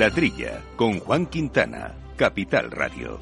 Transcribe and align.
La 0.00 0.10
Trilla, 0.10 0.62
con 0.76 0.98
Juan 0.98 1.26
Quintana, 1.26 1.92
Capital 2.16 2.70
Radio. 2.70 3.20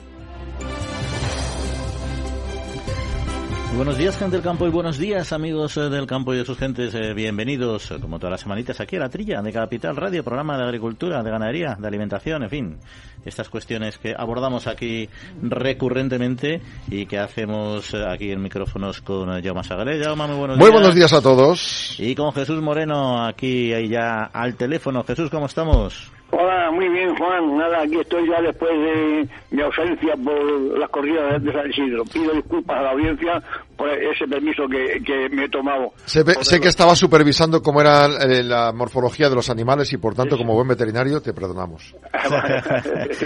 Buenos 3.75 3.99
días, 3.99 4.17
gente 4.17 4.37
del 4.37 4.45
campo, 4.45 4.65
y 4.65 4.71
buenos 4.71 4.97
días, 4.97 5.33
amigos 5.33 5.77
eh, 5.77 5.89
del 5.89 6.07
campo 6.07 6.33
y 6.33 6.37
de 6.37 6.45
sus 6.45 6.57
gentes. 6.57 6.95
Eh, 6.95 7.15
bienvenidos, 7.15 7.91
eh, 7.91 7.97
como 8.01 8.21
todas 8.21 8.31
las 8.31 8.43
semanitas, 8.43 8.79
aquí 8.79 8.95
a 8.95 9.01
La 9.01 9.09
Trilla 9.09 9.43
de 9.43 9.53
Capital 9.53 9.97
Radio, 9.97 10.23
programa 10.23 10.57
de 10.57 10.63
agricultura, 10.67 11.21
de 11.25 11.31
ganadería, 11.33 11.77
de 11.77 11.89
alimentación, 11.89 12.45
en 12.45 12.49
fin, 12.49 12.79
estas 13.25 13.49
cuestiones 13.49 13.99
que 13.99 14.15
abordamos 14.17 14.69
aquí 14.69 15.09
recurrentemente 15.43 16.63
y 16.89 17.07
que 17.07 17.19
hacemos 17.19 17.93
aquí 17.93 18.31
en 18.31 18.41
micrófonos 18.41 19.01
con 19.01 19.43
Jaume 19.43 19.65
Sagalé. 19.65 20.01
Jaume, 20.01 20.29
muy 20.29 20.37
buenos 20.37 20.57
Muy 20.59 20.67
días. 20.67 20.73
buenos 20.79 20.95
días 20.95 21.13
a 21.13 21.21
todos. 21.21 21.97
Y 21.99 22.15
con 22.15 22.33
Jesús 22.33 22.63
Moreno, 22.63 23.27
aquí 23.27 23.73
ahí 23.73 23.89
ya 23.89 24.31
al 24.33 24.55
teléfono. 24.55 25.03
Jesús, 25.03 25.29
¿cómo 25.29 25.47
estamos? 25.47 26.13
Hola, 26.31 26.71
muy 26.71 26.89
bien, 26.91 27.17
Juan. 27.17 27.57
Nada, 27.57 27.83
aquí 27.83 27.99
estoy 27.99 28.29
ya 28.29 28.41
después 28.43 28.71
de 28.71 29.29
mi 29.51 29.63
ausencia 29.63 30.15
por 30.23 30.79
las 30.79 30.91
corridas 30.91 31.43
de 31.43 31.53
San 31.53 31.71
Isidro. 31.71 32.05
Pido 32.05 32.33
disculpas 32.35 32.79
a 32.79 32.83
la 32.83 32.91
audiencia 32.91 33.43
por 33.77 33.89
ese 33.89 34.27
permiso 34.29 34.65
que, 34.69 35.03
que 35.03 35.29
me 35.35 35.45
he 35.45 35.49
tomado. 35.49 35.93
Sé, 36.05 36.23
sé 36.45 36.61
que 36.61 36.69
estaba 36.69 36.95
supervisando 36.95 37.63
cómo 37.63 37.81
era 37.81 38.07
eh, 38.07 38.43
la 38.43 38.73
morfología 38.73 39.31
de 39.31 39.37
los 39.37 39.49
animales 39.49 39.91
y 39.93 39.97
por 39.97 40.15
tanto 40.15 40.37
como 40.37 40.55
buen 40.55 40.69
veterinario 40.69 41.21
te 41.23 41.33
perdonamos. 41.33 41.95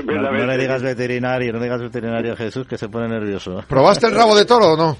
No, 0.04 0.30
no 0.30 0.46
le 0.46 0.58
digas 0.58 0.82
veterinario, 0.82 1.52
no 1.52 1.58
le 1.58 1.64
digas 1.64 1.80
veterinario 1.80 2.32
a 2.32 2.36
Jesús, 2.36 2.66
que 2.66 2.76
se 2.78 2.88
pone 2.88 3.08
nervioso. 3.08 3.62
¿Probaste 3.68 4.06
el 4.06 4.14
rabo 4.14 4.36
de 4.36 4.44
toro 4.44 4.72
o 4.72 4.76
no? 4.76 4.96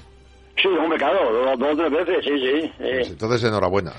Sí, 0.61 0.69
hombre, 0.69 0.99
claro, 0.99 1.33
dos, 1.33 1.59
dos 1.59 1.73
o 1.73 1.77
tres 1.77 1.93
veces, 2.07 2.25
sí, 2.25 2.31
sí. 2.39 2.73
Pues 2.79 3.09
Eh, 3.09 3.11
entonces 3.11 3.45
enhorabuena. 3.45 3.93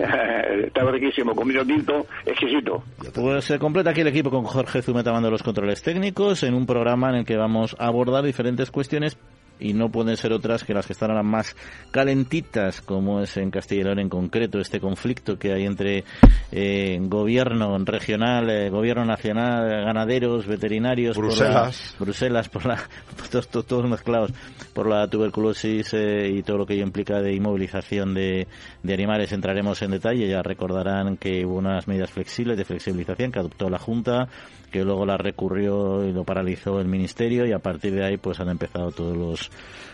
está 0.66 0.90
riquísimo, 0.90 1.34
con 1.34 1.48
vino 1.48 1.64
tinto, 1.64 2.06
exquisito. 2.24 2.82
Pues 3.14 3.44
se 3.44 3.58
completa 3.58 3.90
aquí 3.90 4.00
el 4.00 4.08
equipo 4.08 4.30
con 4.30 4.44
Jorge 4.44 4.82
Zumeta 4.82 5.10
tomando 5.10 5.30
los 5.30 5.42
controles 5.42 5.82
técnicos 5.82 6.42
en 6.42 6.54
un 6.54 6.66
programa 6.66 7.10
en 7.10 7.16
el 7.16 7.24
que 7.24 7.36
vamos 7.36 7.74
a 7.78 7.86
abordar 7.86 8.24
diferentes 8.24 8.70
cuestiones 8.70 9.16
y 9.60 9.74
no 9.74 9.90
pueden 9.90 10.16
ser 10.16 10.32
otras 10.32 10.64
que 10.64 10.74
las 10.74 10.86
que 10.86 10.92
están 10.94 11.10
ahora 11.10 11.22
más 11.22 11.54
calentitas, 11.90 12.80
como 12.80 13.20
es 13.20 13.36
en 13.36 13.50
Castilla 13.50 13.82
y 13.82 13.84
León 13.84 13.98
en 13.98 14.08
concreto, 14.08 14.58
este 14.58 14.80
conflicto 14.80 15.38
que 15.38 15.52
hay 15.52 15.66
entre 15.66 16.04
eh, 16.50 16.98
gobierno 17.02 17.76
regional, 17.84 18.48
eh, 18.48 18.70
gobierno 18.70 19.04
nacional, 19.04 19.84
ganaderos, 19.84 20.46
veterinarios, 20.46 21.14
por 21.14 21.24
la- 21.26 21.30
Bruselas. 21.30 21.94
Bruselas, 21.98 22.48
por 22.48 22.66
la, 22.66 22.76
todos, 23.30 23.48
todos- 23.48 23.66
todos 23.66 23.88
mezclados 23.90 24.32
por 24.72 24.88
la 24.88 25.06
tuberculosis 25.08 25.92
eh, 25.94 26.30
y 26.32 26.42
todo 26.42 26.58
lo 26.58 26.66
que 26.66 26.74
ello 26.74 26.84
implica 26.84 27.20
de 27.20 27.34
inmovilización 27.34 28.14
de, 28.14 28.48
de 28.82 28.94
animales. 28.94 29.32
Entraremos 29.32 29.82
en 29.82 29.90
detalle, 29.90 30.26
ya 30.28 30.42
recordarán 30.42 31.16
que 31.16 31.44
hubo 31.44 31.56
unas 31.58 31.86
medidas 31.86 32.10
flexibles 32.10 32.56
de 32.56 32.64
flexibilización 32.64 33.30
que 33.30 33.38
adoptó 33.38 33.68
la 33.68 33.78
Junta, 33.78 34.28
que 34.70 34.84
luego 34.84 35.04
la 35.04 35.16
recurrió 35.16 36.04
y 36.06 36.12
lo 36.12 36.24
paralizó 36.24 36.80
el 36.80 36.86
Ministerio 36.86 37.46
y 37.46 37.52
a 37.52 37.58
partir 37.58 37.92
de 37.94 38.04
ahí 38.04 38.16
pues 38.16 38.40
han 38.40 38.48
empezado 38.48 38.90
todos 38.90 39.16
los, 39.16 39.50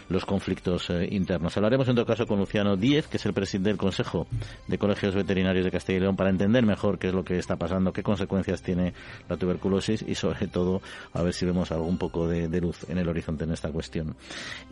los 0.08 0.24
conflictos 0.24 0.90
eh, 0.90 1.08
internos. 1.10 1.56
Hablaremos 1.56 1.88
en 1.88 1.94
todo 1.96 2.06
caso 2.06 2.26
con 2.26 2.38
Luciano 2.38 2.76
Díez, 2.76 3.06
que 3.08 3.16
es 3.16 3.26
el 3.26 3.32
presidente 3.32 3.70
del 3.70 3.78
Consejo 3.78 4.26
de 4.66 4.78
Colegios 4.78 5.14
Veterinarios 5.14 5.64
de 5.64 5.70
Castilla 5.70 5.98
y 5.98 6.00
León, 6.02 6.16
para 6.16 6.30
entender 6.30 6.64
mejor 6.64 6.98
qué 6.98 7.08
es 7.08 7.14
lo 7.14 7.24
que 7.24 7.38
está 7.38 7.56
pasando, 7.56 7.92
qué 7.92 8.02
consecuencias 8.02 8.62
tiene 8.62 8.94
la 9.28 9.36
tuberculosis 9.36 10.04
y 10.06 10.14
sobre 10.14 10.46
todo 10.46 10.80
a 11.12 11.22
ver 11.22 11.32
si 11.32 11.46
vemos 11.46 11.72
algún 11.72 11.98
poco 11.98 12.28
de, 12.28 12.48
de 12.48 12.60
luz 12.60 12.88
en 12.88 12.98
el 12.98 13.08
horizonte 13.08 13.44
en 13.44 13.52
esta 13.52 13.70
cuestión. 13.70 14.14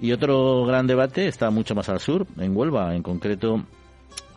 Y 0.00 0.12
otro 0.12 0.64
gran 0.64 0.86
debate 0.86 1.26
está 1.26 1.50
mucho 1.50 1.74
más 1.74 1.88
al 1.88 2.00
sur, 2.00 2.26
en 2.38 2.56
Huelva, 2.56 2.94
en 2.94 3.02
concreto 3.02 3.64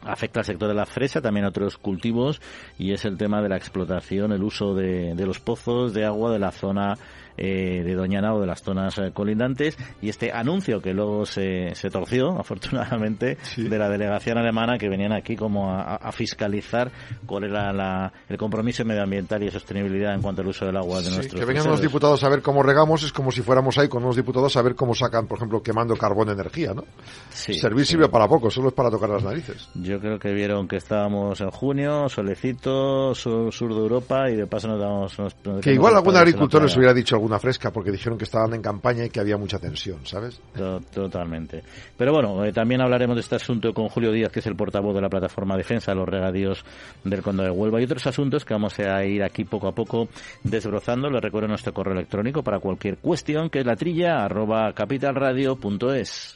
afecta 0.08 0.39
al 0.39 0.45
sector 0.45 0.67
de 0.67 0.73
la 0.73 0.86
fresa, 0.86 1.22
también 1.22 1.45
a 1.45 1.50
otros 1.50 1.77
cultivos, 1.77 2.42
y 2.77 2.92
es 2.92 3.05
el 3.05 3.17
tema 3.17 3.42
de 3.42 3.49
la 3.49 3.58
explotación, 3.58 4.31
el 4.31 4.43
uso 4.43 4.73
de, 4.73 5.15
de 5.15 5.26
los 5.26 5.39
pozos 5.39 5.93
de 5.93 6.05
agua 6.05 6.31
de 6.31 6.39
la 6.39 6.52
zona 6.52 6.98
eh, 7.37 7.83
de 7.86 7.95
Doñana 7.95 8.33
o 8.33 8.42
de 8.42 8.48
las 8.48 8.61
zonas 8.61 8.98
eh, 8.98 9.11
colindantes, 9.14 9.77
y 10.02 10.09
este 10.09 10.31
anuncio 10.31 10.81
que 10.81 10.93
luego 10.93 11.25
se, 11.25 11.73
se 11.75 11.89
torció, 11.89 12.31
afortunadamente, 12.39 13.37
de 13.58 13.77
la 13.77 13.89
delegación 13.89 14.37
alemana 14.37 14.77
que 14.77 14.89
venían 14.89 15.14
aquí 15.14 15.36
como 15.36 15.71
a, 15.71 15.95
a 15.95 16.11
fiscalizar 16.11 16.92
cuál 17.25 17.45
era 17.45 17.71
la- 17.73 18.11
el 18.30 18.37
compromiso 18.37 18.83
medioambiental 18.86 19.43
y 19.43 19.52
sostenibilidad 19.52 20.14
en 20.14 20.21
cuanto 20.21 20.42
al 20.42 20.48
uso 20.48 20.65
del 20.65 20.77
agua 20.77 20.98
de 20.99 21.05
Sí, 21.09 21.15
nuestros 21.15 21.39
que 21.39 21.45
vengan 21.45 21.67
los 21.67 21.81
diputados 21.81 22.23
a 22.23 22.30
ver 22.30 22.42
cómo 22.42 22.64
regamos 22.64 23.03
es 23.03 23.11
como 23.14 23.31
si 23.31 23.42
fuéramos 23.42 23.77
ahí 23.77 23.87
con 23.87 24.04
unos 24.04 24.15
diputados 24.15 24.55
a 24.58 24.61
ver 24.61 24.75
cómo 24.75 24.93
sacan, 24.93 25.27
por 25.27 25.37
ejemplo, 25.37 25.61
quemando 25.61 25.95
carbón 25.95 26.30
energía, 26.30 26.73
¿no? 26.73 26.83
Sí, 27.30 27.54
Servir 27.54 27.86
sí. 27.86 27.92
sirve 27.93 28.09
para 28.09 28.27
poco, 28.27 28.49
solo 28.49 28.69
es 28.69 28.73
para 28.73 28.89
tocar 28.89 29.09
las 29.09 29.23
narices. 29.23 29.69
Yo 29.75 29.99
creo 29.99 30.19
que 30.19 30.33
vieron 30.33 30.67
que 30.67 30.77
estábamos 30.77 31.39
en 31.42 31.49
junio, 31.52 32.09
solecito, 32.09 33.14
sur, 33.15 33.52
sur 33.54 33.73
de 33.73 33.80
Europa 33.80 34.30
y 34.30 34.36
de 34.36 34.48
paso 34.48 34.67
nos 34.67 34.80
damos... 34.80 35.17
Nos, 35.19 35.33
Que 35.61 35.73
igual 35.73 35.95
algún 35.95 36.15
agricultor 36.15 36.64
les 36.64 36.75
hubiera 36.75 36.93
dicho 36.93 37.15
alguna 37.27 37.39
fresca 37.39 37.71
porque 37.71 37.92
dijeron 37.92 38.17
que 38.17 38.23
estaban 38.23 38.54
en 38.54 38.61
campaña 38.61 39.05
y 39.05 39.10
que 39.10 39.20
había 39.20 39.38
mucha 39.38 39.60
tensión, 39.60 40.05
¿sabes? 40.05 40.39
To- 40.55 40.80
Totalmente. 40.80 41.61
Pero 41.98 42.14
bueno, 42.14 42.43
eh, 42.45 42.54
también 42.54 42.80
hablaremos 42.82 43.15
de 43.15 43.21
este 43.21 43.36
asunto 43.36 43.73
con 43.73 43.89
Julio 43.89 44.11
Díaz, 44.11 44.32
que 44.32 44.39
es 44.39 44.48
el 44.48 44.55
portavoz 44.55 44.95
de 44.95 45.02
la 45.02 45.10
plataforma 45.10 45.58
Defensa 45.58 45.92
de 45.92 45.98
los 45.98 46.08
Regadíos 46.08 46.64
del 47.04 47.21
Condado 47.21 47.49
de 47.54 47.55
Huelva 47.60 47.82
y 47.82 47.83
otros 47.83 48.08
asuntos 48.08 48.45
que 48.45 48.54
vamos 48.54 48.80
a 48.80 49.04
ir 49.05 49.21
aquí 49.23 49.43
poco 49.43 49.67
a 49.67 49.76
poco 49.76 50.08
desbrozando. 50.43 51.10
Les 51.10 51.21
recuerdo 51.21 51.48
nuestro 51.49 51.73
correo 51.73 51.93
electrónico 51.93 52.42
para 52.43 52.60
cualquier 52.60 52.98
cuestión, 52.98 53.49
que 53.49 53.60
es 53.60 53.66
la 53.66 53.76
trilla 53.76 54.23
arroba 54.23 54.71
capitalradio.es. 54.73 56.33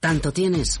Tanto 0.00 0.32
tienes, 0.32 0.80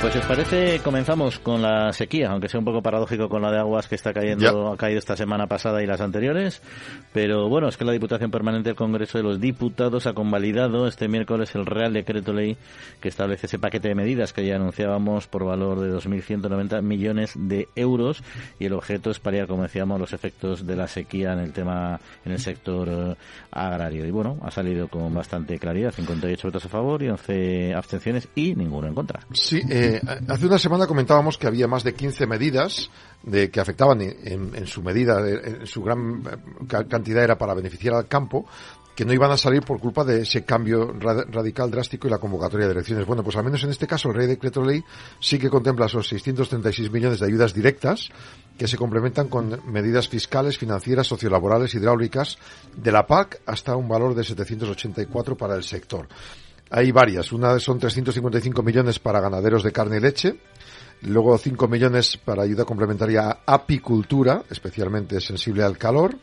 Pues 0.00 0.12
si 0.12 0.20
os 0.20 0.26
parece, 0.26 0.78
comenzamos 0.84 1.40
con 1.40 1.60
la 1.60 1.92
sequía, 1.92 2.30
aunque 2.30 2.48
sea 2.48 2.60
un 2.60 2.64
poco 2.64 2.80
paradójico 2.80 3.28
con 3.28 3.42
la 3.42 3.50
de 3.50 3.58
aguas 3.58 3.88
que 3.88 3.96
está 3.96 4.12
cayendo, 4.14 4.68
Ya. 4.68 4.72
ha 4.72 4.76
caído 4.76 5.00
esta 5.00 5.16
semana 5.16 5.48
pasada 5.48 5.82
y 5.82 5.86
las 5.86 6.00
anteriores. 6.00 6.62
Pero 7.12 7.48
bueno, 7.48 7.66
es 7.68 7.76
que 7.76 7.84
la 7.84 7.90
Diputación 7.92 8.30
Permanente 8.30 8.68
del 8.68 8.76
Congreso 8.76 9.18
de 9.18 9.24
los 9.24 9.40
Diputados 9.40 10.06
ha 10.06 10.12
convalidado 10.12 10.86
este 10.86 11.08
miércoles 11.08 11.52
el 11.56 11.66
Real 11.66 11.92
Decreto 11.92 12.32
Ley 12.32 12.56
que 13.00 13.08
establece 13.08 13.46
ese 13.46 13.58
paquete 13.58 13.88
de 13.88 13.96
medidas 13.96 14.32
que 14.32 14.46
ya 14.46 14.54
anunciábamos 14.54 15.26
por 15.26 15.44
valor 15.44 15.80
de 15.80 15.90
2.190 15.92 16.80
millones 16.80 17.32
de 17.34 17.66
euros 17.74 18.22
y 18.60 18.66
el 18.66 18.74
objeto 18.74 19.10
es 19.10 19.18
paliar, 19.18 19.48
como 19.48 19.64
decíamos, 19.64 19.98
los 19.98 20.12
efectos 20.12 20.64
de 20.64 20.76
la 20.76 20.86
sequía 20.86 21.32
en 21.32 21.40
el 21.40 21.52
tema, 21.52 21.98
en 22.24 22.32
el 22.32 22.38
sector 22.38 22.88
eh, 22.88 23.14
agrario. 23.50 24.06
Y 24.06 24.12
bueno, 24.12 24.38
ha 24.42 24.52
salido 24.52 24.86
con 24.86 25.12
bastante 25.12 25.58
claridad, 25.58 25.90
58 25.92 26.48
votos 26.48 26.64
a 26.66 26.68
favor 26.68 27.02
y 27.02 27.08
11 27.08 27.74
abstenciones 27.74 28.28
y 28.36 28.54
ninguno 28.54 28.86
en 28.86 28.94
contra. 28.94 29.20
Sí, 29.32 29.60
eh, 29.68 29.87
hace 30.28 30.46
una 30.46 30.58
semana 30.58 30.86
comentábamos 30.86 31.38
que 31.38 31.46
había 31.46 31.66
más 31.68 31.84
de 31.84 31.94
15 31.94 32.26
medidas 32.26 32.90
de 33.22 33.50
que 33.50 33.60
afectaban 33.60 34.00
en, 34.00 34.54
en 34.54 34.66
su 34.66 34.82
medida, 34.82 35.20
en 35.28 35.66
su 35.66 35.82
gran 35.82 36.22
eh, 36.30 36.36
ca- 36.68 36.86
cantidad 36.86 37.24
era 37.24 37.36
para 37.38 37.54
beneficiar 37.54 37.94
al 37.94 38.06
campo, 38.08 38.46
que 38.94 39.04
no 39.04 39.12
iban 39.12 39.30
a 39.30 39.36
salir 39.36 39.62
por 39.62 39.78
culpa 39.78 40.02
de 40.04 40.22
ese 40.22 40.44
cambio 40.44 40.92
ra- 40.98 41.24
radical, 41.30 41.70
drástico 41.70 42.08
y 42.08 42.10
la 42.10 42.18
convocatoria 42.18 42.66
de 42.66 42.72
elecciones. 42.72 43.06
Bueno, 43.06 43.22
pues 43.22 43.36
al 43.36 43.44
menos 43.44 43.62
en 43.62 43.70
este 43.70 43.86
caso 43.86 44.08
el 44.08 44.14
Rey 44.16 44.26
Decreto 44.26 44.60
Ley 44.64 44.82
sí 45.20 45.38
que 45.38 45.48
contempla 45.50 45.86
esos 45.86 46.08
636 46.08 46.90
millones 46.90 47.20
de 47.20 47.26
ayudas 47.26 47.54
directas 47.54 48.08
que 48.58 48.66
se 48.66 48.76
complementan 48.76 49.28
con 49.28 49.60
medidas 49.70 50.08
fiscales, 50.08 50.58
financieras, 50.58 51.06
sociolaborales, 51.06 51.74
hidráulicas 51.74 52.38
de 52.76 52.90
la 52.90 53.06
PAC 53.06 53.40
hasta 53.46 53.76
un 53.76 53.88
valor 53.88 54.16
de 54.16 54.24
784 54.24 55.36
para 55.36 55.54
el 55.54 55.62
sector. 55.62 56.08
Hay 56.70 56.92
varias. 56.92 57.32
Una 57.32 57.58
son 57.58 57.78
355 57.78 58.62
millones 58.62 58.98
para 58.98 59.20
ganaderos 59.20 59.62
de 59.62 59.72
carne 59.72 59.96
y 59.96 60.00
leche. 60.00 60.36
Luego 61.02 61.38
5 61.38 61.68
millones 61.68 62.16
para 62.16 62.42
ayuda 62.42 62.64
complementaria 62.64 63.28
a 63.28 63.54
apicultura, 63.54 64.42
especialmente 64.50 65.20
sensible 65.20 65.62
al 65.62 65.78
calor. 65.78 66.16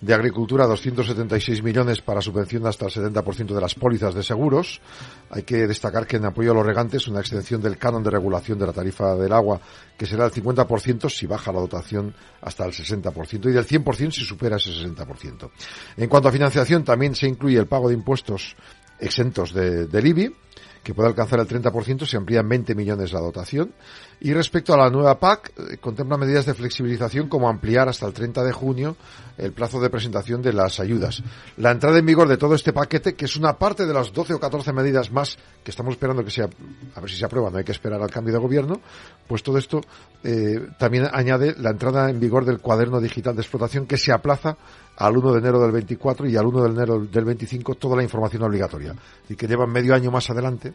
De 0.00 0.14
agricultura 0.14 0.66
276 0.66 1.62
millones 1.62 2.00
para 2.00 2.22
subvención 2.22 2.66
hasta 2.66 2.86
el 2.86 2.90
70% 2.90 3.54
de 3.54 3.60
las 3.60 3.74
pólizas 3.74 4.14
de 4.14 4.22
seguros. 4.22 4.80
Hay 5.28 5.42
que 5.42 5.66
destacar 5.66 6.06
que 6.06 6.16
en 6.16 6.24
apoyo 6.24 6.52
a 6.52 6.54
los 6.54 6.64
regantes 6.64 7.06
una 7.06 7.20
extensión 7.20 7.60
del 7.60 7.76
canon 7.76 8.02
de 8.02 8.08
regulación 8.08 8.58
de 8.58 8.66
la 8.66 8.72
tarifa 8.72 9.14
del 9.16 9.32
agua 9.32 9.60
que 9.98 10.06
será 10.06 10.24
el 10.24 10.32
50% 10.32 11.10
si 11.10 11.26
baja 11.26 11.52
la 11.52 11.60
dotación 11.60 12.14
hasta 12.40 12.64
el 12.64 12.72
60% 12.72 13.50
y 13.50 13.52
del 13.52 13.66
100% 13.66 14.10
si 14.10 14.24
supera 14.24 14.56
ese 14.56 14.70
60%. 14.70 15.50
En 15.98 16.08
cuanto 16.08 16.30
a 16.30 16.32
financiación 16.32 16.82
también 16.82 17.14
se 17.14 17.28
incluye 17.28 17.58
el 17.58 17.66
pago 17.66 17.88
de 17.88 17.94
impuestos 17.96 18.56
exentos 19.00 19.52
de, 19.52 19.86
del 19.86 20.06
IBI, 20.06 20.34
que 20.82 20.94
puede 20.94 21.08
alcanzar 21.08 21.40
el 21.40 21.48
30%, 21.48 22.06
se 22.06 22.16
amplían 22.16 22.48
20 22.48 22.74
millones 22.74 23.12
la 23.12 23.20
dotación. 23.20 23.72
Y 24.22 24.34
respecto 24.34 24.74
a 24.74 24.76
la 24.76 24.90
nueva 24.90 25.18
PAC, 25.18 25.52
eh, 25.56 25.76
contempla 25.78 26.18
medidas 26.18 26.44
de 26.44 26.52
flexibilización 26.52 27.28
como 27.28 27.48
ampliar 27.48 27.88
hasta 27.88 28.06
el 28.06 28.12
30 28.12 28.44
de 28.44 28.52
junio 28.52 28.96
el 29.38 29.52
plazo 29.52 29.80
de 29.80 29.88
presentación 29.88 30.42
de 30.42 30.52
las 30.52 30.78
ayudas. 30.78 31.22
La 31.56 31.70
entrada 31.70 31.98
en 31.98 32.04
vigor 32.04 32.28
de 32.28 32.36
todo 32.36 32.54
este 32.54 32.74
paquete, 32.74 33.14
que 33.14 33.24
es 33.24 33.36
una 33.36 33.54
parte 33.54 33.86
de 33.86 33.94
las 33.94 34.12
12 34.12 34.34
o 34.34 34.40
14 34.40 34.74
medidas 34.74 35.10
más 35.10 35.38
que 35.64 35.70
estamos 35.70 35.92
esperando 35.92 36.22
que 36.22 36.30
sea, 36.30 36.50
a 36.94 37.00
ver 37.00 37.10
si 37.10 37.16
se 37.16 37.24
aprueban, 37.24 37.52
no 37.52 37.58
hay 37.58 37.64
que 37.64 37.72
esperar 37.72 38.02
al 38.02 38.10
cambio 38.10 38.34
de 38.34 38.40
gobierno, 38.40 38.82
pues 39.26 39.42
todo 39.42 39.56
esto 39.56 39.80
eh, 40.22 40.68
también 40.78 41.08
añade 41.10 41.54
la 41.56 41.70
entrada 41.70 42.10
en 42.10 42.20
vigor 42.20 42.44
del 42.44 42.60
cuaderno 42.60 43.00
digital 43.00 43.34
de 43.34 43.40
explotación 43.40 43.86
que 43.86 43.96
se 43.96 44.12
aplaza 44.12 44.58
al 44.98 45.16
1 45.16 45.32
de 45.32 45.38
enero 45.38 45.60
del 45.60 45.72
24 45.72 46.28
y 46.28 46.36
al 46.36 46.44
1 46.44 46.62
de 46.62 46.70
enero 46.70 46.98
del 47.06 47.24
25 47.24 47.76
toda 47.76 47.96
la 47.96 48.02
información 48.02 48.42
obligatoria. 48.42 48.94
Y 49.30 49.34
que 49.36 49.46
llevan 49.46 49.70
medio 49.70 49.94
año 49.94 50.10
más 50.10 50.28
adelante 50.28 50.74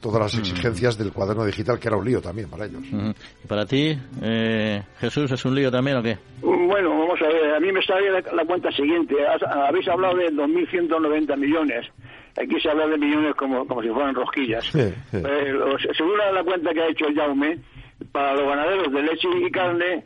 todas 0.00 0.20
las 0.20 0.34
exigencias 0.38 0.96
del 0.98 1.12
cuaderno 1.12 1.44
digital, 1.44 1.78
que 1.78 1.88
era 1.88 1.96
un 1.96 2.04
lío 2.04 2.20
también 2.20 2.48
para 2.48 2.66
ellos. 2.66 2.82
¿Y 3.44 3.46
para 3.46 3.66
ti, 3.66 3.96
eh, 4.22 4.82
Jesús, 5.00 5.30
es 5.30 5.44
un 5.44 5.54
lío 5.54 5.70
también 5.70 5.96
o 5.96 6.02
qué? 6.02 6.16
Bueno, 6.42 6.90
vamos 6.90 7.20
a 7.22 7.26
ver, 7.28 7.54
a 7.54 7.60
mí 7.60 7.72
me 7.72 7.82
sale 7.82 8.10
la, 8.10 8.20
la 8.32 8.44
cuenta 8.44 8.70
siguiente. 8.72 9.14
Habéis 9.50 9.88
hablado 9.88 10.16
de 10.16 10.30
2.190 10.32 11.36
millones. 11.38 11.86
Aquí 12.40 12.60
se 12.60 12.68
habla 12.68 12.86
de 12.86 12.98
millones 12.98 13.34
como, 13.34 13.66
como 13.66 13.82
si 13.82 13.88
fueran 13.88 14.14
rosquillas. 14.14 14.64
Sí, 14.66 14.80
sí. 15.10 15.16
Eh, 15.16 15.52
los- 15.52 15.82
según 15.96 16.18
la 16.18 16.44
cuenta 16.44 16.72
que 16.74 16.82
ha 16.82 16.88
hecho 16.88 17.06
Jaume, 17.14 17.58
para 18.12 18.34
los 18.34 18.46
ganaderos 18.46 18.92
de 18.92 19.02
leche 19.02 19.28
y 19.46 19.50
carne, 19.50 20.04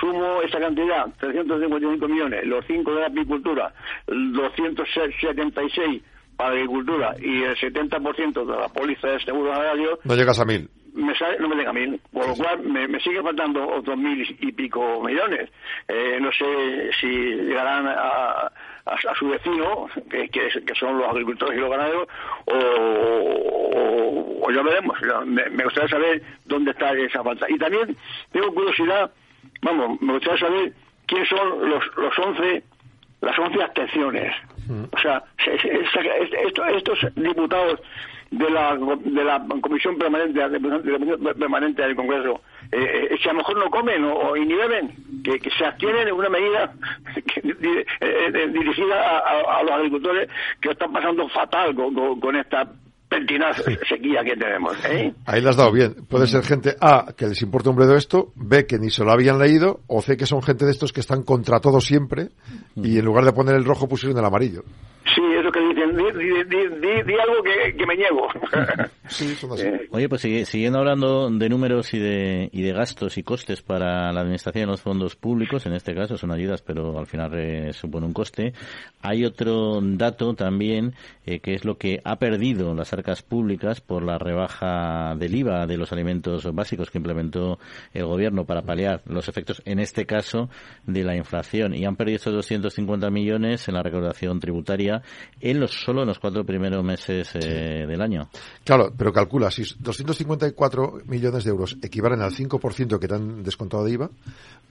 sumo 0.00 0.40
esa 0.42 0.60
cantidad, 0.60 1.06
355 1.18 2.06
millones, 2.06 2.46
los 2.46 2.64
5 2.68 2.94
de 2.94 3.00
la 3.00 3.06
apicultura, 3.08 3.72
276 4.06 6.02
para 6.42 6.54
agricultura 6.54 7.14
y 7.20 7.42
el 7.42 7.56
70% 7.56 8.44
de 8.44 8.56
la 8.60 8.68
póliza 8.68 9.08
de 9.08 9.20
seguro 9.20 9.52
agrario, 9.52 9.98
No 10.04 10.14
llegas 10.16 10.38
a 10.40 10.44
mil. 10.44 10.68
me 10.94 11.14
sale, 11.16 11.38
no 11.38 11.48
me 11.48 11.56
llega 11.56 11.70
a 11.70 11.72
mil, 11.72 12.00
por 12.12 12.26
lo 12.28 12.34
cual 12.34 12.60
me, 12.64 12.86
me 12.88 13.00
sigue 13.00 13.22
faltando 13.22 13.66
otros 13.66 13.96
mil 13.96 14.20
y 14.40 14.52
pico 14.52 15.00
millones. 15.02 15.50
Eh, 15.88 16.18
no 16.20 16.30
sé 16.32 16.90
si 17.00 17.06
llegarán 17.08 17.86
a, 17.86 17.92
a- 17.92 18.52
a 18.84 19.14
su 19.16 19.28
vecino, 19.28 19.86
que, 20.10 20.28
que, 20.28 20.74
son 20.74 20.98
los 20.98 21.08
agricultores 21.08 21.56
y 21.56 21.60
los 21.60 21.70
ganaderos, 21.70 22.08
o, 22.46 22.52
o- 22.54 24.46
o 24.46 24.50
ya 24.50 24.62
veremos. 24.62 24.98
Me, 25.24 25.48
me 25.50 25.64
gustaría 25.64 25.88
saber 25.88 26.22
dónde 26.46 26.72
está 26.72 26.92
esa 26.92 27.22
falta. 27.22 27.46
Y 27.48 27.58
también 27.58 27.96
tengo 28.32 28.52
curiosidad, 28.52 29.10
vamos, 29.62 30.00
me 30.02 30.14
gustaría 30.14 30.40
saber 30.40 30.72
quiénes 31.06 31.28
son 31.28 31.70
los, 31.70 31.84
los 31.96 32.18
11 32.18 32.62
las 33.20 33.38
11 33.38 33.62
abstenciones. 33.62 34.34
O 34.92 34.98
sea, 34.98 35.22
se- 35.44 35.58
se- 35.58 35.84
se- 35.86 36.42
esto- 36.46 36.64
estos 36.66 36.98
diputados 37.16 37.80
de 38.30 38.48
la, 38.50 38.76
de 38.76 39.24
la 39.24 39.44
Comisión 39.60 39.98
Permanente, 39.98 40.40
Permanente 41.38 41.82
del 41.82 41.94
Congreso, 41.96 42.40
eh, 42.70 43.08
eh, 43.10 43.18
si 43.22 43.28
a 43.28 43.32
lo 43.32 43.38
mejor 43.38 43.58
no 43.58 43.70
comen 43.70 44.04
o, 44.04 44.14
o- 44.14 44.36
y 44.36 44.46
beben, 44.46 44.90
que, 45.22 45.38
se 45.50 45.64
abstienen 45.66 46.08
en 46.08 46.14
una 46.14 46.28
medida 46.30 46.72
que- 47.14 47.40
eh, 47.60 47.84
eh, 48.00 48.48
dirigida 48.52 48.96
a, 49.18 49.58
a- 49.58 49.62
los 49.64 49.72
agricultores 49.72 50.28
que 50.60 50.70
están 50.70 50.92
pasando 50.92 51.28
fatal 51.28 51.74
con, 51.74 51.94
con- 51.94 52.20
con 52.20 52.36
esta 52.36 52.66
sequía 53.88 54.22
que 54.24 54.36
tenemos. 54.36 54.76
¿eh? 54.84 55.12
Ahí 55.26 55.40
le 55.40 55.48
has 55.48 55.56
dado 55.56 55.72
bien. 55.72 55.94
Puede 56.08 56.26
ser 56.26 56.42
gente 56.42 56.76
A, 56.80 57.12
que 57.16 57.26
les 57.26 57.40
importa 57.42 57.70
un 57.70 57.76
bledo 57.76 57.96
esto, 57.96 58.32
B, 58.34 58.66
que 58.66 58.78
ni 58.78 58.90
se 58.90 59.04
lo 59.04 59.12
habían 59.12 59.38
leído, 59.38 59.80
o 59.86 60.02
C, 60.02 60.16
que 60.16 60.26
son 60.26 60.42
gente 60.42 60.64
de 60.64 60.70
estos 60.70 60.92
que 60.92 61.00
están 61.00 61.22
contra 61.22 61.60
todo 61.60 61.80
siempre, 61.80 62.30
y 62.76 62.98
en 62.98 63.04
lugar 63.04 63.24
de 63.24 63.32
poner 63.32 63.54
el 63.54 63.64
rojo 63.64 63.88
pusieron 63.88 64.18
el 64.18 64.24
amarillo. 64.24 64.62
Sí, 65.14 65.22
di, 65.92 66.04
di- 66.18 66.44
di- 66.44 66.80
di- 66.80 67.02
di 67.04 67.14
algo 67.18 67.42
que, 67.42 67.76
que 67.76 67.86
me 67.86 67.96
niego. 67.96 68.28
Sí. 69.08 69.36
Eh, 69.58 69.88
Oye, 69.90 70.08
pues 70.08 70.22
sigue- 70.22 70.46
siguiendo 70.46 70.78
hablando 70.78 71.28
de 71.28 71.48
números 71.50 71.92
y 71.92 71.98
de, 71.98 72.48
y 72.50 72.62
de 72.62 72.72
gastos 72.72 73.18
y 73.18 73.22
costes 73.22 73.60
para 73.60 74.10
la 74.10 74.20
administración 74.20 74.62
de 74.64 74.70
los 74.70 74.80
fondos 74.80 75.16
públicos, 75.16 75.66
en 75.66 75.74
este 75.74 75.94
caso 75.94 76.16
son 76.16 76.32
ayudas, 76.32 76.62
pero 76.62 76.98
al 76.98 77.06
final 77.06 77.30
eh, 77.34 77.72
supone 77.74 78.06
un 78.06 78.12
coste, 78.14 78.54
hay 79.02 79.24
otro 79.26 79.80
dato 79.82 80.32
también 80.34 80.94
eh, 81.26 81.40
que 81.40 81.52
es 81.54 81.64
lo 81.66 81.76
que 81.76 82.00
ha 82.04 82.16
perdido 82.16 82.74
las 82.74 82.92
arcas 82.94 83.22
públicas 83.22 83.80
por 83.82 84.02
la 84.02 84.16
rebaja 84.18 85.14
del 85.16 85.34
IVA 85.34 85.66
de 85.66 85.76
los 85.76 85.92
alimentos 85.92 86.44
básicos 86.54 86.90
que 86.90 86.98
implementó 86.98 87.58
el 87.92 88.06
gobierno 88.06 88.44
para 88.46 88.62
paliar 88.62 89.02
los 89.06 89.28
efectos, 89.28 89.60
en 89.66 89.78
este 89.78 90.06
caso, 90.06 90.48
de 90.86 91.04
la 91.04 91.16
inflación. 91.16 91.74
Y 91.74 91.84
han 91.84 91.96
perdido 91.96 92.16
estos 92.16 92.32
250 92.34 93.10
millones 93.10 93.68
en 93.68 93.74
la 93.74 93.82
recaudación 93.82 94.40
tributaria 94.40 95.02
en 95.40 95.60
los, 95.60 95.81
solo 95.84 96.02
en 96.02 96.08
los 96.08 96.18
cuatro 96.18 96.44
primeros 96.44 96.84
meses 96.84 97.30
eh, 97.34 97.84
del 97.86 98.00
año. 98.00 98.28
Claro, 98.64 98.92
pero 98.96 99.12
calcula, 99.12 99.50
si 99.50 99.62
254 99.78 101.00
millones 101.06 101.44
de 101.44 101.50
euros 101.50 101.76
equivalen 101.82 102.20
al 102.22 102.32
5% 102.32 102.98
que 102.98 103.08
te 103.08 103.14
han 103.14 103.42
descontado 103.42 103.84
de 103.84 103.92
IVA, 103.92 104.10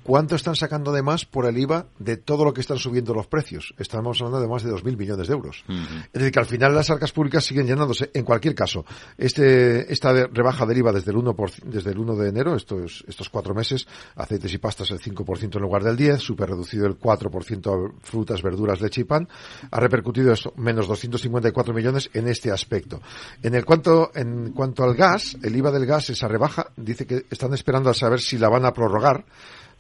¿cuánto 0.04 0.36
están 0.36 0.56
sacando 0.56 0.92
de 0.92 1.02
más 1.02 1.25
por 1.25 1.46
el 1.46 1.58
IVA 1.58 1.86
de 2.00 2.18
todo 2.18 2.46
lo 2.46 2.54
que 2.54 2.62
están 2.62 2.78
subiendo 2.78 3.13
los 3.13 3.28
precios? 3.28 3.74
Estamos 3.78 4.19
hablando 4.22 4.42
de 4.42 4.48
más 4.48 4.63
de 4.63 4.72
2.000 4.72 4.98
millones 4.98 5.28
de 5.28 5.34
euros. 5.34 5.63
Es 5.68 6.12
decir, 6.13 6.31
que 6.31 6.40
al 6.40 6.46
final 6.46 6.74
las 6.75 6.90
arcas 6.90 7.12
públicas 7.12 7.44
siguen 7.44 7.68
llenándose. 7.68 8.10
En 8.14 8.24
cualquier 8.24 8.56
caso, 8.56 8.86
este, 9.18 9.92
esta 9.92 10.12
rebaja 10.28 10.66
del 10.66 10.78
IVA 10.80 10.92
desde 10.94 11.12
el 11.12 11.18
1, 11.18 11.36
por- 11.36 11.52
desde 11.64 11.92
el 11.92 11.98
1 12.00 12.16
de 12.16 12.30
enero, 12.30 12.56
estos, 12.56 13.04
estos 13.07 13.30
cuatro 13.30 13.54
meses, 13.54 13.88
aceites 14.16 14.54
y 14.54 14.57
pastas 14.57 14.92
el 14.92 15.00
5% 15.00 15.56
en 15.56 15.62
lugar 15.62 15.84
del 15.84 15.96
10, 15.98 16.19
super 16.19 16.50
reducido 16.50 16.86
el 16.88 16.98
4% 16.98 17.68
a 17.90 17.92
frutas, 18.02 18.42
verduras, 18.42 18.81
leche 18.81 19.02
y 19.02 19.04
pan, 19.04 19.28
ha 19.69 19.80
repercutido 19.80 20.31
esto, 20.34 20.54
menos 20.57 20.88
254 21.09 21.74
millones 21.74 22.09
en 22.13 22.27
este 22.27 22.51
aspecto. 22.51 23.01
En 23.42 23.56
el 23.56 23.65
cuanto, 23.65 24.12
en 24.13 24.51
cuanto 24.51 24.83
al 24.83 24.95
gas, 24.95 25.38
el 25.42 25.56
IVA 25.56 25.71
del 25.71 25.86
gas, 25.86 26.09
esa 26.09 26.27
rebaja, 26.27 26.68
dice 26.75 27.06
que 27.06 27.25
están 27.30 27.53
esperando 27.53 27.89
a 27.89 27.94
saber 27.94 28.19
si 28.19 28.38
la 28.38 28.50
van 28.50 28.65
a 28.65 28.74
prorrogar. 28.74 29.25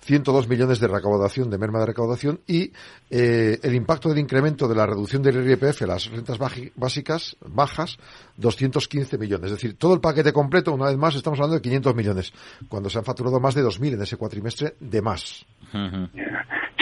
102 0.01 0.47
millones 0.47 0.79
de 0.79 0.87
recaudación, 0.87 1.49
de 1.49 1.57
merma 1.57 1.79
de 1.79 1.85
recaudación, 1.85 2.41
y 2.47 2.71
eh, 3.09 3.59
el 3.61 3.75
impacto 3.75 4.09
del 4.09 4.17
incremento 4.17 4.67
de 4.67 4.75
la 4.75 4.85
reducción 4.85 5.21
del 5.21 5.47
IRPF 5.47 5.83
a 5.83 5.87
las 5.87 6.09
rentas 6.09 6.39
básicas, 6.75 7.37
bajas, 7.45 7.97
215 8.37 9.17
millones. 9.17 9.51
Es 9.51 9.57
decir, 9.57 9.77
todo 9.77 9.93
el 9.93 10.01
paquete 10.01 10.33
completo, 10.33 10.73
una 10.73 10.87
vez 10.87 10.97
más, 10.97 11.15
estamos 11.15 11.37
hablando 11.39 11.57
de 11.57 11.61
500 11.61 11.95
millones, 11.95 12.33
cuando 12.67 12.89
se 12.89 12.97
han 12.97 13.05
facturado 13.05 13.39
más 13.39 13.53
de 13.53 13.63
2.000 13.63 13.93
en 13.93 14.01
ese 14.01 14.17
cuatrimestre 14.17 14.75
de 14.79 15.01
más. 15.01 15.45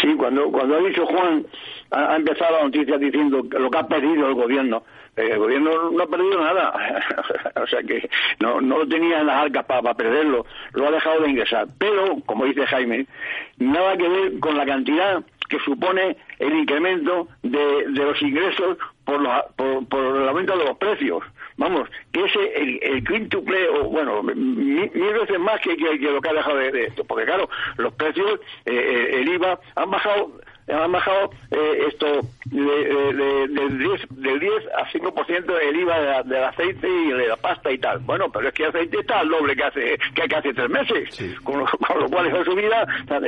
Sí, 0.09 0.15
cuando, 0.15 0.51
cuando 0.51 0.75
ha 0.75 0.79
dicho 0.79 1.06
Juan, 1.06 1.45
ha, 1.91 2.15
empezado 2.15 2.57
la 2.57 2.63
noticia 2.63 2.97
diciendo 2.97 3.44
lo 3.51 3.69
que 3.69 3.77
ha 3.77 3.88
perdido 3.88 4.27
el 4.27 4.33
gobierno. 4.33 4.83
Eh, 5.15 5.29
el 5.33 5.38
gobierno 5.38 5.91
no 5.91 6.03
ha 6.03 6.07
perdido 6.07 6.39
nada. 6.41 6.73
o 7.61 7.67
sea 7.67 7.83
que 7.83 8.09
no, 8.39 8.59
no 8.59 8.79
lo 8.79 8.88
tenía 8.88 9.19
en 9.19 9.27
las 9.27 9.44
arcas 9.44 9.65
para, 9.65 9.94
perderlo. 9.94 10.45
Lo 10.73 10.88
ha 10.88 10.91
dejado 10.91 11.21
de 11.21 11.29
ingresar. 11.29 11.67
Pero, 11.78 12.16
como 12.25 12.45
dice 12.45 12.66
Jaime, 12.66 13.06
nada 13.59 13.95
que 13.97 14.07
ver 14.07 14.39
con 14.39 14.57
la 14.57 14.66
cantidad 14.66 15.23
que 15.47 15.59
supone 15.59 16.18
el 16.39 16.54
incremento 16.56 17.28
de, 17.44 17.85
de 17.89 18.04
los 18.04 18.19
ingresos 18.21 18.78
por, 19.06 19.21
los- 19.21 19.45
por, 19.56 19.87
por 19.87 20.16
el 20.21 20.28
aumento 20.28 20.57
de 20.57 20.66
los 20.66 20.78
precios. 20.78 21.23
Vamos, 21.59 21.89
que 22.13 22.23
ese, 22.23 22.39
el, 22.56 22.80
el 22.81 23.04
quíntuple, 23.06 23.68
o 23.69 23.83
bueno, 23.89 24.23
mi- 24.23 24.33
mil 24.33 25.13
veces 25.13 25.37
más 25.39 25.59
que, 25.59 25.75
que- 25.75 25.99
que 25.99 26.09
lo 26.11 26.21
que 26.21 26.30
ha 26.30 26.33
dejado 26.33 26.56
de, 26.57 26.71
de 26.71 26.83
esto. 26.85 27.04
Porque 27.04 27.25
claro, 27.25 27.49
los 27.78 27.94
precios, 27.94 28.39
eh, 28.66 28.71
eh, 28.73 29.19
el 29.19 29.28
IVA, 29.28 29.59
han 29.75 29.92
bajado 29.92 30.31
han 30.71 30.92
bajado 30.92 31.31
eh, 31.49 31.85
esto 31.87 32.21
de- 32.45 32.61
de- 32.61 33.13
de- 33.13 33.47
del 33.47 33.80
10 33.80 34.01
del 34.11 34.39
10 34.39 34.54
a 34.78 34.85
5% 34.92 35.57
el 35.59 35.75
IVA 35.80 35.99
de 35.99 36.06
la- 36.06 36.21
del 36.23 36.44
aceite 36.44 36.87
y 36.87 37.07
de 37.11 37.28
la 37.28 37.37
pasta 37.37 37.71
y 37.71 37.80
tal. 37.80 37.97
Bueno, 37.99 38.31
pero 38.31 38.47
es 38.49 38.54
que 38.54 38.63
el 38.63 38.69
aceite 38.69 38.99
está 38.99 39.19
al 39.21 39.30
doble 39.30 39.56
que 39.56 39.63
hace 39.63 39.97
que, 40.13 40.28
que 40.30 40.35
hace 40.35 40.54
tres 40.54 40.69
meses. 40.69 41.09
Con, 41.44 41.57
lo, 41.59 41.66
con 41.66 41.99
lo 41.99 42.07
cual 42.09 42.28
esa 42.28 42.45
subida, 42.45 42.85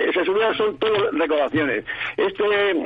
esas 0.07 0.25
subidas 0.25 0.55
son 0.55 0.77
todas 0.77 1.11
recaudaciones. 1.13 1.83
Este, 2.15 2.43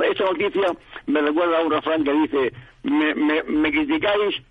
esta 0.10 0.24
noticia 0.24 0.68
me 1.08 1.22
recuerda 1.22 1.60
a 1.60 1.62
un 1.62 1.72
refrán 1.72 2.04
que 2.06 2.14
dice, 2.14 2.54
me, 2.84 3.14
me, 3.14 3.44
me 3.44 3.72
criticáis 3.72 4.42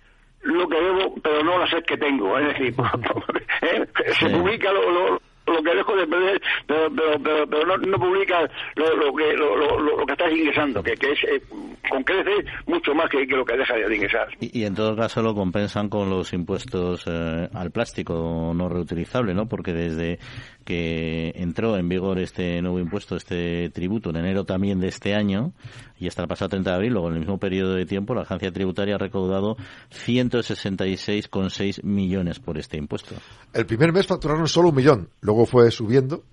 lo 0.45 0.67
que 0.67 0.81
debo, 0.81 1.15
pero 1.21 1.43
no 1.43 1.57
la 1.57 1.67
sed 1.67 1.83
que 1.83 1.97
tengo. 1.97 2.37
Es 2.37 2.47
decir, 2.47 2.75
¿eh? 3.61 3.85
se 4.19 4.29
publica 4.29 4.71
lo, 4.71 4.89
lo, 4.89 5.21
lo 5.47 5.63
que 5.63 5.75
dejo 5.75 5.95
de 5.95 6.07
perder, 6.07 6.41
pero, 6.67 6.89
pero, 6.95 7.19
pero, 7.19 7.47
pero 7.47 7.65
no, 7.65 7.77
no 7.77 7.97
publica 7.97 8.47
lo, 8.75 8.95
lo 8.95 9.13
que 9.13 9.33
lo, 9.33 9.55
lo, 9.55 9.79
lo 9.79 10.05
que 10.05 10.13
estás 10.13 10.31
ingresando, 10.31 10.83
que, 10.83 10.95
que 10.95 11.11
es 11.11 11.23
eh, 11.23 11.41
con 11.89 12.03
creces 12.03 12.45
mucho 12.65 12.93
más 12.93 13.09
que, 13.09 13.25
que 13.27 13.35
lo 13.35 13.45
que 13.45 13.57
deja 13.57 13.75
de 13.75 13.95
ingresar. 13.95 14.27
Y, 14.39 14.61
y 14.61 14.65
en 14.65 14.75
todo 14.75 14.95
caso 14.95 15.21
lo 15.21 15.33
compensan 15.35 15.89
con 15.89 16.09
los 16.09 16.33
impuestos 16.33 17.03
eh, 17.07 17.49
al 17.53 17.71
plástico 17.71 18.53
no 18.55 18.69
reutilizable, 18.69 19.33
¿no? 19.33 19.47
Porque 19.47 19.73
desde 19.73 20.19
que 20.63 21.31
entró 21.35 21.77
en 21.77 21.87
vigor 21.87 22.19
este 22.19 22.61
nuevo 22.61 22.79
impuesto, 22.79 23.15
este 23.15 23.69
tributo, 23.69 24.09
en 24.09 24.17
enero 24.17 24.45
también 24.45 24.79
de 24.79 24.87
este 24.87 25.13
año, 25.13 25.53
y 25.99 26.07
hasta 26.07 26.23
el 26.23 26.27
pasado 26.27 26.49
30 26.49 26.69
de 26.69 26.75
abril, 26.75 26.93
luego 26.93 27.07
en 27.09 27.13
el 27.13 27.19
mismo 27.19 27.37
periodo 27.37 27.75
de 27.75 27.85
tiempo, 27.85 28.15
la 28.15 28.23
agencia 28.23 28.51
tributaria 28.51 28.95
ha 28.95 28.97
recaudado 28.97 29.57
166,6 29.91 31.83
millones 31.83 32.39
por 32.39 32.57
este 32.57 32.77
impuesto. 32.77 33.15
El 33.53 33.65
primer 33.65 33.93
mes 33.93 34.07
facturaron 34.07 34.47
solo 34.47 34.69
un 34.69 34.75
millón, 34.75 35.09
luego 35.21 35.45
fue 35.45 35.69
subiendo 35.71 36.23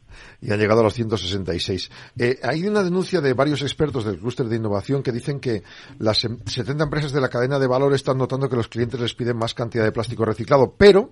y 0.40 0.52
han 0.52 0.58
llegado 0.58 0.80
a 0.80 0.84
los 0.84 0.94
166. 0.94 1.90
Eh, 2.18 2.38
hay 2.42 2.66
una 2.66 2.82
denuncia 2.82 3.20
de 3.20 3.32
varios 3.32 3.62
expertos 3.62 4.04
del 4.04 4.18
clúster 4.18 4.46
de 4.46 4.56
innovación 4.56 5.02
que 5.02 5.12
dicen 5.12 5.40
que 5.40 5.62
las 5.98 6.18
70 6.18 6.84
empresas 6.84 7.12
de 7.12 7.20
la 7.20 7.28
cadena 7.28 7.58
de 7.58 7.66
valor 7.66 7.94
están 7.94 8.18
notando 8.18 8.48
que 8.48 8.56
los 8.56 8.68
clientes 8.68 9.00
les 9.00 9.14
piden 9.14 9.36
más 9.36 9.54
cantidad 9.54 9.84
de 9.84 9.92
plástico 9.92 10.24
reciclado, 10.24 10.74
pero 10.76 11.10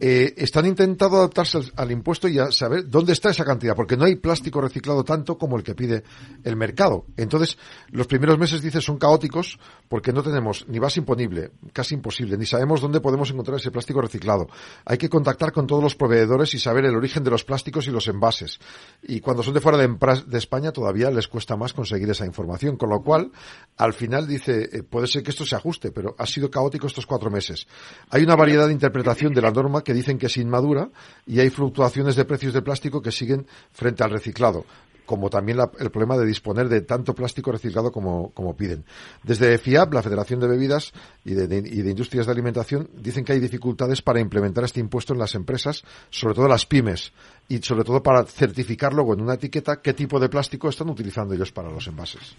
eh, 0.00 0.34
están 0.36 0.66
intentando 0.66 1.16
adaptarse 1.16 1.58
al, 1.76 1.90
impuesto 1.90 2.28
y 2.28 2.38
a 2.38 2.50
saber 2.52 2.88
dónde 2.88 3.12
está 3.12 3.30
esa 3.30 3.44
cantidad, 3.44 3.74
porque 3.74 3.96
no 3.96 4.04
hay 4.04 4.16
plástico 4.16 4.60
reciclado 4.60 5.04
tanto 5.04 5.36
como 5.38 5.56
el 5.56 5.62
que 5.62 5.74
pide 5.74 6.04
el 6.44 6.56
mercado. 6.56 7.06
Entonces, 7.16 7.58
los 7.90 8.06
primeros 8.06 8.38
meses, 8.38 8.62
dice, 8.62 8.80
son 8.80 8.98
caóticos 8.98 9.58
porque 9.88 10.12
no 10.12 10.22
tenemos 10.22 10.66
ni 10.68 10.78
base 10.78 11.00
imponible, 11.00 11.50
casi 11.72 11.94
imposible, 11.94 12.36
ni 12.36 12.46
sabemos 12.46 12.80
dónde 12.80 13.00
podemos 13.00 13.30
encontrar 13.30 13.58
ese 13.58 13.70
plástico 13.70 14.00
reciclado. 14.00 14.48
Hay 14.84 14.98
que 14.98 15.08
contactar 15.08 15.52
con 15.52 15.66
todos 15.66 15.82
los 15.82 15.94
proveedores 15.94 16.54
y 16.54 16.58
saber 16.58 16.84
el 16.84 16.96
origen 16.96 17.24
de 17.24 17.30
los 17.30 17.44
plásticos 17.44 17.86
y 17.88 17.90
los 17.90 18.06
envases. 18.08 18.60
Y 19.02 19.20
cuando 19.20 19.42
son 19.42 19.54
de 19.54 19.60
fuera 19.60 19.78
de, 19.78 20.38
España, 20.38 20.72
todavía 20.72 21.10
les 21.10 21.28
cuesta 21.28 21.56
más 21.56 21.72
conseguir 21.72 22.08
esa 22.10 22.26
información. 22.26 22.76
Con 22.76 22.90
lo 22.90 23.02
cual, 23.02 23.32
al 23.76 23.92
final 23.92 24.26
dice, 24.26 24.68
eh, 24.72 24.82
puede 24.82 25.06
ser 25.06 25.22
que 25.22 25.30
esto 25.30 25.44
se 25.44 25.56
ajuste, 25.56 25.90
pero 25.90 26.14
ha 26.18 26.26
sido 26.26 26.50
caótico 26.50 26.86
estos 26.86 27.06
cuatro 27.06 27.30
meses. 27.30 27.66
Hay 28.10 28.22
una 28.22 28.36
variedad 28.36 28.66
de 28.66 28.72
interpretación 28.72 29.34
de 29.34 29.42
la 29.42 29.50
norma 29.50 29.77
que 29.82 29.94
dicen 29.94 30.18
que 30.18 30.26
es 30.26 30.36
inmadura 30.36 30.90
y 31.26 31.40
hay 31.40 31.50
fluctuaciones 31.50 32.16
de 32.16 32.24
precios 32.24 32.54
de 32.54 32.62
plástico 32.62 33.02
que 33.02 33.12
siguen 33.12 33.46
frente 33.72 34.04
al 34.04 34.10
reciclado 34.10 34.64
como 35.08 35.30
también 35.30 35.58
el 35.80 35.90
problema 35.90 36.18
de 36.18 36.26
disponer 36.26 36.68
de 36.68 36.82
tanto 36.82 37.14
plástico 37.14 37.50
reciclado 37.50 37.90
como, 37.90 38.56
piden. 38.58 38.84
Desde 39.22 39.56
FIAB, 39.56 39.94
la 39.94 40.02
Federación 40.02 40.38
de 40.38 40.48
Bebidas 40.48 40.92
y 41.24 41.32
de, 41.32 41.56
Industrias 41.90 42.26
de 42.26 42.32
Alimentación, 42.32 42.90
dicen 42.92 43.24
que 43.24 43.32
hay 43.32 43.40
dificultades 43.40 44.02
para 44.02 44.20
implementar 44.20 44.64
este 44.64 44.80
impuesto 44.80 45.14
en 45.14 45.18
las 45.18 45.34
empresas, 45.34 45.82
sobre 46.10 46.34
todo 46.34 46.46
las 46.46 46.66
pymes, 46.66 47.14
y 47.48 47.56
sobre 47.56 47.84
todo 47.84 48.02
para 48.02 48.22
certificar 48.24 48.92
luego 48.92 49.14
en 49.14 49.22
una 49.22 49.34
etiqueta 49.34 49.80
qué 49.80 49.94
tipo 49.94 50.20
de 50.20 50.28
plástico 50.28 50.68
están 50.68 50.90
utilizando 50.90 51.32
ellos 51.32 51.52
para 51.52 51.70
los 51.70 51.86
envases. 51.86 52.36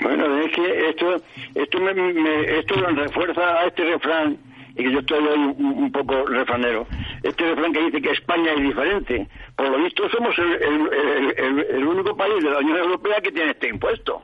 Bueno, 0.00 0.38
es 0.38 0.54
que 0.54 0.90
esto, 0.90 1.16
esto, 1.56 1.80
me, 1.80 2.60
esto 2.60 2.74
refuerza 2.76 3.40
a 3.40 3.66
este 3.66 3.82
refrán 3.82 4.38
y 4.78 4.84
que 4.84 4.92
yo 4.92 5.00
estoy 5.00 5.26
hoy 5.26 5.54
un, 5.58 5.90
poco 5.90 6.24
refranero. 6.26 6.86
Este 7.22 7.44
refrán 7.44 7.72
que 7.72 7.82
dice 7.82 8.00
que 8.00 8.12
España 8.12 8.52
es 8.52 8.62
diferente. 8.62 9.28
Por 9.56 9.68
lo 9.68 9.78
visto 9.82 10.08
somos 10.08 10.34
el, 10.38 11.84
único 11.84 12.16
país 12.16 12.42
de 12.42 12.50
la 12.50 12.58
Unión 12.58 12.78
Europea 12.78 13.20
que 13.20 13.32
tiene 13.32 13.50
este 13.50 13.68
impuesto. 13.68 14.22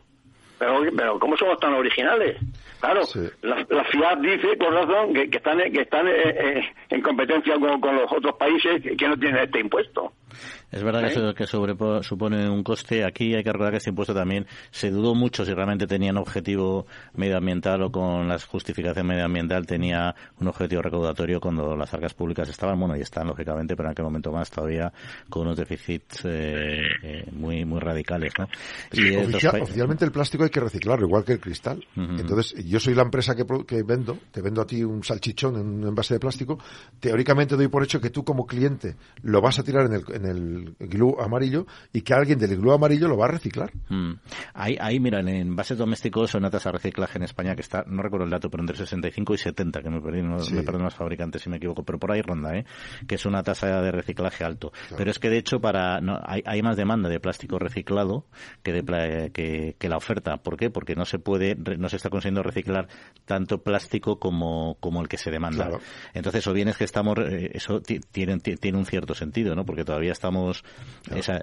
Pero, 0.58 0.82
pero 0.96 1.18
¿cómo 1.18 1.36
somos 1.36 1.58
tan 1.58 1.74
originales? 1.74 2.36
Claro, 2.84 3.00
la, 3.40 3.66
la, 3.70 3.84
FIAT 3.84 4.20
dice, 4.20 4.56
por 4.58 4.74
razón, 4.74 5.14
que, 5.14 5.38
están, 5.38 5.58
que 5.72 5.80
están 5.80 6.06
eh, 6.06 6.12
eh, 6.12 6.60
en 6.90 7.00
competencia 7.00 7.54
con, 7.58 7.80
con, 7.80 7.96
los 7.96 8.12
otros 8.12 8.36
países 8.36 8.82
que 8.82 9.08
no 9.08 9.16
tienen 9.16 9.42
este 9.42 9.60
impuesto. 9.60 10.12
Es 10.70 10.82
verdad 10.82 11.02
que, 11.02 11.06
eso, 11.06 11.34
que 11.34 11.46
supone 12.02 12.50
un 12.50 12.62
coste. 12.64 13.04
Aquí 13.04 13.34
hay 13.34 13.44
que 13.44 13.52
recordar 13.52 13.70
que 13.70 13.76
este 13.78 13.90
impuesto 13.90 14.12
también 14.12 14.46
se 14.70 14.90
dudó 14.90 15.14
mucho 15.14 15.44
si 15.44 15.54
realmente 15.54 15.86
tenía 15.86 16.10
un 16.10 16.18
objetivo 16.18 16.86
medioambiental 17.14 17.80
o 17.82 17.92
con 17.92 18.28
la 18.28 18.38
justificación 18.38 19.06
medioambiental 19.06 19.66
tenía 19.66 20.14
un 20.40 20.48
objetivo 20.48 20.82
recaudatorio 20.82 21.40
cuando 21.40 21.76
las 21.76 21.94
arcas 21.94 22.12
públicas 22.14 22.48
estaban, 22.48 22.78
bueno, 22.78 22.96
y 22.96 23.00
están 23.00 23.28
lógicamente, 23.28 23.76
pero 23.76 23.88
en 23.88 23.92
aquel 23.92 24.04
momento 24.04 24.32
más 24.32 24.50
todavía 24.50 24.92
con 25.30 25.42
unos 25.42 25.56
déficits 25.56 26.24
eh, 26.24 26.80
eh, 27.02 27.24
muy 27.30 27.64
muy 27.64 27.78
radicales, 27.78 28.32
¿no? 28.38 28.48
Y 28.92 29.14
oficialmente 29.14 30.04
el 30.04 30.12
plástico 30.12 30.44
hay 30.44 30.50
que 30.50 30.60
reciclarlo, 30.60 31.06
igual 31.06 31.24
que 31.24 31.34
el 31.34 31.40
cristal. 31.40 31.84
Entonces, 31.96 32.64
yo 32.74 32.80
soy 32.80 32.94
la 32.94 33.02
empresa 33.02 33.36
que, 33.36 33.46
que 33.68 33.84
vendo, 33.84 34.18
te 34.32 34.42
vendo 34.42 34.60
a 34.60 34.66
ti 34.66 34.82
un 34.82 35.04
salchichón 35.04 35.54
en 35.54 35.66
un 35.66 35.86
envase 35.86 36.14
de 36.14 36.18
plástico, 36.18 36.58
teóricamente 36.98 37.54
doy 37.54 37.68
por 37.68 37.84
hecho 37.84 38.00
que 38.00 38.10
tú 38.10 38.24
como 38.24 38.46
cliente 38.46 38.96
lo 39.22 39.40
vas 39.40 39.60
a 39.60 39.62
tirar 39.62 39.86
en 39.86 39.92
el, 39.92 40.04
en 40.12 40.26
el 40.26 40.76
glú 40.80 41.16
amarillo 41.20 41.68
y 41.92 42.00
que 42.00 42.14
alguien 42.14 42.36
del 42.36 42.56
glú 42.56 42.72
amarillo 42.72 43.06
lo 43.06 43.16
va 43.16 43.26
a 43.26 43.28
reciclar. 43.28 43.70
Mm. 43.88 44.14
Ahí, 44.54 44.76
ahí, 44.80 44.98
mira, 44.98 45.20
en 45.20 45.28
envases 45.28 45.78
domésticos 45.78 46.32
son 46.32 46.42
una 46.42 46.50
tasa 46.50 46.70
de 46.70 46.78
reciclaje 46.78 47.16
en 47.16 47.22
España 47.22 47.54
que 47.54 47.60
está, 47.60 47.84
no 47.86 48.02
recuerdo 48.02 48.24
el 48.24 48.32
dato, 48.32 48.50
pero 48.50 48.64
entre 48.64 48.76
65 48.76 49.34
y 49.34 49.38
70, 49.38 49.80
que 49.80 49.90
me 49.90 50.00
perdí, 50.00 50.22
no, 50.22 50.38
me 50.38 50.62
perdonan 50.64 50.86
los 50.86 50.96
fabricantes 50.96 51.42
si 51.42 51.50
me 51.50 51.58
equivoco, 51.58 51.84
pero 51.84 52.00
por 52.00 52.10
ahí 52.10 52.22
ronda, 52.22 52.56
¿eh? 52.56 52.64
que 53.06 53.14
es 53.14 53.24
una 53.24 53.44
tasa 53.44 53.82
de 53.82 53.92
reciclaje 53.92 54.42
alto. 54.42 54.72
Pero 54.96 55.12
es 55.12 55.20
que 55.20 55.30
de 55.30 55.38
hecho 55.38 55.60
para 55.60 56.00
no, 56.00 56.18
hay, 56.24 56.42
hay 56.44 56.60
más 56.60 56.76
demanda 56.76 57.08
de 57.08 57.20
plástico 57.20 57.60
reciclado 57.60 58.26
que, 58.64 58.72
de, 58.72 59.30
que, 59.32 59.76
que 59.78 59.88
la 59.88 59.96
oferta. 59.96 60.38
¿Por 60.38 60.56
qué? 60.56 60.70
Porque 60.70 60.96
no 60.96 61.04
se 61.04 61.20
puede, 61.20 61.54
no 61.54 61.88
se 61.88 61.96
está 61.96 62.10
consiguiendo 62.10 62.42
reciclar 62.42 62.53
tanto 63.24 63.62
plástico 63.62 64.18
como, 64.18 64.76
como 64.80 65.00
el 65.00 65.08
que 65.08 65.16
se 65.16 65.30
demanda. 65.30 65.70
Entonces, 66.12 66.46
o 66.46 66.52
bien 66.52 66.68
es 66.68 66.76
que 66.76 66.84
estamos, 66.84 67.16
eh, 67.18 67.50
eso 67.54 67.80
tiene, 67.80 68.38
tiene 68.38 68.78
un 68.78 68.84
cierto 68.84 69.14
sentido, 69.14 69.54
¿no? 69.54 69.64
Porque 69.64 69.84
todavía 69.84 70.12
estamos 70.12 70.62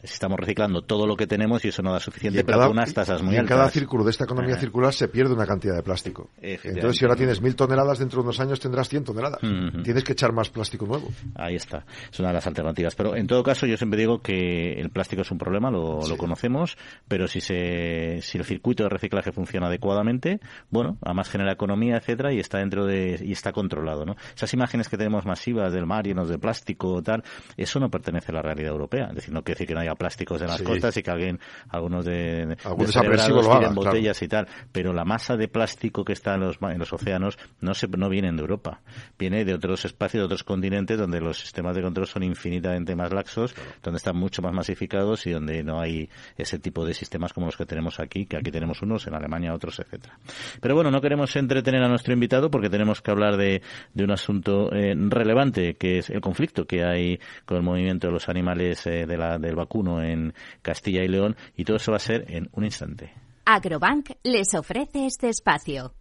estamos, 0.03 0.39
reciclando 0.39 0.84
todo 0.84 1.08
lo 1.08 1.15
que 1.15 1.27
tenemos 1.27 1.63
y 1.65 1.70
eso 1.70 1.82
no 1.82 1.91
da 1.91 2.00
suficiente 2.00 2.44
para 2.44 2.70
unas 2.70 2.94
tasas 2.94 3.22
muy 3.22 3.36
y 3.36 3.38
en 3.38 3.46
cada 3.46 3.70
círculo 3.70 4.03
de 4.03 4.12
esta 4.12 4.25
economía 4.25 4.58
circular 4.58 4.94
se 4.94 5.08
pierde 5.08 5.34
una 5.34 5.46
cantidad 5.46 5.75
de 5.75 5.84
plástico. 5.84 6.30
Entonces, 6.41 6.98
si 6.98 7.06
ahora 7.06 7.15
tienes 7.15 7.41
mil 7.41 7.56
toneladas, 7.56 8.00
dentro 8.00 8.22
de 8.22 8.25
unos 8.25 8.39
años 8.39 8.60
tendrás 8.60 8.89
cien 8.89 9.03
toneladas. 9.03 9.39
Tienes 9.84 10.03
que 10.03 10.13
echar 10.13 10.34
más 10.34 10.50
plástico 10.50 10.86
nuevo. 10.86 11.10
Ahí 11.36 11.56
está. 11.56 11.86
Es 12.12 12.20
una 12.20 12.30
de 12.30 12.36
las 12.36 12.48
alternativas. 12.48 12.96
Pero 12.96 13.15
en 13.15 13.27
todo 13.27 13.44
caso, 13.44 13.65
yo 13.65 13.77
siempre 13.77 14.00
digo 14.00 14.20
que 14.20 14.74
el 14.74 14.89
plástico 14.89 15.22
es 15.24 15.32
un 15.32 15.38
problema, 15.38 15.72
lo, 15.72 16.00
conocemos, 16.18 16.77
pero 17.08 17.27
si, 17.27 17.41
se, 17.41 18.20
si 18.22 18.38
el 18.38 18.44
circuito 18.44 18.84
de 18.84 18.89
reciclaje 18.89 19.32
funciona 19.32 19.68
adecuadamente, 19.68 20.39
bueno, 20.70 20.98
además 21.01 21.29
genera 21.29 21.51
economía, 21.51 21.98
etcétera, 21.98 22.34
y 22.34 22.39
está 22.39 22.60
dentro 22.60 22.86
de, 22.86 23.20
y 23.24 23.31
está 23.31 23.51
controlado, 23.51 24.05
¿no? 24.05 24.15
Esas 24.36 24.53
imágenes 24.53 24.89
que 24.89 24.98
tenemos 24.98 25.25
masivas 25.25 25.74
del 25.74 25.86
mar 25.86 26.05
llenos 26.05 26.29
de 26.29 26.38
plástico, 26.38 27.01
tal, 27.01 27.24
eso 27.58 27.79
no 27.79 27.89
pertenece 27.89 28.31
a 28.31 28.36
la 28.36 28.41
realidad 28.41 28.72
europea. 28.72 29.08
Es 29.10 29.15
decir, 29.15 29.34
no 29.34 29.43
quiere 29.43 29.55
decir 29.58 29.67
que 29.67 29.74
no 29.74 29.81
haya 29.81 29.96
plásticos 29.96 30.41
en 30.41 30.48
las 30.48 30.62
costas 30.62 30.96
y 30.98 31.03
que 31.03 31.12
alguien, 31.12 31.39
algunos 31.70 32.05
de, 32.05 32.58
algunos 32.63 32.93
de 32.93 33.70
botellas 33.74 34.22
y 34.22 34.27
tal. 34.27 34.48
Pero 34.72 34.93
la 34.93 35.05
masa 35.05 35.36
de 35.36 35.48
plástico 35.48 36.03
que 36.03 36.13
está 36.13 36.36
en 36.36 36.41
los, 36.41 36.58
en 36.62 36.79
los 36.79 36.93
océanos 36.93 37.38
no 37.60 37.74
se, 37.74 37.88
no 37.88 38.10
viene 38.10 38.31
de 38.31 38.41
Europa. 38.41 38.81
Viene 39.17 39.46
de 39.46 39.53
otros 39.53 39.86
espacios, 39.86 40.22
de 40.22 40.25
otros 40.25 40.43
continentes 40.43 40.98
donde 40.98 41.20
los 41.20 41.39
sistemas 41.39 41.75
de 41.75 41.81
control 41.81 42.08
son 42.08 42.24
infinitamente 42.24 42.96
más 42.96 43.12
laxos, 43.12 43.55
donde 43.81 43.98
están 43.98 44.15
mucho 44.15 44.41
más 44.41 44.53
masificados 44.53 45.25
y 45.25 45.31
donde 45.31 45.63
no 45.63 45.79
hay 45.79 46.10
ese 46.38 46.60
tipo 46.60 46.86
de 46.86 46.93
sistemas 46.93 47.34
como 47.34 47.48
los 47.48 47.58
que 47.58 47.65
tenemos 47.65 48.00
aquí, 48.00 48.25
que 48.25 48.38
aquí 48.38 48.51
tenemos 48.51 48.81
unos, 48.81 49.08
en 49.08 49.15
Alemania 49.15 49.53
otros, 49.53 49.79
etcétera. 49.79 50.17
Pero 50.60 50.75
bueno, 50.75 50.91
no 50.92 51.02
queremos 51.02 51.36
entretener 51.36 51.84
a 51.84 51.88
nuestro 51.88 52.14
invitado 52.14 52.52
porque 52.52 52.70
tenemos 52.70 53.02
que 53.02 53.12
hablar 53.12 53.38
de, 53.38 53.62
de 53.94 54.04
un 54.04 54.12
asunto 54.12 54.72
eh, 54.74 54.94
relevante, 54.96 55.76
que 55.76 56.00
es 56.00 56.10
el 56.10 56.22
conflicto 56.22 56.66
que 56.66 56.84
hay 56.84 57.20
con 57.46 57.58
el 57.58 57.64
movimiento 57.64 58.08
de 58.08 58.14
los 58.14 58.30
animales 58.30 58.86
eh, 58.86 59.06
de 59.06 59.18
la, 59.18 59.38
del 59.38 59.56
vacuno 59.56 60.04
en 60.04 60.34
Castilla 60.62 61.04
y 61.04 61.08
León 61.08 61.36
y 61.56 61.64
todo 61.64 61.78
eso 61.78 61.92
va 61.92 61.98
a 61.98 62.00
ser 62.00 62.26
en 62.28 62.50
un 62.54 62.66
instante. 62.66 63.14
Agrobank 63.46 64.12
les 64.24 64.54
ofrece 64.54 65.06
este 65.06 65.30
espacio. 65.30 65.94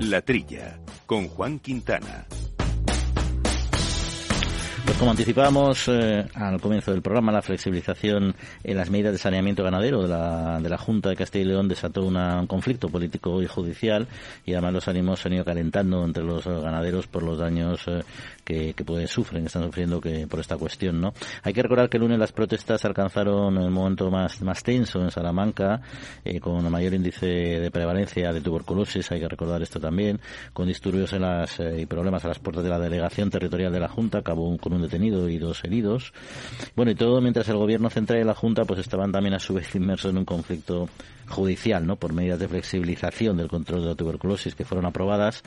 La 0.00 0.20
Trilla, 0.20 0.78
con 1.06 1.28
Juan 1.28 1.58
Quintana. 1.58 2.26
Como 5.02 5.10
anticipábamos 5.10 5.88
eh, 5.88 6.24
al 6.32 6.60
comienzo 6.60 6.92
del 6.92 7.02
programa, 7.02 7.32
la 7.32 7.42
flexibilización 7.42 8.36
en 8.62 8.76
las 8.76 8.88
medidas 8.88 9.10
de 9.10 9.18
saneamiento 9.18 9.64
ganadero 9.64 10.00
de 10.00 10.08
la, 10.08 10.60
de 10.60 10.68
la 10.68 10.78
Junta 10.78 11.08
de 11.08 11.16
Castilla 11.16 11.44
y 11.44 11.48
León 11.48 11.66
desató 11.66 12.04
un 12.04 12.46
conflicto 12.46 12.88
político 12.88 13.42
y 13.42 13.48
judicial 13.48 14.06
y 14.46 14.52
además 14.52 14.74
los 14.74 14.86
ánimos 14.86 15.18
se 15.18 15.26
han 15.26 15.34
ido 15.34 15.44
calentando 15.44 16.04
entre 16.04 16.22
los 16.22 16.46
ganaderos 16.46 17.08
por 17.08 17.24
los 17.24 17.36
daños 17.36 17.80
eh, 17.88 18.04
que, 18.44 18.74
que 18.74 18.84
pues, 18.84 19.10
sufren, 19.10 19.46
están 19.46 19.64
sufriendo 19.64 20.00
que 20.00 20.26
por 20.26 20.40
esta 20.40 20.56
cuestión, 20.56 21.00
¿no? 21.00 21.14
Hay 21.42 21.52
que 21.52 21.62
recordar 21.62 21.88
que 21.88 21.98
el 21.98 22.02
lunes 22.02 22.18
las 22.18 22.32
protestas 22.32 22.84
alcanzaron 22.84 23.56
el 23.58 23.70
momento 23.70 24.10
más, 24.10 24.40
más 24.42 24.62
tenso 24.62 25.00
en 25.00 25.10
Salamanca, 25.10 25.80
eh, 26.24 26.40
con 26.40 26.68
mayor 26.70 26.94
índice 26.94 27.26
de 27.26 27.70
prevalencia 27.70 28.32
de 28.32 28.40
tuberculosis, 28.40 29.10
hay 29.12 29.20
que 29.20 29.28
recordar 29.28 29.62
esto 29.62 29.78
también, 29.78 30.20
con 30.52 30.66
disturbios 30.66 31.12
en 31.12 31.22
las, 31.22 31.60
y 31.60 31.86
problemas 31.86 32.24
a 32.24 32.28
las 32.28 32.38
puertas 32.38 32.64
de 32.64 32.70
la 32.70 32.78
delegación 32.78 33.30
territorial 33.30 33.72
de 33.72 33.80
la 33.80 33.88
Junta, 33.88 34.18
acabó 34.18 34.48
un 34.48 34.58
un 34.72 34.82
detenido 34.82 35.28
y 35.28 35.38
dos 35.38 35.64
heridos. 35.64 36.12
Bueno, 36.74 36.92
y 36.92 36.94
todo 36.94 37.20
mientras 37.20 37.48
el 37.48 37.56
gobierno 37.56 37.90
central 37.90 38.20
y 38.20 38.24
la 38.24 38.34
Junta 38.34 38.64
pues 38.64 38.80
estaban 38.80 39.12
también 39.12 39.34
a 39.34 39.38
su 39.38 39.54
vez 39.54 39.74
inmersos 39.74 40.10
en 40.10 40.18
un 40.18 40.24
conflicto 40.24 40.88
judicial, 41.28 41.86
¿no? 41.86 41.96
Por 41.96 42.12
medidas 42.12 42.38
de 42.38 42.48
flexibilización 42.48 43.36
del 43.36 43.48
control 43.48 43.82
de 43.82 43.88
la 43.88 43.94
tuberculosis 43.94 44.54
que 44.54 44.64
fueron 44.64 44.86
aprobadas 44.86 45.42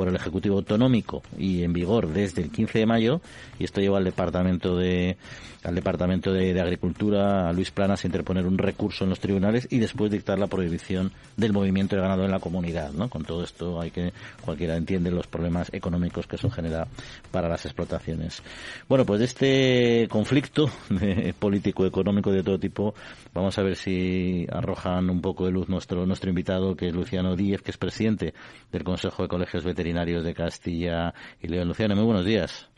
por 0.00 0.08
el 0.08 0.16
Ejecutivo 0.16 0.56
Autonómico 0.56 1.20
y 1.36 1.62
en 1.62 1.74
vigor 1.74 2.08
desde 2.08 2.40
el 2.40 2.50
15 2.50 2.78
de 2.78 2.86
mayo 2.86 3.20
y 3.58 3.64
esto 3.64 3.82
lleva 3.82 3.98
al 3.98 4.04
Departamento 4.04 4.74
de 4.74 5.18
al 5.62 5.74
Departamento 5.74 6.32
de, 6.32 6.58
Agricultura 6.58 7.50
a 7.50 7.52
Luis 7.52 7.70
Planas 7.70 8.02
a 8.02 8.06
interponer 8.06 8.46
un 8.46 8.56
recurso 8.56 9.04
en 9.04 9.10
los 9.10 9.20
tribunales 9.20 9.68
y 9.70 9.78
después 9.78 10.10
dictar 10.10 10.38
la 10.38 10.46
prohibición 10.46 11.12
del 11.36 11.52
movimiento 11.52 11.96
de 11.96 12.02
ganado 12.02 12.24
en 12.24 12.30
la 12.30 12.40
comunidad, 12.40 12.92
¿no? 12.92 13.10
Con 13.10 13.26
todo 13.26 13.44
esto 13.44 13.78
hay 13.78 13.90
que 13.90 14.14
cualquiera 14.42 14.74
entiende 14.74 15.10
los 15.10 15.26
problemas 15.26 15.70
económicos 15.74 16.26
que 16.26 16.36
eso 16.36 16.48
genera 16.48 16.88
para 17.30 17.46
las 17.46 17.66
explotaciones. 17.66 18.42
Bueno, 18.88 19.04
pues 19.04 19.18
de 19.18 19.26
este 19.26 20.08
conflicto 20.08 20.70
político 21.38 21.84
económico 21.84 22.32
de 22.32 22.42
todo 22.42 22.58
tipo 22.58 22.94
vamos 23.34 23.58
a 23.58 23.62
ver 23.62 23.76
si 23.76 24.46
arrojan 24.50 25.10
un 25.10 25.20
poco 25.20 25.44
de 25.44 25.52
luz 25.52 25.68
nuestro 25.68 26.06
nuestro 26.06 26.30
invitado 26.30 26.74
que 26.74 26.88
es 26.88 26.94
Luciano 26.94 27.36
Díez, 27.36 27.60
que 27.60 27.70
es 27.70 27.76
presidente 27.76 28.32
del 28.72 28.82
Consejo 28.82 29.24
de 29.24 29.28
Colegios 29.28 29.62
Veterinarios 29.62 29.89
Veterinarios 29.90 30.22
de 30.22 30.34
Castilla 30.34 31.14
y 31.42 31.48
León. 31.48 31.66
Luciano, 31.66 31.96
muy 31.96 32.04
buenos 32.04 32.24
días. 32.24 32.70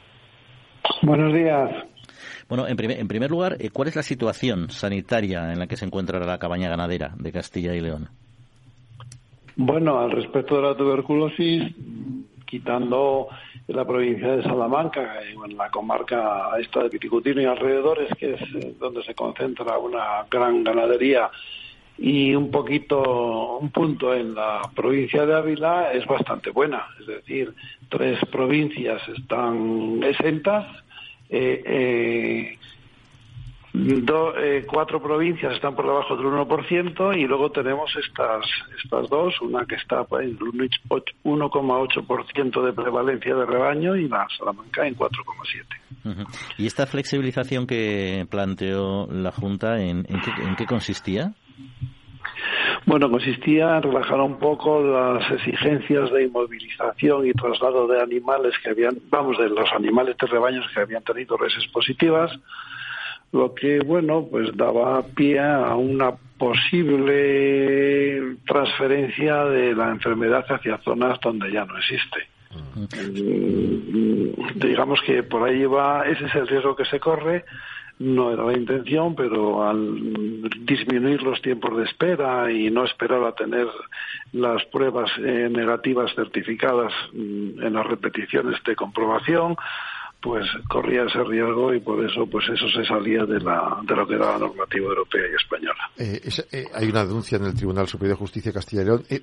Buenos 1.03 1.35
días. 1.35 1.71
Bueno, 2.49 2.67
en 2.67 2.75
primer, 2.75 2.99
en 2.99 3.07
primer 3.07 3.31
lugar, 3.31 3.57
eh, 3.61 3.69
¿cuál 3.71 3.89
es 3.89 3.97
la 3.97 4.03
situación 4.03 4.71
sanitaria 4.71 5.53
en 5.53 5.59
la 5.59 5.67
que 5.67 5.77
se 5.77 5.85
encuentra 5.85 6.19
la 6.25 6.39
cabaña 6.39 6.71
ganadera 6.71 7.13
de 7.19 7.31
Castilla 7.31 7.75
y 7.75 7.83
León? 7.83 8.09
Bueno, 9.57 10.01
al 10.01 10.11
respecto 10.11 10.57
de 10.57 10.63
la 10.63 10.75
tuberculosis, 10.75 11.75
quitando 12.47 13.29
la 13.67 13.85
provincia 13.85 14.37
de 14.37 14.43
Salamanca, 14.45 15.21
en 15.23 15.55
la 15.55 15.69
comarca 15.69 16.49
esta 16.59 16.85
de 16.85 16.89
Piticutino 16.89 17.43
y 17.43 17.45
alrededores, 17.45 18.09
que 18.17 18.33
es 18.33 18.41
eh, 18.55 18.75
donde 18.81 19.03
se 19.03 19.15
concentra 19.15 19.77
una 19.77 20.25
gran 20.31 20.65
ganadería, 20.65 21.31
y 21.99 22.35
un 22.35 22.51
poquito, 22.51 23.59
un 23.59 23.71
punto 23.71 24.15
en 24.15 24.35
la 24.35 24.63
provincia 24.75 25.25
de 25.25 25.35
Ávila 25.35 25.93
es 25.93 26.07
bastante 26.07 26.51
buena. 26.51 26.87
Es 27.01 27.07
decir, 27.07 27.55
tres 27.89 28.19
provincias 28.31 29.01
están 29.09 30.03
exentas. 30.03 30.67
Eh, 31.29 31.63
eh, 31.65 32.59
eh, 33.75 34.67
cuatro 34.67 35.03
provincias 35.03 35.55
están 35.55 35.75
por 35.75 35.87
debajo 35.87 36.15
del 36.17 36.27
1% 36.27 37.19
y 37.19 37.25
luego 37.25 37.51
tenemos 37.51 37.91
estas, 37.97 38.45
estas 38.85 39.09
dos, 39.09 39.41
una 39.41 39.65
que 39.65 39.77
está 39.77 40.05
en 40.21 40.39
1,8% 40.39 42.65
de 42.65 42.73
prevalencia 42.75 43.35
de 43.35 43.47
rebaño 43.47 43.97
y 43.97 44.09
la 44.09 44.29
Salamanca 44.37 44.87
en 44.87 44.95
4,7%. 44.95 46.27
¿Y 46.59 46.67
esta 46.67 46.87
flexibilización 46.87 47.67
que 47.67 48.27
planteó 48.29 49.07
la 49.11 49.33
Junta, 49.33 49.81
en, 49.81 50.05
qué, 50.05 50.31
en 50.43 50.55
qué 50.57 50.67
consistía? 50.67 51.33
Bueno, 52.85 53.11
consistía 53.11 53.77
en 53.77 53.83
relajar 53.83 54.21
un 54.21 54.39
poco 54.39 54.83
las 54.83 55.31
exigencias 55.31 56.11
de 56.11 56.25
inmovilización 56.25 57.27
y 57.27 57.33
traslado 57.33 57.87
de 57.87 58.01
animales 58.01 58.55
que 58.63 58.71
habían, 58.71 58.99
vamos, 59.09 59.39
de 59.39 59.49
los 59.49 59.71
animales 59.73 60.17
de 60.21 60.27
rebaños 60.27 60.67
que 60.75 60.81
habían 60.81 61.03
tenido 61.03 61.37
reses 61.37 61.67
positivas 61.69 62.33
lo 63.33 63.55
que, 63.55 63.81
bueno, 63.81 64.27
pues 64.31 64.55
daba 64.57 65.03
pie 65.03 65.41
a 65.41 65.75
una 65.75 66.13
posible 66.39 68.37
transferencia 68.47 69.45
de 69.47 69.75
la 69.75 69.91
enfermedad 69.91 70.45
hacia 70.49 70.79
zonas 70.79 71.19
donde 71.21 71.51
ya 71.51 71.65
no 71.65 71.79
existe. 71.79 72.29
Mm, 72.85 74.59
digamos 74.59 75.01
que 75.07 75.23
por 75.23 75.49
ahí 75.49 75.65
va, 75.65 76.07
ese 76.07 76.27
es 76.27 76.35
el 76.35 76.47
riesgo 76.47 76.77
que 76.77 76.85
se 76.85 77.01
corre. 77.01 77.47
No 77.99 78.33
era 78.33 78.45
la 78.45 78.55
intención, 78.55 79.15
pero 79.15 79.69
al 79.69 80.49
disminuir 80.61 81.23
los 81.23 81.41
tiempos 81.41 81.77
de 81.77 81.85
espera 81.85 82.51
y 82.51 82.71
no 82.71 82.85
esperar 82.85 83.23
a 83.25 83.33
tener 83.33 83.69
las 84.33 84.65
pruebas 84.67 85.11
eh, 85.19 85.49
negativas 85.51 86.13
certificadas 86.15 86.93
mm, 87.13 87.63
en 87.63 87.73
las 87.73 87.87
repeticiones 87.87 88.63
de 88.65 88.75
comprobación, 88.75 89.57
pues 90.23 90.47
corría 90.69 91.03
ese 91.03 91.23
riesgo 91.25 91.75
y 91.75 91.81
por 91.81 92.03
eso 92.05 92.25
pues 92.27 92.49
eso 92.49 92.69
se 92.69 92.85
salía 92.85 93.25
de, 93.25 93.41
la, 93.41 93.81
de 93.83 93.97
lo 93.97 94.07
que 94.07 94.15
era 94.15 94.33
la 94.33 94.39
normativa 94.39 94.87
europea 94.87 95.23
y 95.31 95.35
española. 95.35 95.91
Eh, 95.99 96.21
eh, 96.53 96.65
hay 96.73 96.89
una 96.89 97.05
denuncia 97.05 97.39
en 97.39 97.47
el 97.47 97.55
Tribunal 97.55 97.89
Superior 97.89 98.17
de 98.17 98.21
Justicia 98.21 98.51
de 98.51 98.55
Castilla 98.55 98.83
y 98.83 98.85
León. 98.85 99.03
Eh, 99.11 99.21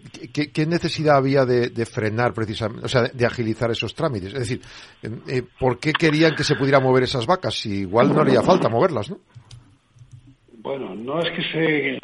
¿qué, 0.53 0.65
necesidad 0.65 1.15
había 1.15 1.45
de, 1.45 1.85
frenar 1.85 2.33
precisamente, 2.33 2.85
o 2.85 2.89
sea, 2.89 3.03
de, 3.03 3.25
agilizar 3.25 3.71
esos 3.71 3.95
trámites? 3.95 4.33
Es 4.33 4.39
decir, 4.39 4.61
¿por 5.57 5.79
qué 5.79 5.93
querían 5.93 6.35
que 6.35 6.43
se 6.43 6.55
pudiera 6.55 6.81
mover 6.81 7.03
esas 7.03 7.25
vacas? 7.25 7.55
Si 7.55 7.79
igual 7.79 8.13
no 8.13 8.21
haría 8.21 8.41
falta 8.41 8.67
moverlas, 8.67 9.09
¿no? 9.09 9.19
Bueno, 10.61 10.93
no 10.93 11.19
es 11.21 11.29
que 11.31 11.41
se, 11.41 11.99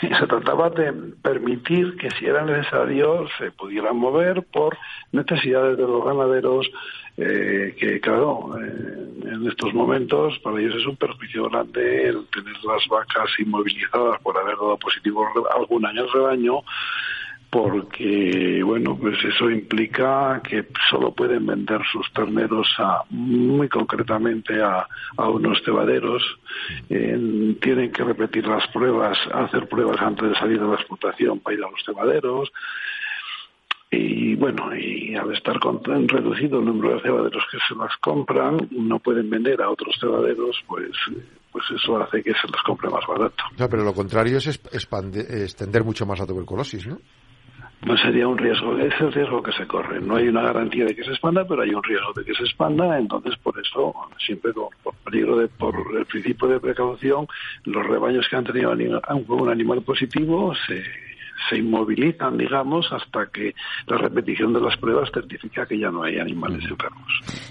se 0.18 0.26
trataba 0.26 0.70
de 0.70 0.92
permitir 1.22 1.96
que 1.96 2.10
si 2.10 2.26
era 2.26 2.44
necesario 2.44 3.28
se 3.38 3.52
pudieran 3.52 3.96
mover 3.96 4.44
por 4.52 4.76
necesidades 5.12 5.76
de 5.78 5.84
los 5.84 6.04
ganaderos, 6.04 6.68
eh, 7.16 7.74
que 7.78 8.00
claro, 8.00 8.56
eh, 8.60 9.00
en 9.24 9.46
estos 9.48 9.74
momentos 9.74 10.38
para 10.38 10.60
ellos 10.60 10.76
es 10.76 10.86
un 10.86 10.96
perjuicio 10.96 11.48
grande 11.48 12.08
el 12.08 12.26
tener 12.26 12.56
las 12.64 12.86
vacas 12.88 13.30
inmovilizadas 13.38 14.20
por 14.22 14.36
haber 14.38 14.56
dado 14.56 14.76
positivo 14.78 15.26
algún 15.54 15.86
año 15.86 16.02
al 16.02 16.12
rebaño 16.12 16.62
porque 17.50 18.62
bueno 18.62 18.96
pues 18.96 19.18
eso 19.24 19.50
implica 19.50 20.40
que 20.48 20.66
solo 20.88 21.12
pueden 21.12 21.46
vender 21.46 21.80
sus 21.90 22.10
terneros 22.12 22.68
a 22.78 23.02
muy 23.10 23.68
concretamente 23.68 24.62
a, 24.62 24.86
unos 25.16 25.60
cebaderos 25.64 26.22
tienen 26.88 27.92
que 27.92 28.04
repetir 28.04 28.46
las 28.46 28.66
pruebas 28.68 29.18
hacer 29.34 29.68
pruebas 29.68 30.00
antes 30.00 30.28
de 30.28 30.34
salir 30.36 30.60
de 30.60 30.68
la 30.68 30.76
explotación 30.76 31.40
para 31.40 31.56
ir 31.56 31.64
a 31.64 31.70
los 31.70 31.84
cebaderos 31.84 32.52
y 33.90 34.36
bueno, 34.36 34.74
y 34.76 35.14
al 35.16 35.32
estar 35.32 35.56
reducido 35.58 36.60
el 36.60 36.64
número 36.66 36.94
de 36.94 37.02
cebaderos 37.02 37.44
que 37.50 37.58
se 37.68 37.74
las 37.74 37.96
compran, 38.00 38.68
no 38.70 38.98
pueden 39.00 39.28
vender 39.28 39.60
a 39.60 39.70
otros 39.70 39.96
cebaderos, 40.00 40.62
pues 40.66 40.92
pues 41.52 41.64
eso 41.74 42.00
hace 42.00 42.22
que 42.22 42.30
se 42.30 42.46
las 42.46 42.62
compre 42.64 42.88
más 42.88 43.04
barato. 43.08 43.42
pero 43.68 43.82
lo 43.82 43.92
contrario 43.92 44.38
es 44.38 44.46
extender 44.46 45.82
mucho 45.82 46.06
más 46.06 46.20
la 46.20 46.26
tuberculosis, 46.26 46.86
¿no? 46.86 46.98
no 47.82 47.96
sería 47.96 48.28
un 48.28 48.36
riesgo, 48.36 48.76
es 48.78 48.92
el 49.00 49.12
riesgo 49.12 49.42
que 49.42 49.52
se 49.52 49.66
corre. 49.66 50.00
No 50.00 50.16
hay 50.16 50.28
una 50.28 50.42
garantía 50.42 50.84
de 50.84 50.94
que 50.94 51.02
se 51.02 51.10
expanda, 51.10 51.46
pero 51.46 51.62
hay 51.62 51.70
un 51.70 51.82
riesgo 51.82 52.12
de 52.14 52.24
que 52.24 52.34
se 52.34 52.42
expanda, 52.42 52.98
entonces 52.98 53.36
por 53.42 53.58
eso, 53.58 53.94
siempre 54.18 54.52
por, 54.52 54.94
peligro 55.04 55.36
de, 55.36 55.48
por 55.48 55.74
el 55.96 56.04
principio 56.04 56.48
de 56.48 56.60
precaución, 56.60 57.26
los 57.64 57.86
rebaños 57.86 58.26
que 58.28 58.36
han 58.36 58.44
tenido 58.44 58.72
un 58.72 59.48
animal 59.48 59.82
positivo 59.82 60.52
se 60.66 60.82
se 61.48 61.58
inmovilizan, 61.58 62.36
digamos, 62.36 62.92
hasta 62.92 63.26
que 63.26 63.54
la 63.86 63.98
repetición 63.98 64.52
de 64.52 64.60
las 64.60 64.76
pruebas 64.76 65.10
certifica 65.12 65.66
que 65.66 65.78
ya 65.78 65.90
no 65.90 66.02
hay 66.02 66.18
animales 66.18 66.64
enfermos. 66.68 67.08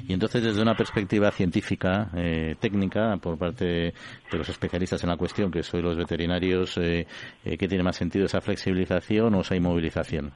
Y 0.08 0.14
entonces, 0.14 0.44
desde 0.44 0.62
una 0.62 0.76
perspectiva 0.76 1.32
científica, 1.32 2.10
eh, 2.16 2.56
técnica, 2.60 3.18
por 3.18 3.38
parte 3.38 3.66
de 3.66 4.38
los 4.38 4.48
especialistas 4.50 5.04
en 5.04 5.10
la 5.10 5.18
cuestión, 5.18 5.52
que 5.52 5.64
soy 5.64 5.82
los 5.82 5.98
veterinarios, 5.98 6.78
eh, 6.78 7.08
eh, 7.44 7.58
¿qué 7.58 7.68
tiene 7.68 7.84
más 7.84 7.96
sentido, 7.96 8.26
esa 8.26 8.42
flexibilización 8.42 9.34
o 9.36 9.42
esa 9.42 9.56
inmovilización? 9.56 10.32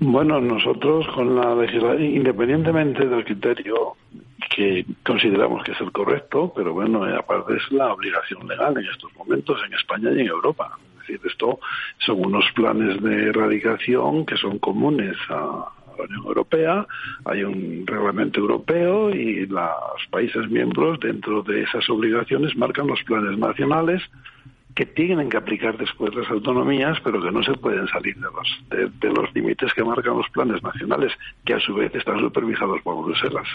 Bueno, 0.00 0.40
nosotros 0.40 1.06
con 1.14 1.36
la 1.36 1.54
legislación, 1.54 2.02
independientemente 2.02 3.06
del 3.06 3.24
criterio 3.24 3.96
que 4.54 4.84
consideramos 5.04 5.62
que 5.64 5.72
es 5.72 5.80
el 5.80 5.92
correcto, 5.92 6.52
pero 6.54 6.72
bueno, 6.72 7.04
aparte 7.04 7.54
es 7.56 7.72
la 7.72 7.92
obligación 7.92 8.46
legal 8.48 8.76
en 8.76 8.84
estos 8.86 9.14
momentos 9.14 9.60
en 9.66 9.74
España 9.74 10.10
y 10.12 10.20
en 10.20 10.26
Europa 10.28 10.76
decir, 11.06 11.20
esto 11.24 11.60
son 11.98 12.26
unos 12.26 12.44
planes 12.52 13.02
de 13.02 13.28
erradicación 13.28 14.26
que 14.26 14.36
son 14.36 14.58
comunes 14.58 15.16
a, 15.28 15.72
la 15.96 16.04
Unión 16.04 16.26
Europea, 16.26 16.86
hay 17.24 17.42
un 17.42 17.86
reglamento 17.86 18.40
europeo 18.40 19.08
y 19.10 19.46
los 19.46 20.06
países 20.10 20.46
miembros 20.50 21.00
dentro 21.00 21.42
de 21.42 21.62
esas 21.62 21.88
obligaciones 21.88 22.54
marcan 22.54 22.86
los 22.86 23.02
planes 23.04 23.38
nacionales 23.38 24.02
que 24.74 24.84
tienen 24.84 25.30
que 25.30 25.38
aplicar 25.38 25.78
después 25.78 26.14
las 26.14 26.28
autonomías, 26.30 26.98
pero 27.02 27.22
que 27.22 27.30
no 27.30 27.42
se 27.42 27.54
pueden 27.54 27.88
salir 27.88 28.14
de 28.16 28.26
los, 28.26 29.00
de 29.00 29.08
los 29.08 29.34
límites 29.34 29.72
que 29.72 29.82
marcan 29.82 30.18
los 30.18 30.28
planes 30.28 30.62
nacionales, 30.62 31.12
que 31.46 31.54
a 31.54 31.60
su 31.60 31.74
vez 31.74 31.94
están 31.94 32.20
supervisados 32.20 32.82
por 32.82 33.02
Bruselas. 33.02 33.48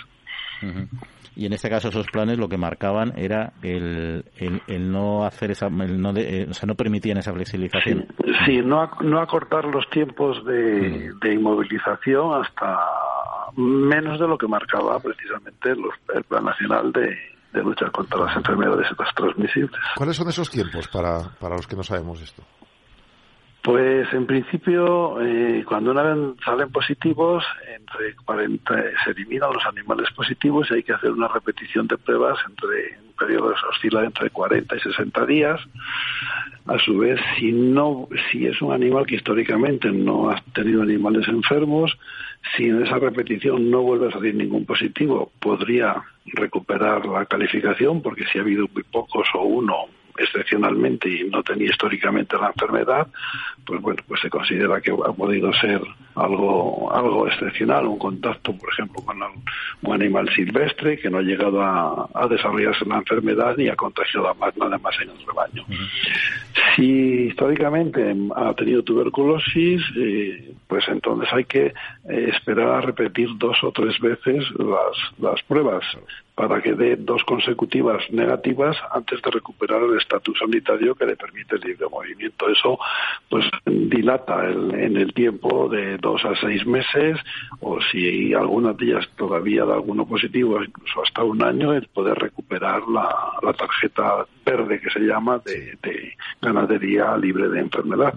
Y 1.35 1.45
en 1.45 1.53
este 1.53 1.69
caso 1.69 1.89
esos 1.89 2.07
planes 2.07 2.37
lo 2.37 2.49
que 2.49 2.57
marcaban 2.57 3.13
era 3.15 3.53
el, 3.61 4.25
el, 4.67 4.91
no 4.91 5.23
hacer 5.25 5.51
esa, 5.51 5.69
no 5.69 6.13
eh, 6.17 6.47
o 6.49 6.53
sea, 6.53 6.67
no 6.67 6.75
permitían 6.75 7.17
esa 7.17 7.33
flexibilización. 7.33 8.07
Sí, 8.45 8.61
no, 8.61 8.89
no 9.01 9.19
acortar 9.21 9.65
los 9.65 9.89
tiempos 9.89 10.43
de, 10.45 11.13
de, 11.21 11.33
inmovilización 11.33 12.41
hasta 12.41 12.79
menos 13.55 14.19
de 14.19 14.27
lo 14.27 14.37
que 14.37 14.47
marcaba 14.47 14.99
precisamente 14.99 15.69
el 15.71 16.23
Plan 16.23 16.45
Nacional 16.45 16.91
de, 16.91 17.17
de 17.53 17.63
lucha 17.63 17.89
contra 17.91 18.25
las 18.25 18.35
enfermedades 18.35 18.87
transmisibles. 19.15 19.79
¿Cuáles 19.95 20.15
son 20.15 20.29
esos 20.29 20.49
tiempos 20.49 20.87
para, 20.87 21.29
para 21.39 21.55
los 21.55 21.67
que 21.67 21.75
no 21.75 21.83
sabemos 21.83 22.21
esto? 22.21 22.43
Pues 23.63 24.11
en 24.11 24.25
principio, 24.25 25.21
eh, 25.21 25.63
cuando 25.67 25.91
una 25.91 26.01
vez 26.01 26.35
salen 26.43 26.71
positivos, 26.71 27.43
entre 27.71 28.15
40, 28.25 28.73
se 29.03 29.11
eliminan 29.11 29.53
los 29.53 29.63
animales 29.67 30.09
positivos 30.15 30.67
y 30.71 30.75
hay 30.75 30.83
que 30.83 30.93
hacer 30.93 31.11
una 31.11 31.27
repetición 31.27 31.85
de 31.87 31.99
pruebas 31.99 32.39
entre 32.49 32.97
un 32.99 33.13
periodo 33.13 33.53
oscila 33.69 34.03
entre 34.03 34.31
40 34.31 34.75
y 34.75 34.79
60 34.79 35.25
días. 35.27 35.61
A 36.65 36.79
su 36.79 36.97
vez, 36.97 37.19
si 37.37 37.51
no, 37.51 38.07
si 38.31 38.47
es 38.47 38.59
un 38.63 38.73
animal 38.73 39.05
que 39.05 39.15
históricamente 39.15 39.91
no 39.91 40.31
ha 40.31 40.41
tenido 40.53 40.81
animales 40.81 41.27
enfermos, 41.27 41.95
si 42.57 42.65
en 42.65 42.81
esa 42.83 42.97
repetición 42.97 43.69
no 43.69 43.83
vuelve 43.83 44.07
a 44.07 44.11
salir 44.11 44.33
ningún 44.33 44.65
positivo, 44.65 45.31
podría 45.39 46.01
recuperar 46.25 47.05
la 47.05 47.27
calificación, 47.27 48.01
porque 48.01 48.25
si 48.25 48.39
ha 48.39 48.41
habido 48.41 48.67
muy 48.73 48.83
pocos 48.83 49.27
o 49.35 49.43
uno 49.43 50.00
excepcionalmente 50.17 51.09
y 51.09 51.23
no 51.29 51.43
tenía 51.43 51.69
históricamente 51.69 52.37
la 52.37 52.47
enfermedad, 52.47 53.07
pues 53.65 53.81
bueno, 53.81 54.01
pues 54.07 54.21
se 54.21 54.29
considera 54.29 54.81
que 54.81 54.91
ha 54.91 55.13
podido 55.13 55.53
ser 55.53 55.81
algo, 56.15 56.91
algo 56.93 57.27
excepcional, 57.27 57.85
un 57.85 57.97
contacto, 57.97 58.55
por 58.57 58.69
ejemplo, 58.69 59.01
con 59.03 59.17
un 59.21 59.93
animal 59.93 60.29
silvestre 60.35 60.97
que 60.97 61.09
no 61.09 61.19
ha 61.19 61.21
llegado 61.21 61.61
a, 61.61 62.27
desarrollarse 62.29 62.85
la 62.85 62.97
enfermedad 62.97 63.55
ni 63.57 63.67
ha 63.67 63.75
contagiado 63.75 64.29
a 64.29 64.33
más, 64.35 64.55
nada 64.55 64.77
más 64.77 64.95
en 65.01 65.09
el 65.09 65.25
rebaño. 65.25 65.65
si 66.75 67.27
históricamente 67.27 68.15
ha 68.35 68.53
tenido 68.53 68.83
tuberculosis, 68.83 69.81
eh, 69.97 70.53
pues 70.67 70.87
entonces 70.87 71.27
hay 71.33 71.45
que 71.45 71.65
eh, 71.67 72.31
esperar 72.33 72.69
a 72.69 72.81
repetir 72.81 73.29
dos 73.37 73.57
o 73.63 73.71
tres 73.71 73.99
veces 73.99 74.45
las, 74.57 75.19
las 75.19 75.41
pruebas 75.43 75.83
para 76.41 76.59
que 76.59 76.73
dé 76.73 76.95
dos 76.95 77.23
consecutivas 77.23 78.01
negativas 78.09 78.75
antes 78.91 79.21
de 79.21 79.29
recuperar 79.29 79.83
el 79.83 79.95
estatus 79.95 80.39
sanitario 80.39 80.95
que 80.95 81.05
le 81.05 81.15
permite 81.15 81.55
el 81.55 81.61
libre 81.61 81.85
movimiento. 81.87 82.49
Eso 82.49 82.79
pues 83.29 83.45
dilata 83.63 84.49
en 84.49 84.97
el 84.97 85.13
tiempo 85.13 85.69
de 85.69 85.97
dos 85.97 86.25
a 86.25 86.35
seis 86.35 86.65
meses 86.65 87.19
o 87.59 87.79
si 87.91 88.33
algunas 88.33 88.75
ellas 88.81 89.07
todavía 89.15 89.65
da 89.65 89.75
alguno 89.75 90.07
positivo, 90.07 90.63
incluso 90.63 91.03
hasta 91.03 91.23
un 91.23 91.43
año, 91.43 91.73
el 91.73 91.87
poder 91.89 92.17
recuperar 92.17 92.87
la, 92.87 93.33
la 93.43 93.53
tarjeta 93.53 94.25
verde 94.43 94.81
que 94.81 94.89
se 94.89 95.01
llama 95.01 95.39
de, 95.45 95.77
de 95.83 96.15
ganadería 96.41 97.15
libre 97.17 97.49
de 97.49 97.59
enfermedad 97.59 98.15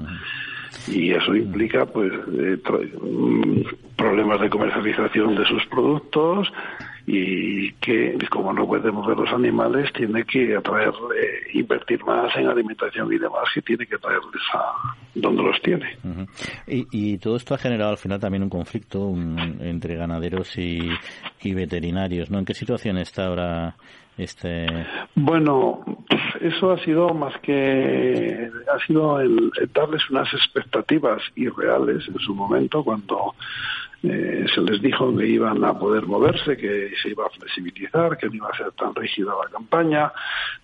y 0.89 1.13
eso 1.13 1.35
implica 1.35 1.85
pues 1.85 2.11
eh, 2.39 2.59
mm, 3.03 3.61
problemas 3.97 4.41
de 4.41 4.49
comercialización 4.49 5.35
de 5.37 5.45
sus 5.45 5.67
productos 5.67 6.51
y 7.07 7.73
que 7.75 8.17
como 8.31 8.53
no 8.53 8.67
puede 8.67 8.91
mover 8.91 9.19
los 9.19 9.31
animales 9.31 9.93
tiene 9.93 10.25
que 10.25 10.57
atraer 10.57 10.93
invertir 11.53 12.03
más 12.05 12.35
en 12.37 12.47
alimentación 12.47 13.13
y 13.13 13.19
demás 13.19 13.45
que 13.55 13.61
tiene 13.61 13.87
que 13.87 13.99
traerles 13.99 14.43
a 14.55 14.97
donde 15.15 15.43
los 15.43 15.61
tiene. 15.61 15.99
Y, 16.67 16.87
y, 16.91 17.19
todo 17.19 17.37
esto 17.37 17.55
ha 17.55 17.59
generado 17.59 17.91
al 17.91 17.99
final 17.99 18.19
también 18.19 18.43
un 18.43 18.49
conflicto 18.49 19.13
entre 19.61 19.97
ganaderos 19.97 20.57
y, 20.57 20.81
y 21.43 21.55
veterinarios 21.55 22.31
no 22.31 22.39
en 22.39 22.45
qué 22.45 22.55
situación 22.55 22.99
está 22.99 23.27
ahora 23.27 23.77
este 24.17 24.67
bueno 25.15 25.85
eso 26.41 26.73
ha 26.73 26.79
sido 26.79 27.09
más 27.11 27.39
que 27.41 28.51
ha 28.73 28.87
sido 28.87 29.21
el, 29.21 29.51
darles 29.73 30.09
unas 30.11 30.33
expectativas 30.33 31.23
irreales 31.37 32.07
en 32.09 32.19
su 32.19 32.35
momento 32.35 32.83
cuando 32.83 33.35
eh, 34.03 34.45
se 34.55 34.61
les 34.61 34.83
dijo 34.83 35.17
que 35.17 35.27
iban 35.27 35.65
a 35.65 35.79
poder 35.79 36.07
moverse, 36.07 36.57
que 36.57 36.91
se 37.03 37.11
iba 37.11 37.27
a 37.27 37.31
flexibilizar, 37.31 38.19
que 38.19 38.29
no 38.29 38.35
iba 38.35 38.49
a 38.49 38.57
ser 38.57 38.73
tan 38.73 38.95
rígida 38.95 39.33
la 39.43 39.51
campaña, 39.51 40.13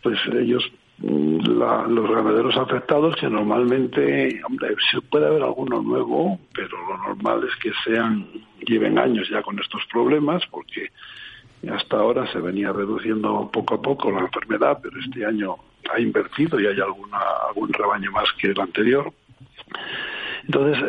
pues 0.02 0.18
ellos 0.33 0.62
mm, 0.98 1.38
los 1.46 2.11
ganaderos 2.11 2.56
afectados 2.56 3.16
que 3.16 3.30
normalmente, 3.30 4.40
hombre, 4.44 4.74
se 4.90 5.00
puede 5.00 5.26
haber 5.26 5.42
alguno 5.42 5.80
nuevo, 5.80 6.38
pero 6.52 6.76
lo 6.87 6.98
normal 6.98 7.48
es 7.48 7.56
que 7.62 7.72
sean 7.85 8.26
lleven 8.66 8.98
años 8.98 9.28
ya 9.30 9.42
con 9.42 9.59
estos 9.59 9.83
problemas 9.90 10.42
porque 10.50 10.90
hasta 11.68 11.99
ahora 11.99 12.31
se 12.33 12.38
venía 12.38 12.73
reduciendo 12.73 13.51
poco 13.53 13.75
a 13.75 13.83
poco 13.83 14.11
la 14.11 14.20
enfermedad, 14.20 14.79
pero 14.83 14.99
este 14.99 15.25
año 15.25 15.57
ha 15.92 16.01
invertido 16.01 16.59
y 16.61 16.66
hay 16.66 16.81
alguna, 16.81 17.18
algún 17.49 17.73
rebaño 17.73 18.11
más 18.12 18.29
que 18.38 18.49
el 18.49 18.61
anterior. 18.61 19.12
Entonces, 20.44 20.83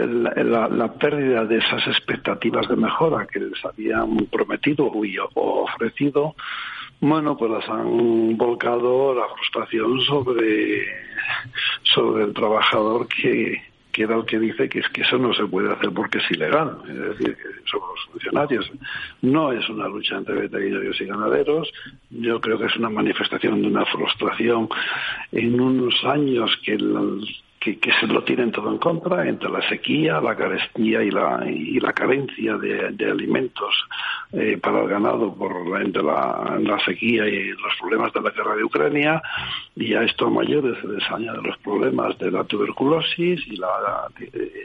la, 0.46 0.94
pérdida 0.94 1.46
de 1.46 1.58
esas 1.58 1.86
expectativas 1.88 2.68
de 2.68 2.76
mejora 2.76 3.28
que 3.28 3.40
les 3.40 3.66
habían 3.66 4.16
prometido 4.32 4.86
o 4.86 5.64
ofrecido, 5.64 6.36
bueno, 7.00 7.36
pues 7.36 7.52
las 7.52 7.68
han 7.68 8.38
volcado 8.38 9.14
la 9.14 9.28
frustración 9.36 10.00
sobre, 10.02 10.86
sobre 11.84 12.24
el 12.26 12.34
trabajador 12.34 13.08
que, 13.08 13.62
que 13.92 14.04
era 14.04 14.16
el 14.16 14.26
que 14.26 14.40
dice 14.40 14.70
que 14.70 14.80
es 14.80 14.90
que 14.90 15.02
eso 15.02 15.18
no 15.18 15.34
se 15.34 15.46
puede 15.46 15.72
hacer 15.72 15.92
porque 15.92 16.20
es 16.20 16.32
ilegal, 16.32 16.78
es 16.88 16.98
decir, 16.98 17.36
que 17.36 17.70
somos 17.70 18.00
funcionarios. 18.12 18.72
No 19.22 19.52
es 19.52 19.68
una 19.70 19.88
lucha 19.88 20.18
entre 20.18 20.36
veterinarios 20.36 21.00
y 21.02 21.06
ganaderos, 21.06 21.72
yo 22.10 22.40
creo 22.42 22.58
que 22.58 22.66
es 22.66 22.76
una 22.78 22.90
manifestación 22.90 23.62
de 23.62 23.68
una 23.68 23.86
frustración 23.86 24.70
en 25.32 25.60
unos 25.60 26.04
años 26.06 26.52
que 26.64 26.78
que, 27.62 27.78
se 28.00 28.08
lo 28.08 28.24
tienen 28.24 28.52
todo 28.52 28.72
en 28.72 28.80
contra 28.80 29.28
entre 29.30 29.48
la 29.48 29.62
sequía, 29.70 30.20
la 30.20 30.36
carestía 30.36 31.04
y 31.04 31.12
la, 31.12 31.46
y 31.48 31.80
la 31.80 31.94
carencia 31.94 32.58
de, 32.58 33.12
alimentos 33.12 33.88
eh, 34.34 34.58
para 34.58 34.82
el 34.82 34.88
ganado 34.88 35.32
por 35.36 35.80
entre 35.80 36.02
la, 36.02 36.80
sequía 36.84 37.28
y 37.28 37.50
los 37.50 37.74
problemas 37.80 38.12
de 38.14 38.22
la 38.22 38.32
guerra 38.32 38.56
de 38.56 38.64
Ucrania 38.64 39.22
y 39.76 39.94
a 39.94 40.02
esto 40.02 40.32
mayores 40.32 40.76
se 40.82 40.88
les 40.88 41.12
añaden 41.12 41.44
los 41.44 41.58
problemas 41.60 42.18
de 42.18 42.32
la 42.32 42.44
tuberculosis 42.46 43.46
y 43.46 43.58
la, 43.58 44.08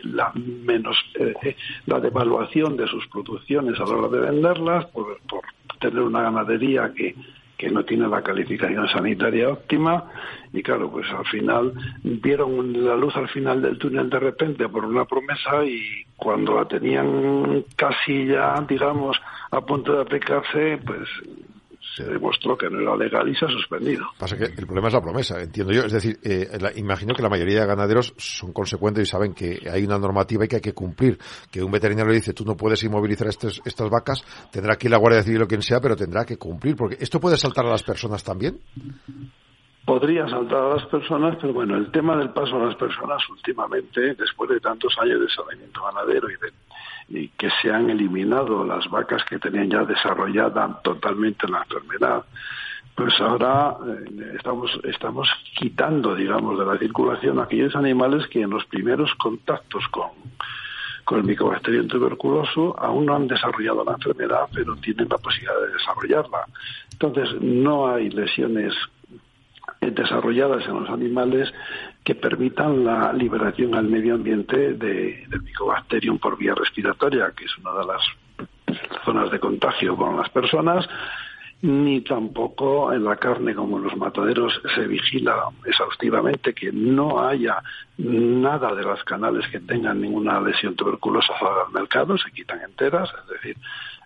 la 0.04 0.32
menos 0.34 0.96
eh, 1.20 1.54
la 1.84 2.00
devaluación 2.00 2.78
de 2.78 2.86
sus 2.86 3.06
producciones 3.08 3.78
a 3.78 3.84
la 3.84 3.94
hora 3.94 4.08
de 4.08 4.20
venderlas 4.30 4.86
por, 4.86 5.18
por 5.28 5.42
tener 5.80 6.00
una 6.00 6.22
ganadería 6.22 6.90
que 6.94 7.14
que 7.56 7.70
no 7.70 7.84
tiene 7.84 8.08
la 8.08 8.22
calificación 8.22 8.88
sanitaria 8.88 9.48
óptima 9.48 10.04
y 10.52 10.62
claro, 10.62 10.90
pues 10.90 11.06
al 11.10 11.26
final 11.26 11.72
vieron 12.02 12.84
la 12.84 12.96
luz 12.96 13.16
al 13.16 13.28
final 13.28 13.62
del 13.62 13.78
túnel 13.78 14.10
de 14.10 14.18
repente 14.18 14.68
por 14.68 14.84
una 14.84 15.04
promesa 15.04 15.64
y 15.64 16.04
cuando 16.16 16.56
la 16.56 16.66
tenían 16.66 17.64
casi 17.76 18.26
ya, 18.26 18.64
digamos, 18.68 19.20
a 19.50 19.60
punto 19.60 19.94
de 19.94 20.02
aplicarse, 20.02 20.78
pues 20.84 21.08
se 21.96 22.04
demostró 22.04 22.58
que 22.58 22.68
no 22.68 22.80
era 22.80 22.94
legal 22.94 23.26
y 23.26 23.34
se 23.34 23.46
ha 23.46 23.48
suspendido. 23.48 24.06
Pasa 24.18 24.36
que 24.36 24.44
el 24.44 24.66
problema 24.66 24.88
es 24.88 24.94
la 24.94 25.00
promesa, 25.00 25.40
entiendo 25.40 25.72
yo. 25.72 25.82
Es 25.82 25.92
decir, 25.92 26.18
eh, 26.22 26.46
imagino 26.76 27.14
que 27.14 27.22
la 27.22 27.30
mayoría 27.30 27.60
de 27.60 27.66
ganaderos 27.66 28.12
son 28.18 28.52
consecuentes 28.52 29.08
y 29.08 29.10
saben 29.10 29.32
que 29.32 29.60
hay 29.70 29.84
una 29.84 29.98
normativa 29.98 30.44
y 30.44 30.48
que 30.48 30.56
hay 30.56 30.62
que 30.62 30.74
cumplir. 30.74 31.18
Que 31.50 31.62
un 31.62 31.70
veterinario 31.70 32.10
le 32.10 32.18
dice, 32.18 32.34
tú 32.34 32.44
no 32.44 32.54
puedes 32.54 32.82
inmovilizar 32.84 33.28
estas, 33.28 33.62
estas 33.64 33.88
vacas, 33.88 34.22
tendrá 34.52 34.76
que 34.76 34.88
ir 34.88 34.90
la 34.90 34.98
Guardia 34.98 35.22
Civil 35.22 35.42
o 35.42 35.48
quien 35.48 35.62
sea, 35.62 35.80
pero 35.80 35.96
tendrá 35.96 36.26
que 36.26 36.36
cumplir. 36.36 36.76
Porque 36.76 36.98
esto 37.00 37.18
puede 37.18 37.38
saltar 37.38 37.64
a 37.64 37.70
las 37.70 37.82
personas 37.82 38.22
también 38.22 38.60
podría 39.86 40.28
saltar 40.28 40.64
a 40.64 40.74
las 40.74 40.86
personas, 40.86 41.38
pero 41.40 41.54
bueno, 41.54 41.76
el 41.76 41.92
tema 41.92 42.16
del 42.16 42.30
paso 42.30 42.56
a 42.56 42.66
las 42.66 42.74
personas 42.74 43.22
últimamente, 43.30 44.14
después 44.14 44.50
de 44.50 44.58
tantos 44.58 44.92
años 45.00 45.20
de 45.20 45.28
saneamiento 45.28 45.80
ganadero 45.84 46.28
y 46.28 46.32
de 46.32 46.50
y 47.08 47.28
que 47.28 47.50
se 47.62 47.70
han 47.70 47.90
eliminado 47.90 48.64
las 48.64 48.88
vacas 48.90 49.24
que 49.24 49.38
tenían 49.38 49.70
ya 49.70 49.84
desarrollada 49.84 50.80
totalmente 50.82 51.48
la 51.48 51.62
enfermedad, 51.62 52.24
pues 52.94 53.14
ahora 53.20 53.76
eh, 53.86 54.32
estamos, 54.36 54.70
estamos 54.84 55.28
quitando, 55.54 56.14
digamos, 56.14 56.58
de 56.58 56.64
la 56.64 56.78
circulación 56.78 57.38
aquellos 57.38 57.76
animales 57.76 58.26
que 58.28 58.40
en 58.40 58.50
los 58.50 58.64
primeros 58.64 59.14
contactos 59.16 59.86
con, 59.88 60.10
con 61.04 61.18
el 61.18 61.24
micobacterium 61.24 61.86
tuberculoso 61.86 62.74
aún 62.78 63.06
no 63.06 63.14
han 63.14 63.28
desarrollado 63.28 63.84
la 63.84 63.92
enfermedad, 63.92 64.48
pero 64.52 64.74
tienen 64.76 65.08
la 65.08 65.18
posibilidad 65.18 65.60
de 65.60 65.72
desarrollarla. 65.74 66.46
Entonces, 66.90 67.40
no 67.42 67.86
hay 67.86 68.08
lesiones 68.08 68.74
desarrolladas 69.80 70.66
en 70.66 70.80
los 70.80 70.90
animales 70.90 71.52
que 72.04 72.14
permitan 72.14 72.84
la 72.84 73.12
liberación 73.12 73.74
al 73.74 73.86
medio 73.86 74.14
ambiente 74.14 74.74
de, 74.74 75.26
del 75.28 75.42
micobacterium 75.42 76.18
por 76.18 76.36
vía 76.38 76.54
respiratoria, 76.54 77.32
que 77.36 77.44
es 77.44 77.58
una 77.58 77.72
de 77.72 77.86
las 77.86 78.02
zonas 79.04 79.30
de 79.30 79.40
contagio 79.40 79.96
con 79.96 80.16
las 80.16 80.28
personas, 80.30 80.86
ni 81.62 82.02
tampoco 82.02 82.92
en 82.92 83.04
la 83.04 83.16
carne 83.16 83.54
como 83.54 83.78
en 83.78 83.84
los 83.84 83.96
mataderos 83.96 84.60
se 84.74 84.86
vigila 84.86 85.48
exhaustivamente 85.64 86.52
que 86.52 86.70
no 86.70 87.26
haya 87.26 87.62
nada 87.98 88.74
de 88.74 88.82
las 88.84 89.02
canales 89.04 89.46
que 89.48 89.60
tengan 89.60 90.00
ninguna 90.00 90.40
lesión 90.40 90.76
tuberculosa 90.76 91.32
al 91.40 91.72
mercado, 91.72 92.18
se 92.18 92.30
quitan 92.30 92.60
enteras, 92.60 93.10
es 93.22 93.30
decir, 93.30 93.56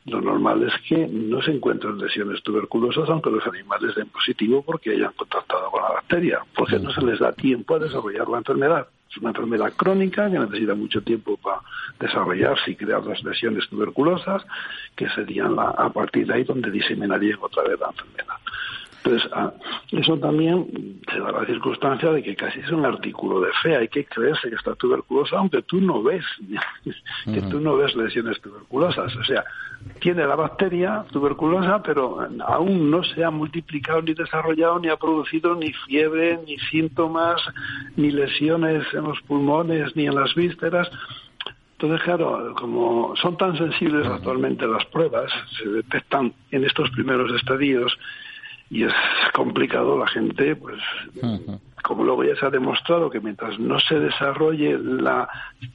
lo 0.07 0.21
normal 0.21 0.63
es 0.63 0.73
que 0.89 1.07
no 1.07 1.43
se 1.43 1.53
encuentren 1.53 1.99
lesiones 1.99 2.43
tuberculosas 2.43 3.09
aunque 3.11 3.31
los 3.31 3.47
animales 3.47 3.95
den 3.95 4.09
positivo 4.09 4.63
porque 4.63 4.91
hayan 4.91 5.13
contactado 5.13 5.71
con 5.71 5.83
la 5.83 5.91
bacteria, 5.91 6.41
porque 6.55 6.79
no 6.79 6.91
se 6.91 7.03
les 7.03 7.19
da 7.19 7.33
tiempo 7.33 7.75
a 7.75 7.81
desarrollar 7.81 8.29
la 8.29 8.39
enfermedad. 8.39 8.89
Es 9.11 9.17
una 9.19 9.31
enfermedad 9.31 9.73
crónica 9.77 10.31
que 10.31 10.39
necesita 10.39 10.75
mucho 10.75 11.03
tiempo 11.03 11.37
para 11.37 11.61
desarrollarse 11.99 12.71
y 12.71 12.77
crear 12.77 13.05
las 13.05 13.23
lesiones 13.25 13.69
tuberculosas, 13.69 14.47
que 14.95 15.09
serían 15.11 15.57
la, 15.57 15.71
a 15.71 15.91
partir 15.91 16.27
de 16.27 16.35
ahí 16.35 16.45
donde 16.45 16.71
diseminarían 16.71 17.39
otra 17.43 17.65
vez 17.65 17.79
la 17.79 17.89
enfermedad. 17.89 18.37
Entonces, 19.03 19.31
ah, 19.33 19.53
eso 19.93 20.19
también 20.19 21.01
se 21.11 21.19
da 21.21 21.33
la 21.33 21.47
circunstancia 21.47 22.13
de 22.13 22.23
que 22.23 22.37
casi 22.37 22.61
es 22.61 22.71
un 22.71 22.85
artículo 22.85 23.41
de 23.41 23.51
fe. 23.63 23.77
Hay 23.77 23.89
que 23.89 24.05
creerse 24.05 24.51
que 24.51 24.57
está 24.57 24.75
tuberculosa, 24.75 25.39
aunque 25.39 25.63
tú 25.63 25.81
no 25.81 26.03
ves, 26.03 26.25
que 27.25 27.41
tú 27.43 27.61
no 27.61 27.77
ves 27.77 27.95
lesiones 27.97 28.41
tuberculosas. 28.41 29.17
O 29.17 29.25
sea, 29.25 29.45
tiene 30.01 30.27
la 30.27 30.37
bacteria 30.37 31.05
tuberculosa, 31.11 31.83
pero 31.83 32.29
aún 32.47 32.91
no 32.91 33.03
se 33.03 33.25
ha 33.25 33.31
multiplicado 33.31 34.03
ni 34.03 34.13
desarrollado, 34.13 34.79
ni 34.79 34.89
ha 34.89 34.97
producido 34.97 35.55
ni 35.55 35.73
fiebre, 35.73 36.39
ni 36.47 36.59
síntomas, 36.59 37.41
ni 37.97 38.11
lesiones 38.11 38.87
en 38.93 39.05
los 39.05 39.21
pulmones, 39.23 39.97
ni 39.97 40.07
en 40.07 40.15
las 40.15 40.35
vísceras. 40.35 40.91
Entonces, 41.73 42.03
claro, 42.05 42.55
como 42.59 43.17
son 43.17 43.39
tan 43.39 43.57
sensibles 43.57 44.07
actualmente 44.07 44.67
las 44.67 44.85
pruebas, 44.87 45.33
se 45.59 45.67
detectan 45.67 46.35
en 46.51 46.65
estos 46.65 46.91
primeros 46.91 47.33
estadios 47.35 47.97
y 48.71 48.85
es 48.85 48.93
complicado 49.35 49.99
la 49.99 50.07
gente, 50.07 50.55
pues, 50.55 50.81
como 51.83 52.05
luego 52.05 52.25
ya 52.25 52.37
se 52.37 52.47
ha 52.47 52.51
demostrado 52.51 53.11
que 53.11 53.21
mientras 53.21 53.59
no 53.59 53.81
se 53.81 53.99
desarrolle 53.99 54.79
la, 54.79 55.29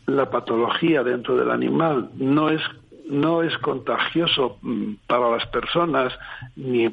la 0.06 0.30
patología 0.30 1.04
dentro 1.04 1.36
del 1.36 1.52
animal, 1.52 2.10
no 2.16 2.50
es 2.50 2.62
no 3.08 3.44
es 3.44 3.56
contagioso 3.60 4.58
mm, 4.62 4.94
para 5.08 5.30
las 5.30 5.46
personas, 5.48 6.14
ni 6.56 6.90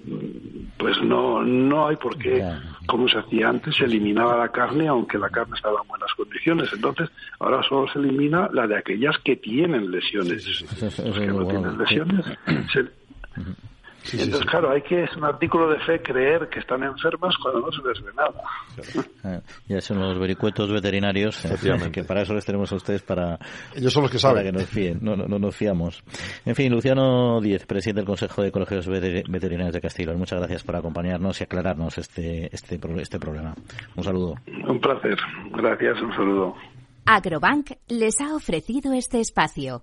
pues 0.76 1.00
no, 1.02 1.42
no 1.42 1.88
hay 1.88 1.96
por 1.96 2.18
qué, 2.18 2.44
como 2.86 3.08
se 3.08 3.18
hacía 3.18 3.48
antes, 3.48 3.76
se 3.76 3.84
eliminaba 3.84 4.36
la 4.36 4.48
carne, 4.48 4.88
aunque 4.88 5.18
la 5.18 5.30
carne 5.30 5.54
estaba 5.56 5.80
en 5.82 5.88
buenas 5.88 6.12
condiciones. 6.14 6.70
Entonces, 6.72 7.10
ahora 7.38 7.62
solo 7.62 7.90
se 7.90 7.98
elimina 7.98 8.48
la 8.52 8.66
de 8.66 8.76
aquellas 8.76 9.16
que 9.24 9.36
tienen 9.36 9.90
lesiones. 9.90 10.44
Los 10.80 11.18
que 11.18 11.26
no 11.28 11.46
tienen 11.46 11.78
lesiones 11.78 12.26
se, 12.72 12.84
entonces, 14.20 14.48
claro, 14.50 14.70
hay 14.70 14.82
que, 14.82 15.04
es 15.04 15.16
un 15.16 15.24
artículo 15.24 15.68
de 15.70 15.78
fe 15.80 16.00
creer 16.02 16.48
que 16.48 16.58
están 16.60 16.82
enfermas 16.82 17.34
cuando 17.42 17.60
no 17.60 17.72
se 17.72 17.86
les 17.88 18.02
ve 18.04 18.12
nada. 18.16 18.42
Eh, 19.24 19.40
ya 19.68 19.80
son 19.80 20.00
los 20.00 20.18
vericuetos 20.18 20.70
veterinarios, 20.70 21.44
eh, 21.44 21.90
que 21.92 22.04
para 22.04 22.22
eso 22.22 22.34
les 22.34 22.44
tenemos 22.44 22.70
a 22.72 22.76
ustedes 22.76 23.02
para, 23.02 23.38
Ellos 23.74 23.92
son 23.92 24.02
los 24.02 24.10
que 24.10 24.18
saben. 24.18 24.44
que 24.44 24.52
nos 24.52 24.64
fíen, 24.66 24.98
no, 25.00 25.16
no, 25.16 25.26
no 25.26 25.38
nos 25.38 25.54
fiamos. 25.56 26.02
En 26.44 26.54
fin, 26.54 26.72
Luciano 26.72 27.40
Díez, 27.40 27.64
presidente 27.66 28.00
del 28.00 28.06
Consejo 28.06 28.42
de 28.42 28.50
Colegios 28.52 28.88
Veter- 28.88 29.24
Veterinarios 29.28 29.74
de 29.74 29.80
Castilla, 29.80 30.12
muchas 30.14 30.38
gracias 30.40 30.62
por 30.64 30.76
acompañarnos 30.76 31.40
y 31.40 31.44
aclararnos 31.44 31.98
este, 31.98 32.54
este, 32.54 32.78
pro- 32.78 33.00
este 33.00 33.18
problema. 33.18 33.54
Un 33.96 34.04
saludo. 34.04 34.34
Un 34.68 34.80
placer. 34.80 35.16
Gracias, 35.52 36.00
un 36.02 36.12
saludo. 36.14 36.54
Agrobank 37.06 37.72
les 37.88 38.20
ha 38.20 38.34
ofrecido 38.34 38.92
este 38.92 39.20
espacio. 39.20 39.82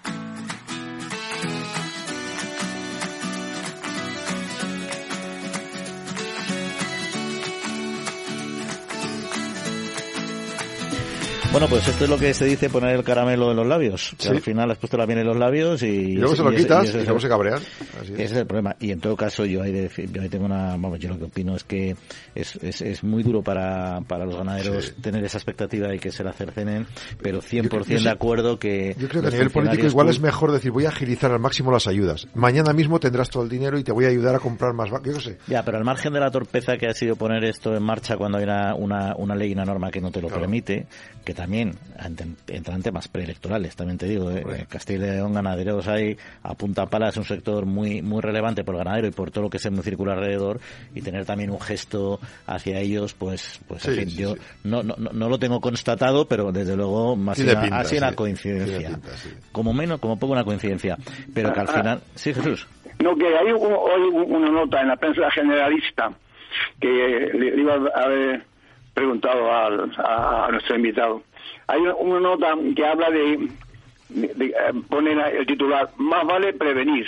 Bueno, 11.51 11.67
pues 11.67 11.85
esto 11.85 12.05
es 12.05 12.09
lo 12.09 12.17
que 12.17 12.33
se 12.33 12.45
dice 12.45 12.69
poner 12.69 12.95
el 12.95 13.03
caramelo 13.03 13.51
en 13.51 13.57
los 13.57 13.67
labios. 13.67 14.15
Que 14.17 14.23
Sí. 14.23 14.29
al 14.29 14.39
final 14.41 14.71
has 14.71 14.77
puesto 14.77 14.95
la 14.97 15.05
miel 15.05 15.19
en 15.19 15.27
los 15.27 15.35
labios 15.35 15.83
y... 15.83 15.87
Y 15.87 16.15
luego 16.15 16.33
se 16.33 16.43
lo 16.43 16.51
quitas 16.51 16.87
y 16.95 17.03
luego 17.03 17.19
se 17.19 17.27
cabrean. 17.27 17.59
Así 18.01 18.13
Ese 18.13 18.23
es. 18.23 18.31
el 18.31 18.45
problema. 18.47 18.77
Y 18.79 18.91
en 18.91 19.01
todo 19.01 19.17
caso, 19.17 19.43
yo 19.45 19.61
ahí, 19.61 19.73
de- 19.73 19.89
yo 20.13 20.21
ahí 20.21 20.29
tengo 20.29 20.45
una. 20.45 20.69
Vamos, 20.77 20.97
yo 20.99 21.09
lo 21.09 21.17
que 21.17 21.25
opino 21.25 21.53
es 21.57 21.65
que 21.65 21.97
es, 22.35 22.55
es, 22.61 22.81
es 22.81 23.03
muy 23.03 23.21
duro 23.21 23.41
para, 23.41 23.99
para 24.07 24.25
los 24.25 24.37
ganaderos 24.37 24.93
tener 25.01 25.25
esa 25.25 25.39
expectativa 25.39 25.93
y 25.93 25.99
que 25.99 26.09
se 26.11 26.23
la 26.23 26.31
cercenen, 26.31 26.87
pero 27.21 27.41
100% 27.41 27.85
Yo 27.85 28.01
de 28.01 28.09
acuerdo 28.09 28.57
que. 28.57 28.95
Yo 28.97 29.09
creo 29.09 29.21
que 29.21 29.27
a 29.27 29.31
nivel 29.31 29.49
político 29.51 29.85
igual 29.87 30.07
es 30.07 30.21
mejor 30.21 30.53
decir 30.53 30.71
voy 30.71 30.85
a 30.85 30.89
agilizar 30.89 31.31
al 31.33 31.39
máximo 31.39 31.69
las 31.69 31.85
ayudas. 31.85 32.27
Mañana 32.33 32.71
mismo 32.71 32.97
tendrás 33.01 33.29
todo 33.29 33.43
el 33.43 33.49
dinero 33.49 33.77
y 33.77 33.83
te 33.83 33.91
voy 33.91 34.05
a 34.05 34.07
ayudar 34.07 34.35
a 34.35 34.39
comprar 34.39 34.73
más 34.73 34.89
vacas. 34.89 35.13
Yo 35.15 35.19
sé. 35.19 35.37
Ya, 35.47 35.63
pero 35.65 35.77
al 35.77 35.83
margen 35.83 36.13
de 36.13 36.21
la 36.21 36.31
torpeza 36.31 36.77
que 36.77 36.87
ha 36.87 36.93
sido 36.93 37.17
poner 37.17 37.43
esto 37.43 37.75
en 37.75 37.83
marcha 37.83 38.15
cuando 38.15 38.37
hay 38.37 38.45
una, 38.45 38.73
una, 38.73 39.15
una 39.17 39.35
ley 39.35 39.49
y 39.49 39.53
una 39.53 39.65
norma 39.65 39.91
que 39.91 39.99
no 39.99 40.11
te 40.11 40.21
lo 40.21 40.27
Claro. 40.29 40.43
permite, 40.43 40.85
que 41.25 41.33
también 41.41 41.71
ent- 41.97 42.35
entran 42.49 42.83
temas 42.83 43.07
preelectorales, 43.07 43.75
también 43.75 43.97
te 43.97 44.05
digo, 44.05 44.29
¿eh? 44.29 44.67
Castilla 44.69 45.07
y 45.07 45.11
León, 45.15 45.33
ganaderos 45.33 45.87
hay, 45.87 46.15
a 46.43 46.53
punta 46.53 46.85
pala 46.85 47.09
es 47.09 47.17
un 47.17 47.23
sector 47.23 47.65
muy 47.65 48.03
muy 48.03 48.21
relevante 48.21 48.63
por 48.63 48.75
el 48.75 48.83
ganadero 48.83 49.07
y 49.07 49.11
por 49.11 49.31
todo 49.31 49.45
lo 49.45 49.49
que 49.49 49.57
se 49.57 49.71
me 49.71 49.81
circula 49.81 50.13
alrededor 50.13 50.59
y 50.93 51.01
tener 51.01 51.25
también 51.25 51.49
un 51.49 51.59
gesto 51.59 52.19
hacia 52.45 52.79
ellos, 52.79 53.13
pues, 53.15 53.59
pues 53.67 53.83
en 53.87 53.95
fin, 53.95 54.09
sí, 54.11 54.17
yo 54.17 54.35
sí. 54.35 54.41
No, 54.65 54.83
no, 54.83 54.93
no 54.99 55.09
no 55.11 55.29
lo 55.29 55.39
tengo 55.39 55.59
constatado, 55.59 56.25
pero 56.27 56.51
desde 56.51 56.75
luego 56.77 57.15
más 57.15 57.39
una, 57.39 57.59
pinta, 57.61 57.83
sido 57.85 58.05
una 58.05 58.15
coincidencia. 58.15 58.77
Tiene 58.77 58.93
pinta, 58.95 59.17
sí. 59.17 59.29
Como 59.51 59.73
menos, 59.73 59.99
como 59.99 60.19
poco 60.19 60.33
una 60.33 60.43
coincidencia, 60.43 60.95
pero 61.33 61.51
que 61.53 61.59
al 61.59 61.67
Ah, 61.67 61.71
ah. 61.73 61.77
final, 61.79 62.01
sí 62.13 62.33
Jesús. 62.35 62.67
No, 62.99 63.15
que 63.15 63.25
hay 63.25 63.51
un- 63.51 63.73
hoy 63.73 64.09
una 64.27 64.51
nota 64.51 64.81
en 64.81 64.89
la 64.89 64.95
prensa 64.95 65.31
generalista 65.31 66.11
que 66.79 66.87
le, 67.33 67.55
le 67.55 67.61
iba 67.61 67.73
a 67.73 68.03
haber 68.03 68.43
preguntado 68.93 69.51
al- 69.51 69.91
a, 69.97 70.45
a 70.45 70.51
nuestro 70.51 70.75
invitado. 70.75 71.23
Hay 71.71 71.79
una, 71.79 72.19
nota 72.19 72.53
que 72.75 72.85
habla 72.85 73.09
de, 73.09 73.47
de- 74.09 74.45
eh, 74.47 74.53
pone 74.89 75.15
la- 75.15 75.29
el 75.29 75.45
titular, 75.45 75.89
más 75.97 76.25
vale 76.25 76.51
prevenir. 76.53 77.07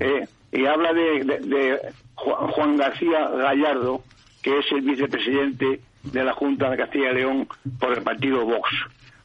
eh, 0.00 0.26
y 0.52 0.64
habla 0.66 0.92
de, 0.92 1.24
de- 1.24 1.38
de 1.40 1.80
Juan, 2.14 2.76
García 2.78 3.28
Gallardo, 3.28 4.02
que 4.42 4.58
es 4.58 4.72
el 4.72 4.80
vicepresidente 4.82 5.80
de 6.02 6.24
la 6.24 6.32
Junta 6.32 6.70
de 6.70 6.76
Castilla 6.78 7.10
y 7.10 7.14
León 7.16 7.48
por 7.78 7.92
el 7.92 8.02
partido 8.02 8.44
Vox. 8.46 8.70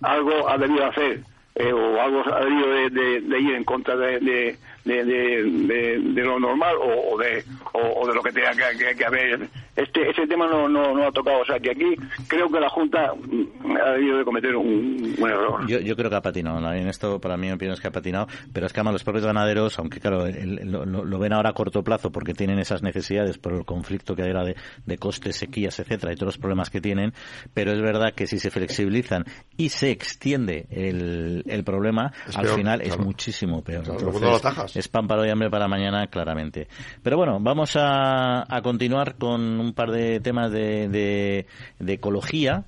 Algo 0.01 0.49
ha 0.49 0.57
debido 0.57 0.85
hacer 0.85 1.21
eh, 1.55 1.71
o 1.71 2.01
algo 2.01 2.21
ha 2.33 2.43
debido 2.43 2.67
de, 2.89 3.39
ir 3.39 3.55
en 3.55 3.63
contra 3.63 3.95
de, 3.95 4.19
de, 4.19 4.57
de, 4.83 5.05
de- 5.05 5.43
de- 5.43 5.99
de 5.99 6.21
lo 6.23 6.37
normal 6.39 6.75
o, 6.81 7.13
o 7.13 7.17
de 7.17 7.45
o, 7.73 8.01
o 8.01 8.07
de 8.07 8.13
lo 8.13 8.21
que 8.21 8.33
tenga 8.33 8.51
que, 8.51 8.77
que- 8.77 8.95
que 8.95 9.05
haber 9.05 9.47
este 9.75 10.09
ese 10.09 10.25
tema 10.27 10.47
no, 10.47 10.67
no 10.69 10.93
no 10.93 11.07
ha 11.07 11.11
tocado 11.11 11.39
o 11.41 11.45
sea 11.45 11.59
que 11.59 11.71
aquí 11.71 11.95
creo 12.27 12.49
que 12.49 12.59
la 12.59 12.69
junta 12.69 13.13
mm, 13.13 13.75
ha 13.77 13.91
debido 13.91 14.17
de 14.19 14.23
cometer 14.25 14.55
un, 14.55 15.15
un 15.17 15.29
error 15.29 15.67
Yo, 15.67 15.79
yo 15.79 15.95
creo 15.95 16.09
que 16.09 16.15
ha 16.15 16.21
patinado. 16.21 16.59
¿no? 16.59 16.71
En 16.73 16.87
esto, 16.87 17.19
para 17.19 17.37
mí, 17.37 17.47
mi 17.47 17.53
opinión 17.53 17.73
es 17.73 17.81
que 17.81 17.87
ha 17.87 17.91
patinado. 17.91 18.27
Pero 18.53 18.65
es 18.67 18.73
que 18.73 18.79
además 18.79 18.93
los 18.93 19.03
propios 19.03 19.25
ganaderos, 19.25 19.77
aunque 19.79 19.99
claro, 19.99 20.25
el- 20.27 20.71
lo, 20.71 20.85
lo 20.85 21.19
ven 21.19 21.33
ahora 21.33 21.49
a 21.49 21.53
corto 21.53 21.83
plazo 21.83 22.11
porque 22.11 22.33
tienen 22.33 22.59
esas 22.59 22.81
necesidades 22.83 23.37
por 23.37 23.53
el 23.53 23.65
conflicto 23.65 24.15
que 24.15 24.23
hay 24.23 24.29
ahora 24.29 24.45
de, 24.45 24.55
de 24.85 24.97
costes, 24.97 25.35
sequías, 25.35 25.79
etcétera, 25.79 26.13
y 26.13 26.15
todos 26.15 26.27
los 26.35 26.37
problemas 26.37 26.69
que 26.69 26.81
tienen. 26.81 27.13
Pero 27.53 27.71
es 27.71 27.81
verdad 27.81 28.13
que 28.15 28.27
si 28.27 28.39
se 28.39 28.49
flexibilizan 28.51 29.25
y 29.57 29.69
se 29.69 29.91
extiende 29.91 30.67
el, 30.69 31.43
el 31.47 31.63
problema, 31.63 32.11
Es 32.27 32.37
al 32.37 32.43
peor, 32.45 32.55
final 32.57 32.81
es 32.81 32.97
muchísimo 32.97 33.61
peor. 33.63 33.83
Claro, 33.83 33.99
Entonces, 34.11 34.75
es 34.77 34.87
pan 34.87 35.07
para 35.07 35.21
hoy, 35.21 35.29
hambre 35.29 35.49
para 35.49 35.67
mañana, 35.67 36.07
claramente. 36.07 36.67
Pero 37.03 37.17
bueno, 37.17 37.39
vamos 37.41 37.75
a, 37.75 38.43
a 38.47 38.61
continuar 38.61 39.15
con 39.15 39.64
un 39.65 39.73
par 39.73 39.91
de 39.91 40.19
temas 40.19 40.51
de, 40.51 40.87
de, 40.89 41.45
de 41.79 41.93
ecología, 41.93 42.63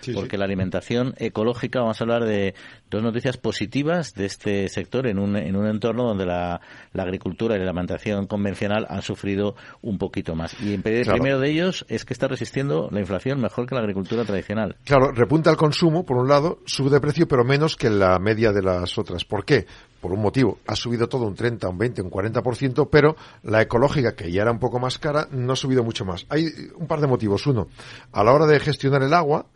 Sí, 0.00 0.12
porque 0.12 0.32
sí. 0.32 0.36
la 0.36 0.44
alimentación 0.44 1.14
ecológica, 1.18 1.80
vamos 1.80 2.00
a 2.00 2.04
hablar 2.04 2.24
de 2.24 2.54
dos 2.90 3.02
noticias 3.02 3.36
positivas 3.36 4.14
de 4.14 4.26
este 4.26 4.68
sector 4.68 5.06
en 5.06 5.18
un, 5.18 5.36
en 5.36 5.56
un 5.56 5.66
entorno 5.66 6.04
donde 6.04 6.26
la, 6.26 6.60
la 6.92 7.02
agricultura 7.02 7.56
y 7.56 7.58
la 7.58 7.64
alimentación 7.64 8.26
convencional 8.26 8.86
han 8.88 9.02
sufrido 9.02 9.56
un 9.82 9.98
poquito 9.98 10.34
más. 10.36 10.54
Y 10.60 10.74
el 10.74 10.82
Claro. 10.82 11.12
primero 11.12 11.40
de 11.40 11.50
ellos 11.50 11.84
es 11.88 12.04
que 12.04 12.12
está 12.12 12.28
resistiendo 12.28 12.88
la 12.92 13.00
inflación 13.00 13.40
mejor 13.40 13.66
que 13.66 13.74
la 13.74 13.80
agricultura 13.80 14.24
tradicional. 14.24 14.76
Claro, 14.84 15.10
repunta 15.12 15.50
el 15.50 15.56
consumo, 15.56 16.04
por 16.04 16.18
un 16.18 16.28
lado, 16.28 16.60
sube 16.66 16.90
de 16.90 17.00
precio, 17.00 17.26
pero 17.26 17.44
menos 17.44 17.76
que 17.76 17.90
la 17.90 18.18
media 18.18 18.52
de 18.52 18.62
las 18.62 18.96
otras. 18.98 19.24
¿Por 19.24 19.44
qué? 19.44 19.66
Por 20.04 20.12
un 20.12 20.20
motivo. 20.20 20.58
Ha 20.66 20.76
subido 20.76 21.08
todo 21.08 21.26
un 21.26 21.34
30, 21.34 21.66
un 21.66 21.78
20, 21.78 22.02
un 22.02 22.10
40%, 22.10 22.90
pero 22.90 23.16
la 23.42 23.62
ecológica, 23.62 24.14
que 24.14 24.30
ya 24.30 24.42
era 24.42 24.50
un 24.50 24.58
poco 24.58 24.78
más 24.78 24.98
cara, 24.98 25.28
no 25.30 25.54
ha 25.54 25.56
subido 25.56 25.82
mucho 25.82 26.04
más. 26.04 26.26
Hay 26.28 26.46
un 26.76 26.86
par 26.86 27.00
de 27.00 27.06
motivos. 27.06 27.46
Uno, 27.46 27.68
a 28.12 28.22
la 28.22 28.34
hora 28.34 28.44
de 28.44 28.60
gestionar 28.60 29.02
el 29.02 29.14
agua, 29.14 29.46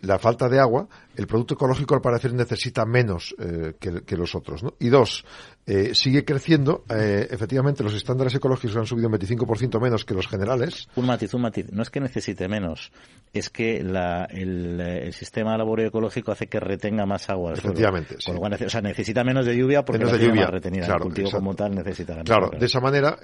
la 0.00 0.20
falta 0.20 0.48
de 0.48 0.60
agua, 0.60 0.86
el 1.18 1.26
producto 1.26 1.54
ecológico 1.54 1.94
al 1.96 2.00
parecer 2.00 2.32
necesita 2.32 2.86
menos 2.86 3.34
eh, 3.38 3.74
que, 3.78 4.02
que 4.04 4.16
los 4.16 4.34
otros. 4.36 4.62
¿no? 4.62 4.74
Y 4.78 4.88
dos, 4.88 5.24
eh, 5.66 5.92
sigue 5.94 6.24
creciendo. 6.24 6.84
eh, 6.88 7.26
efectivamente, 7.30 7.82
los 7.82 7.92
estándares 7.94 8.34
ecológicos 8.36 8.76
han 8.76 8.86
subido 8.86 9.08
un 9.08 9.14
25% 9.14 9.80
menos 9.80 10.04
que 10.04 10.14
los 10.14 10.28
generales. 10.28 10.88
Un 10.94 11.06
matiz, 11.06 11.34
un 11.34 11.42
matiz. 11.42 11.66
No 11.72 11.82
es 11.82 11.90
que 11.90 11.98
necesite 12.00 12.48
menos, 12.48 12.92
es 13.32 13.50
que 13.50 13.82
la, 13.82 14.26
el, 14.26 14.80
el 14.80 15.12
sistema 15.12 15.52
de 15.52 15.58
laboreo 15.58 15.88
ecológico 15.88 16.30
hace 16.30 16.46
que 16.46 16.60
retenga 16.60 17.04
más 17.04 17.28
agua. 17.28 17.50
al 17.50 17.56
suelo. 17.56 17.70
Efectivamente, 17.72 18.14
Con 18.14 18.20
sí. 18.20 18.32
lo 18.32 18.38
cual, 18.38 18.52
nece- 18.52 18.66
o 18.66 18.70
sea, 18.70 18.80
necesita 18.80 19.24
menos 19.24 19.44
de 19.44 19.56
lluvia 19.56 19.84
porque 19.84 19.98
Menos 19.98 20.12
la 20.12 20.18
de 20.18 20.24
lluvia, 20.26 20.42
más 20.42 20.50
retenida. 20.52 20.86
claro, 20.86 20.98
el 20.98 21.02
cultivo 21.04 21.26
exacto. 21.28 21.44
como 21.44 21.54
tal 21.56 21.74
necesita 21.74 22.12
menos. 22.12 22.26
Claro, 22.26 22.50
de 22.56 22.64
esa 22.64 22.80
manera, 22.80 23.18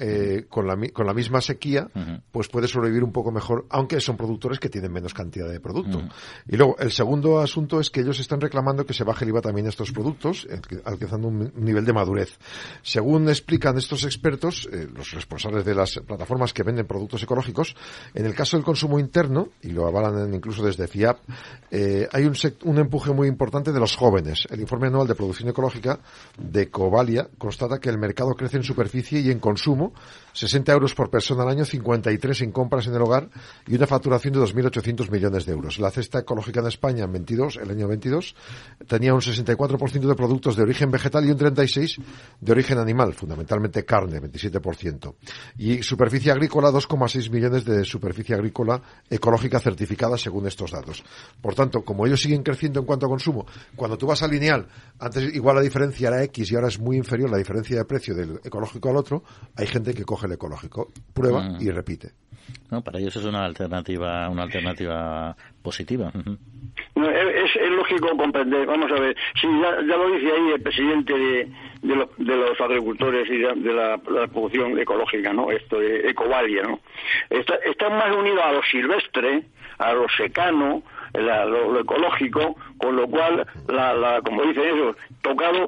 con, 0.48 0.66
la, 0.66 0.76
con 0.92 1.06
la 1.06 1.14
misma 1.14 1.40
sequía, 1.40 1.88
pues 2.32 2.48
puede 2.48 2.66
sobrevivir 2.66 3.04
un 3.04 3.12
poco 3.12 3.30
mejor, 3.30 3.66
aunque 3.70 4.00
son 4.00 4.16
productores 4.16 4.58
que 4.58 4.68
tienen 4.68 4.92
menos 4.92 5.14
cantidad 5.14 5.48
de 5.48 5.60
producto. 5.60 6.02
Y 6.48 6.56
luego, 6.56 6.76
el 6.78 6.90
segundo 6.90 7.38
asunto 7.38 7.78
es 7.80 7.83
que 7.90 8.00
ellos 8.00 8.20
están 8.20 8.40
reclamando 8.40 8.86
que 8.86 8.94
se 8.94 9.04
baje 9.04 9.24
el 9.24 9.30
IVA 9.30 9.40
también 9.40 9.66
a 9.66 9.70
estos 9.70 9.92
productos, 9.92 10.46
eh, 10.50 10.60
alcanzando 10.84 11.28
un 11.28 11.52
nivel 11.56 11.84
de 11.84 11.92
madurez. 11.92 12.38
Según 12.82 13.28
explican 13.28 13.76
estos 13.78 14.04
expertos, 14.04 14.68
eh, 14.72 14.88
los 14.94 15.12
responsables 15.12 15.64
de 15.64 15.74
las 15.74 16.00
plataformas 16.06 16.52
que 16.52 16.62
venden 16.62 16.86
productos 16.86 17.22
ecológicos, 17.22 17.74
en 18.14 18.26
el 18.26 18.34
caso 18.34 18.56
del 18.56 18.64
consumo 18.64 18.98
interno, 18.98 19.48
y 19.62 19.70
lo 19.70 19.86
avalan 19.86 20.32
incluso 20.34 20.64
desde 20.64 20.86
FIAP, 20.86 21.18
eh, 21.70 22.08
hay 22.12 22.24
un, 22.24 22.34
un 22.64 22.78
empuje 22.78 23.12
muy 23.12 23.28
importante 23.28 23.72
de 23.72 23.80
los 23.80 23.96
jóvenes. 23.96 24.46
El 24.50 24.60
informe 24.60 24.88
anual 24.88 25.06
de 25.06 25.14
producción 25.14 25.48
ecológica 25.48 26.00
de 26.38 26.70
Covalia 26.70 27.28
constata 27.38 27.78
que 27.78 27.88
el 27.88 27.98
mercado 27.98 28.34
crece 28.34 28.56
en 28.56 28.62
superficie 28.62 29.20
y 29.20 29.30
en 29.30 29.38
consumo, 29.38 29.92
60 30.32 30.72
euros 30.72 30.94
por 30.94 31.10
persona 31.10 31.42
al 31.42 31.50
año, 31.50 31.64
53 31.64 32.42
en 32.42 32.52
compras 32.52 32.86
en 32.86 32.94
el 32.94 33.02
hogar 33.02 33.28
y 33.66 33.74
una 33.74 33.86
facturación 33.86 34.34
de 34.34 34.40
2.800 34.40 35.10
millones 35.10 35.46
de 35.46 35.52
euros. 35.52 35.78
La 35.78 35.90
cesta 35.90 36.20
ecológica 36.20 36.60
en 36.60 36.66
España 36.66 37.04
en 37.04 37.12
22, 37.12 37.56
el 37.56 37.70
año 37.74 37.88
22, 37.88 38.34
tenía 38.88 39.14
un 39.14 39.20
64% 39.20 40.06
de 40.06 40.14
productos 40.14 40.56
de 40.56 40.62
origen 40.62 40.90
vegetal 40.90 41.24
y 41.26 41.30
un 41.30 41.38
36% 41.38 42.02
de 42.40 42.52
origen 42.52 42.78
animal, 42.78 43.14
fundamentalmente 43.14 43.84
carne, 43.84 44.20
27%. 44.20 45.14
Y 45.58 45.82
superficie 45.82 46.32
agrícola, 46.32 46.70
2,6 46.70 47.30
millones 47.30 47.64
de 47.64 47.84
superficie 47.84 48.34
agrícola 48.34 48.80
ecológica 49.08 49.60
certificada 49.60 50.18
según 50.18 50.46
estos 50.46 50.70
datos. 50.70 51.02
Por 51.40 51.54
tanto, 51.54 51.82
como 51.82 52.06
ellos 52.06 52.20
siguen 52.20 52.42
creciendo 52.42 52.80
en 52.80 52.86
cuanto 52.86 53.06
a 53.06 53.08
consumo, 53.08 53.46
cuando 53.76 53.96
tú 53.98 54.06
vas 54.06 54.22
a 54.22 54.28
lineal, 54.28 54.66
antes 54.98 55.34
igual 55.34 55.56
la 55.56 55.62
diferencia 55.62 56.08
era 56.08 56.22
X 56.24 56.50
y 56.50 56.54
ahora 56.54 56.68
es 56.68 56.78
muy 56.78 56.96
inferior 56.96 57.30
la 57.30 57.38
diferencia 57.38 57.76
de 57.76 57.84
precio 57.84 58.14
del 58.14 58.40
ecológico 58.44 58.90
al 58.90 58.96
otro, 58.96 59.22
hay 59.56 59.66
gente 59.66 59.94
que 59.94 60.04
coge 60.04 60.26
el 60.26 60.32
ecológico, 60.32 60.88
prueba 61.12 61.44
Mm. 61.44 61.62
y 61.62 61.70
repite. 61.70 62.12
No, 62.70 62.82
para 62.82 62.98
ellos 62.98 63.16
es 63.16 63.24
una 63.24 63.44
alternativa, 63.44 64.28
una 64.28 64.42
alternativa 64.42 65.36
positiva. 65.64 66.12
No, 66.94 67.10
es, 67.10 67.56
es 67.56 67.70
lógico 67.70 68.16
comprender, 68.16 68.66
vamos 68.66 68.90
a 68.92 69.00
ver, 69.00 69.16
si 69.40 69.48
ya, 69.48 69.72
lo 69.96 70.10
dice 70.12 70.30
ahí 70.30 70.50
el 70.54 70.62
presidente 70.62 71.12
de, 71.12 71.48
de, 71.82 71.96
lo- 71.96 72.10
de 72.18 72.36
los 72.36 72.60
agricultores 72.60 73.28
y 73.28 73.38
de, 73.38 73.72
la, 73.72 73.98
producción 74.28 74.78
ecológica, 74.78 75.32
¿no? 75.32 75.50
Esto 75.50 75.80
de 75.80 76.08
Ecovalia, 76.10 76.62
¿no? 76.62 76.78
Está, 77.30 77.54
están 77.64 77.94
más 77.98 78.14
unidos 78.14 78.40
a 78.44 78.52
lo 78.52 78.62
silvestre, 78.62 79.42
a 79.78 79.92
lo 79.92 80.06
secano, 80.16 80.82
la- 81.14 81.44
lo, 81.46 81.72
lo 81.72 81.80
ecológico, 81.80 82.54
con 82.78 82.94
lo 82.94 83.08
cual, 83.08 83.44
la, 83.68 83.94
la, 83.94 84.20
como 84.22 84.42
dicen 84.44 84.64
ellos, 84.64 84.96
tocado 85.22 85.66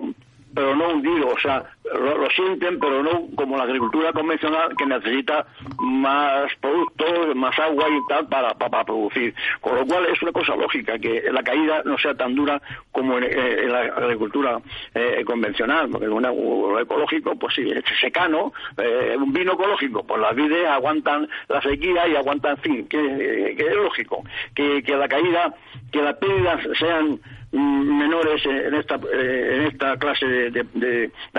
pero 0.57 0.75
no 0.75 0.89
hundido, 0.89 1.29
o 1.29 1.39
sea, 1.39 1.63
lo, 1.85 2.17
lo 2.17 2.31
sienten, 2.31 2.81
pero 2.81 3.03
no 3.03 3.27
como 3.35 3.59
la 3.59 3.65
agricultura 3.65 4.11
convencional 4.15 4.75
que 4.75 4.87
necesita 4.87 5.47
más 5.79 6.51
productos, 6.63 7.37
más 7.37 7.57
agua 7.59 7.85
y 7.91 8.09
tal 8.09 8.27
para, 8.27 8.55
para, 8.55 8.71
para 8.71 8.85
producir. 8.85 9.35
Con 9.61 9.77
lo 9.77 9.85
cual 9.85 10.07
es 10.07 10.23
una 10.23 10.33
cosa 10.33 10.57
lógica 10.57 10.99
que 10.99 11.25
la 11.31 11.43
caída 11.43 11.83
no 11.85 11.99
sea 11.99 12.15
tan 12.15 12.35
dura 12.35 12.63
como 12.91 13.19
en, 13.19 13.25
eh, 13.25 13.67
la 13.69 13.81
agricultura 13.81 14.59
eh, 14.95 15.23
convencional, 15.27 15.91
porque 15.91 16.09
una, 16.09 16.31
lo 16.31 16.81
ecológico, 16.81 17.37
pues 17.37 17.55
sí, 17.55 17.71
es 17.71 17.85
secano, 18.01 18.55
eh, 18.79 19.15
un 19.15 19.35
vino 19.35 19.53
ecológico, 19.53 20.07
pues 20.07 20.23
las 20.23 20.35
vides 20.35 20.67
aguantan 20.67 21.29
la 21.49 21.61
sequía 21.61 22.09
y 22.09 22.17
aguantan, 22.17 22.57
fin, 22.57 22.89
que, 22.89 23.55
que 23.59 23.67
es 23.67 23.75
lógico, 23.75 24.25
que, 24.55 24.83
que 24.83 24.97
la 24.97 25.07
caída, 25.07 25.55
que 25.93 26.01
las 26.01 26.15
pérdidas 26.15 26.63
sean 26.79 27.21
menores 27.57 28.45
en 28.47 28.75
esta 28.75 28.97
eh, 28.97 29.57
en 29.57 29.63
esta 29.67 29.97
clase 29.97 30.27
de, 30.27 30.51
de- 30.51 30.67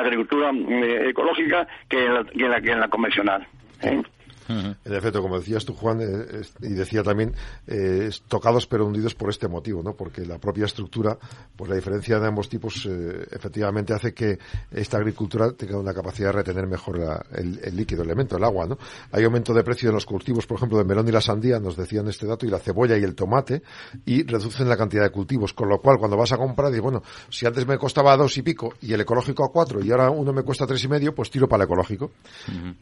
agricultura 0.01 0.51
mm, 0.51 0.83
ecológica 1.09 1.67
que 1.89 2.05
en 2.05 2.13
la, 2.13 2.23
que 2.23 2.43
en 2.45 2.51
la, 2.51 2.61
que 2.61 2.71
en 2.71 2.79
la 2.79 2.87
convencional. 2.87 3.45
¿eh? 3.83 4.01
En 4.47 4.93
efecto, 4.93 5.21
como 5.21 5.37
decías 5.39 5.65
tú, 5.65 5.73
Juan, 5.73 6.01
eh, 6.01 6.39
es- 6.41 6.53
y 6.61 6.73
decía 6.73 7.03
también, 7.03 7.33
eh, 7.67 8.09
tocados 8.27 8.65
pero 8.67 8.85
hundidos 8.85 9.15
por 9.15 9.29
este 9.29 9.47
motivo, 9.47 9.83
¿no? 9.83 9.93
Porque 9.93 10.25
la 10.25 10.37
propia 10.39 10.65
estructura, 10.65 11.17
pues 11.55 11.69
la 11.69 11.75
diferencia 11.75 12.19
de 12.19 12.27
ambos 12.27 12.49
tipos, 12.49 12.85
eh, 12.89 13.27
efectivamente 13.31 13.93
hace 13.93 14.13
que 14.13 14.39
esta 14.71 14.97
agricultura 14.97 15.51
tenga 15.51 15.77
una 15.77 15.93
capacidad 15.93 16.29
de 16.29 16.33
retener 16.33 16.67
mejor 16.67 16.99
la- 16.99 17.25
el, 17.33 17.59
el 17.63 17.75
líquido, 17.75 18.03
el 18.03 18.07
elemento, 18.09 18.37
el 18.37 18.43
agua, 18.43 18.65
¿no? 18.67 18.77
Hay 19.11 19.23
aumento 19.23 19.53
de 19.53 19.63
precio 19.63 19.89
de 19.89 19.93
los 19.93 20.05
cultivos, 20.05 20.45
por 20.47 20.57
ejemplo, 20.57 20.77
del 20.77 20.87
melón 20.87 21.07
y 21.07 21.11
la 21.11 21.21
sandía, 21.21 21.59
nos 21.59 21.75
decían 21.75 22.07
este 22.07 22.25
dato, 22.25 22.45
y 22.45 22.49
la 22.49 22.59
cebolla 22.59 22.97
y 22.97 23.03
el 23.03 23.15
tomate, 23.15 23.61
y 24.05 24.23
reducen 24.23 24.69
la 24.69 24.77
cantidad 24.77 25.03
de 25.03 25.09
cultivos, 25.09 25.53
con 25.53 25.69
lo 25.69 25.79
cual 25.81 25.97
cuando 25.97 26.17
vas 26.17 26.31
a 26.31 26.37
comprar, 26.37 26.69
dices, 26.69 26.81
bueno, 26.83 27.03
si 27.29 27.45
antes 27.45 27.65
me 27.67 27.77
costaba 27.77 28.15
dos 28.17 28.37
y 28.37 28.41
pico 28.41 28.73
y 28.81 28.93
el 28.93 29.01
ecológico 29.01 29.43
a 29.43 29.51
cuatro 29.51 29.83
y 29.83 29.91
ahora 29.91 30.09
uno 30.09 30.31
me 30.33 30.43
cuesta 30.43 30.65
tres 30.67 30.83
y 30.83 30.87
medio, 30.87 31.13
pues 31.13 31.29
tiro 31.29 31.47
para 31.47 31.63
el 31.63 31.67
ecológico. 31.67 32.11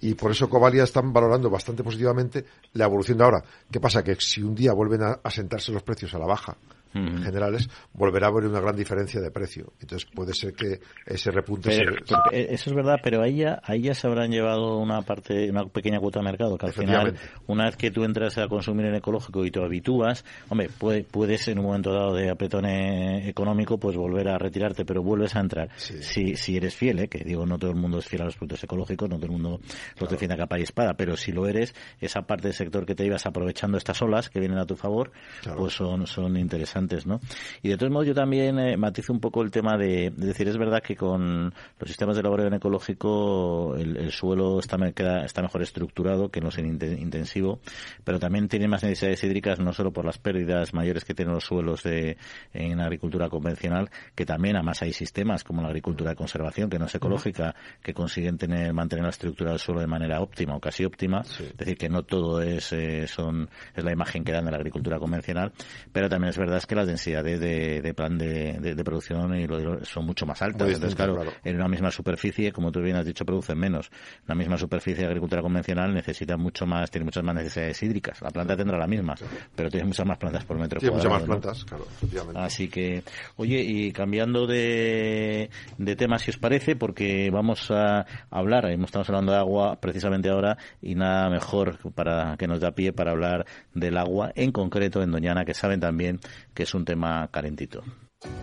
Y 0.02 0.14
por 0.16 0.32
eso 0.32 0.50
Covalia 0.50 0.84
están 0.84 1.12
valorando 1.14 1.50
bastante 1.56 1.84
positivamente 1.84 2.46
la 2.74 2.86
evolución 2.86 3.18
de 3.18 3.24
ahora. 3.24 3.44
¿Qué 3.72 3.80
pasa? 3.80 4.04
Que 4.04 4.16
si 4.16 4.42
un 4.42 4.54
día 4.54 4.74
vuelven 4.74 5.02
a, 5.04 5.20
a 5.24 5.32
sentarse 5.32 5.72
los 5.72 5.84
precios 5.84 6.14
a 6.14 6.20
la 6.20 6.26
baja, 6.26 6.58
generales, 6.96 7.70
volverá 7.94 8.28
a 8.28 8.30
haber 8.30 8.46
una 8.46 8.60
gran 8.62 8.76
diferencia 8.76 9.20
de 9.22 9.32
precio. 9.32 9.74
Entonces 9.82 10.10
puede 10.14 10.34
ser 10.34 10.54
que 10.54 10.80
ese 11.06 11.32
repunte 11.32 11.70
Pero- 11.70 11.94
se... 11.96 12.02
pero, 12.06 12.22
eh, 12.32 12.48
eso 12.52 12.70
es 12.70 12.76
verdad, 12.76 12.98
pero 13.04 13.22
ahí 13.22 13.38
ya, 13.38 13.60
ahí 13.64 13.82
ya 13.82 13.94
se 13.94 14.08
habrán 14.08 14.32
llevado 14.32 14.78
una 14.78 15.02
parte, 15.02 15.50
una 15.50 15.66
pequeña 15.66 16.00
cuota 16.00 16.20
de 16.20 16.26
mercado, 16.26 16.58
que 16.58 16.66
al 16.68 16.74
final, 16.74 17.16
una 17.48 17.66
vez 17.66 17.76
que 17.78 17.92
tú 17.92 18.04
entras 18.04 18.38
a 18.38 18.48
consumir 18.48 18.86
en 18.86 18.96
ecológico 18.96 19.46
y 19.46 19.52
te 19.52 19.64
habitúas, 19.64 20.24
hombre, 20.50 20.70
puede- 20.70 21.04
puedes 21.04 21.48
en 21.48 21.60
un 21.60 21.66
momento 21.66 21.92
dado 21.94 22.14
de 22.14 22.30
apretón 22.30 22.66
eh, 22.66 23.28
económico, 23.30 23.78
pues 23.78 23.98
volver 23.98 24.30
a 24.30 24.38
retirarte, 24.38 24.86
pero 24.86 25.04
vuelves 25.04 25.36
a 25.36 25.40
entrar. 25.42 25.70
Si, 25.78 26.36
si 26.36 26.58
eres 26.58 26.76
fiel, 26.76 27.00
eh, 27.00 27.08
que 27.08 27.24
digo, 27.24 27.46
no 27.46 27.58
todo 27.58 27.72
el 27.72 27.78
mundo 27.78 28.00
es 28.00 28.06
fiel 28.06 28.22
a 28.22 28.26
los 28.26 28.36
productos 28.36 28.64
ecológicos, 28.64 29.10
no 29.10 29.16
todo 29.18 29.26
el 29.26 29.32
mundo 29.34 29.60
los 30.00 30.10
defiende 30.10 30.36
a 30.36 30.38
capa 30.38 30.60
y 30.60 30.64
espada, 30.64 30.94
pero 30.94 31.18
si 31.18 31.32
lo 31.32 31.48
eres, 31.48 31.74
esa 32.00 32.22
parte 32.22 32.48
del 32.48 32.54
sector 32.56 32.86
que 32.86 32.96
te 32.96 33.06
ibas 33.06 33.26
aprovechando 33.26 33.78
estas 33.78 34.02
olas 34.02 34.30
que 34.30 34.40
vienen 34.40 34.58
a 34.60 34.66
tu 34.66 34.76
favor, 34.76 35.12
Claro. 35.42 35.58
pues 35.60 35.74
son, 35.74 36.08
son 36.08 36.38
interesantes, 36.38 36.85
¿no? 37.06 37.20
Y 37.62 37.70
de 37.70 37.78
todos 37.78 37.92
modos 37.92 38.08
yo 38.08 38.14
también 38.14 38.58
eh, 38.60 38.78
matizo 38.78 39.14
un 39.14 39.20
poco 39.20 39.42
el 39.42 39.52
tema 39.52 39.78
de, 39.78 40.12
de 40.16 40.28
decir, 40.28 40.48
es 40.48 40.58
verdad 40.58 40.82
que 40.82 40.96
con 40.96 41.46
los 41.80 41.88
sistemas 41.88 42.16
de 42.16 42.24
laboreo 42.24 42.48
en 42.48 42.54
ecológico 42.56 43.76
el, 43.78 43.98
el 43.98 44.12
suelo 44.12 44.60
está, 44.60 44.78
me- 44.78 44.94
queda- 44.94 45.26
está 45.26 45.42
mejor 45.42 45.62
estructurado 45.62 46.30
que 46.30 46.40
en 46.40 46.46
los 46.46 46.58
en 46.58 46.78
inte- 46.80 47.00
intensivo, 47.00 47.60
pero 48.04 48.20
también 48.20 48.48
tiene 48.48 48.68
más 48.68 48.84
necesidades 48.84 49.24
hídricas 49.24 49.60
no 49.60 49.74
solo 49.74 49.92
por 49.92 50.06
las 50.06 50.18
pérdidas 50.18 50.74
mayores 50.74 51.04
que 51.06 51.14
tienen 51.14 51.34
los 51.34 51.44
suelos 51.46 51.84
de, 51.84 52.18
en 52.54 52.80
agricultura 52.80 53.30
convencional, 53.30 53.90
que 54.16 54.26
también 54.26 54.56
además 54.56 54.82
hay 54.82 54.94
sistemas 54.94 55.44
como 55.44 55.62
la 55.62 55.68
agricultura 55.70 56.12
de 56.12 56.16
conservación, 56.16 56.70
que 56.70 56.80
no 56.80 56.86
es 56.86 56.96
ecológica, 56.96 57.56
que 57.82 57.94
consiguen 57.94 58.38
tener, 58.38 58.74
mantener 58.74 59.04
la 59.04 59.10
estructura 59.10 59.52
del 59.52 59.60
suelo 59.60 59.82
de 59.82 59.88
manera 59.88 60.22
óptima 60.22 60.56
o 60.56 60.60
casi 60.60 60.86
óptima, 60.86 61.22
es 61.22 61.58
decir, 61.58 61.78
que 61.78 61.90
no 61.90 62.04
todo 62.04 62.42
es, 62.42 62.72
eh, 62.74 63.08
son, 63.08 63.50
es 63.76 63.84
la 63.84 63.92
imagen 63.92 64.24
que 64.24 64.32
dan 64.32 64.46
de 64.46 64.52
la 64.52 64.58
agricultura 64.58 65.00
convencional, 65.00 65.52
pero 65.92 66.10
también 66.10 66.30
es 66.30 66.38
verdad 66.38 66.58
es 66.58 66.66
que 66.66 66.75
las 66.76 66.88
densidades 66.88 67.40
de, 67.40 67.82
de 67.82 67.94
plan 67.94 68.18
de, 68.18 68.54
de- 68.60 68.76
de 68.76 68.84
producción 68.84 69.36
y 69.36 69.48
lo- 69.48 69.84
son 69.86 70.06
mucho 70.06 70.26
más 70.26 70.42
altas. 70.42 70.68
Entonces, 70.68 70.96
claro, 70.96 71.16
claro. 71.16 71.32
en 71.44 71.56
una 71.56 71.68
misma 71.68 71.92
superficie, 71.92 72.52
como 72.52 72.72
tú 72.72 72.82
bien 72.82 72.96
has 72.98 73.06
dicho, 73.06 73.26
producen 73.26 73.58
menos. 73.58 73.90
La 74.28 74.36
misma 74.36 74.58
superficie 74.58 75.02
de 75.02 75.08
agricultura 75.08 75.42
convencional 75.42 75.94
necesita 75.94 76.38
mucho 76.38 76.66
más, 76.66 76.92
tiene 76.92 77.06
muchas 77.06 77.24
más 77.24 77.36
necesidades 77.36 77.82
hídricas. 77.84 78.22
La 78.22 78.30
planta 78.30 78.56
tendrá 78.56 78.78
la 78.78 78.88
misma, 78.88 79.16
pero 79.56 79.70
tiene 79.70 79.86
muchas 79.88 80.06
más 80.06 80.18
plantas 80.18 80.44
por 80.46 80.58
metro 80.58 80.80
Tiene 80.80 80.96
muchas 80.96 81.12
más 81.12 81.24
plantas, 81.24 81.64
claro, 81.66 81.86
efectivamente. 81.98 82.40
Así 82.40 82.68
que, 82.68 83.04
oye, 83.38 83.62
y 83.62 83.92
cambiando 83.92 84.48
de, 84.48 85.50
de 85.78 85.96
tema, 85.96 86.20
si 86.20 86.32
os 86.32 86.38
parece, 86.38 86.76
porque 86.76 87.30
vamos 87.32 87.70
a 87.72 88.06
hablar, 88.30 88.66
eh, 88.66 88.78
estamos 88.84 89.10
hablando 89.10 89.32
de 89.32 89.38
agua 89.40 89.80
precisamente 89.80 90.30
ahora, 90.30 90.58
y 90.82 90.96
nada 90.96 91.30
mejor 91.30 91.78
para 91.94 92.36
que 92.38 92.48
nos 92.48 92.60
da 92.60 92.72
pie 92.72 92.94
para 92.94 93.12
hablar 93.12 93.46
del 93.74 93.98
agua, 93.98 94.32
en 94.36 94.52
concreto 94.52 95.02
en 95.02 95.12
Doñana, 95.12 95.46
que 95.46 95.54
saben 95.54 95.80
también 95.80 96.20
que 96.56 96.64
es 96.64 96.74
un 96.74 96.86
tema 96.86 97.28
calentito. 97.32 97.84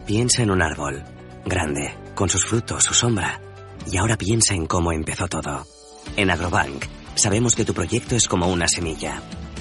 Piensa 0.07 0.42
en 0.42 0.51
un 0.51 0.62
árbol, 0.62 1.03
grande, 1.44 1.94
con 2.14 2.29
sus 2.29 2.44
frutos, 2.44 2.85
su 2.85 2.94
sombra. 2.94 3.40
Y 3.90 3.96
ahora 3.96 4.16
piensa 4.16 4.55
en 4.55 4.66
cómo 4.66 4.92
empezó 4.92 5.27
todo. 5.27 5.66
En 6.16 6.31
Agrobank, 6.31 6.85
sabemos 7.16 7.57
que 7.57 7.64
tu 7.64 7.75
proyecto 7.75 8.14
es 8.14 8.29
como 8.29 8.46
una 8.46 8.68
semilla. 8.68 9.20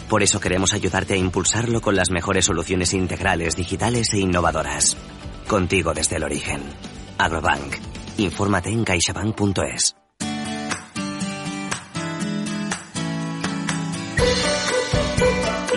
Por 0.10 0.22
eso 0.22 0.40
queremos 0.40 0.74
ayudarte 0.74 1.14
a 1.14 1.18
impulsarlo 1.18 1.82
con 1.82 1.96
las 1.96 2.12
mejores 2.12 2.46
soluciones 2.46 2.94
integrales, 2.94 3.56
digitales 3.56 4.14
e 4.14 4.20
innovadoras. 4.20 4.98
Contigo 5.48 5.94
desde 5.94 6.18
el 6.18 6.24
origen. 6.24 6.62
Agrobank. 7.18 7.76
Infórmate 8.18 8.70
en 8.70 8.84
caixabank.es. 8.84 9.96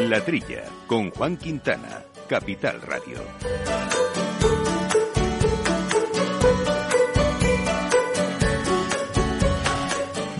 La 0.01 0.23
Trilla, 0.25 0.65
con 0.87 1.11
Juan 1.11 1.37
Quintana, 1.37 2.05
Capital 2.27 2.81
Radio. 2.81 4.24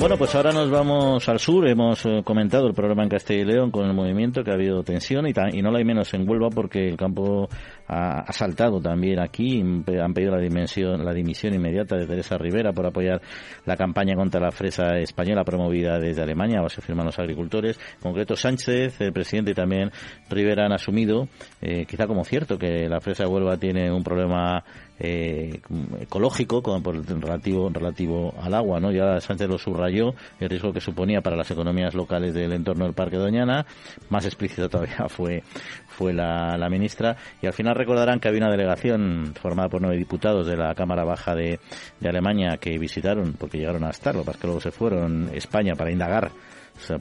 Bueno, 0.05 0.19
pues 0.19 0.35
ahora 0.35 0.53
nos 0.53 0.71
vamos 0.71 1.27
al 1.31 1.39
sur. 1.39 1.67
Hemos 1.67 2.05
eh, 2.05 2.21
comentado 2.23 2.67
el 2.67 2.75
problema 2.75 3.05
en 3.05 3.09
Castilla 3.09 3.41
y 3.41 3.45
León 3.47 3.71
con 3.71 3.87
el 3.87 3.95
movimiento, 3.95 4.45
que 4.45 4.51
ha 4.51 4.53
habido 4.53 4.83
tensión 4.83 5.27
y, 5.27 5.33
y 5.53 5.63
no 5.63 5.71
la 5.71 5.79
hay 5.79 5.85
menos 5.87 6.13
en 6.13 6.29
Huelva 6.29 6.51
porque 6.51 6.87
el 6.87 6.99
campo 6.99 7.49
ha, 7.89 8.31
saltado 8.31 8.83
también 8.83 9.19
aquí. 9.19 9.63
Han 9.63 10.13
pedido 10.13 10.33
la, 10.33 10.43
dimensión, 10.43 11.03
la 11.03 11.15
dimisión 11.15 11.55
inmediata 11.55 11.97
de 11.97 12.07
Teresa 12.07 12.37
Rivera 12.37 12.75
por 12.75 12.85
apoyar 12.85 13.23
la 13.65 13.79
campaña 13.79 14.15
contra 14.15 14.43
la 14.43 14.51
fresa 14.51 14.99
española 14.99 15.43
promovida 15.43 15.99
desde 15.99 16.21
Alemania, 16.21 16.61
o 16.63 16.69
se 16.69 16.83
firman 16.83 17.07
los 17.07 17.19
agricultores. 17.19 17.81
En 17.95 18.03
concreto, 18.03 18.37
Sánchez, 18.37 19.01
el 19.01 19.13
presidente 19.15 19.53
y 19.53 19.55
también 19.55 19.91
Rivera 20.29 20.67
han 20.67 20.73
asumido, 20.73 21.29
eh, 21.63 21.87
quizá 21.87 22.07
como 22.07 22.25
cierto, 22.25 22.59
que 22.59 22.91
la 22.91 23.01
fresa 23.01 23.25
de 23.25 23.31
Huelva 23.31 23.57
tiene 23.57 23.91
un 23.91 24.05
problema 24.05 24.65
eh, 24.99 25.61
ecológico 26.01 26.63
con, 26.63 26.83
por 26.83 26.97
el 26.97 27.05
relativo 27.05 27.69
relativo 27.73 28.35
al 28.41 28.55
agua, 28.55 28.81
¿no? 28.81 28.93
Ya 28.93 29.21
Sánchez 29.21 29.49
lo 29.49 29.59
subrayó 29.59 30.15
el 30.41 30.49
riesgo 30.49 30.73
que 30.73 30.81
suponía 30.81 31.21
para 31.21 31.37
las 31.37 31.51
economías 31.51 31.95
locales 31.95 32.35
del 32.35 32.53
entorno 32.53 32.85
del 32.85 32.95
Parque 32.95 33.17
Doñana, 33.17 33.67
más 34.09 34.25
explícito 34.25 34.69
todavía 34.69 35.07
fue 35.09 35.43
fue 35.89 36.13
la, 36.13 36.57
la 36.59 36.69
ministra 36.69 37.17
y 37.41 37.47
al 37.47 37.53
final 37.53 37.77
recordarán 37.77 38.19
que 38.19 38.29
había 38.29 38.41
una 38.41 38.51
delegación 38.51 39.33
formada 39.41 39.69
por 39.69 39.81
nueve 39.81 39.97
diputados 39.97 40.47
de 40.47 40.57
la 40.57 40.75
Cámara 40.75 41.05
Baja 41.05 41.35
de, 41.35 41.61
de 42.01 42.09
Alemania 42.09 42.57
que 42.57 42.79
visitaron 42.79 43.35
porque 43.39 43.59
llegaron 43.59 43.85
a 43.85 43.91
estar, 43.91 44.15
lo 44.15 44.23
que 44.23 44.27
pasa 44.27 44.37
es 44.37 44.41
que 44.41 44.47
luego 44.47 44.61
se 44.61 44.71
fueron 44.73 45.29
a 45.29 45.37
España 45.37 45.75
para 45.75 45.93
indagar 45.93 46.31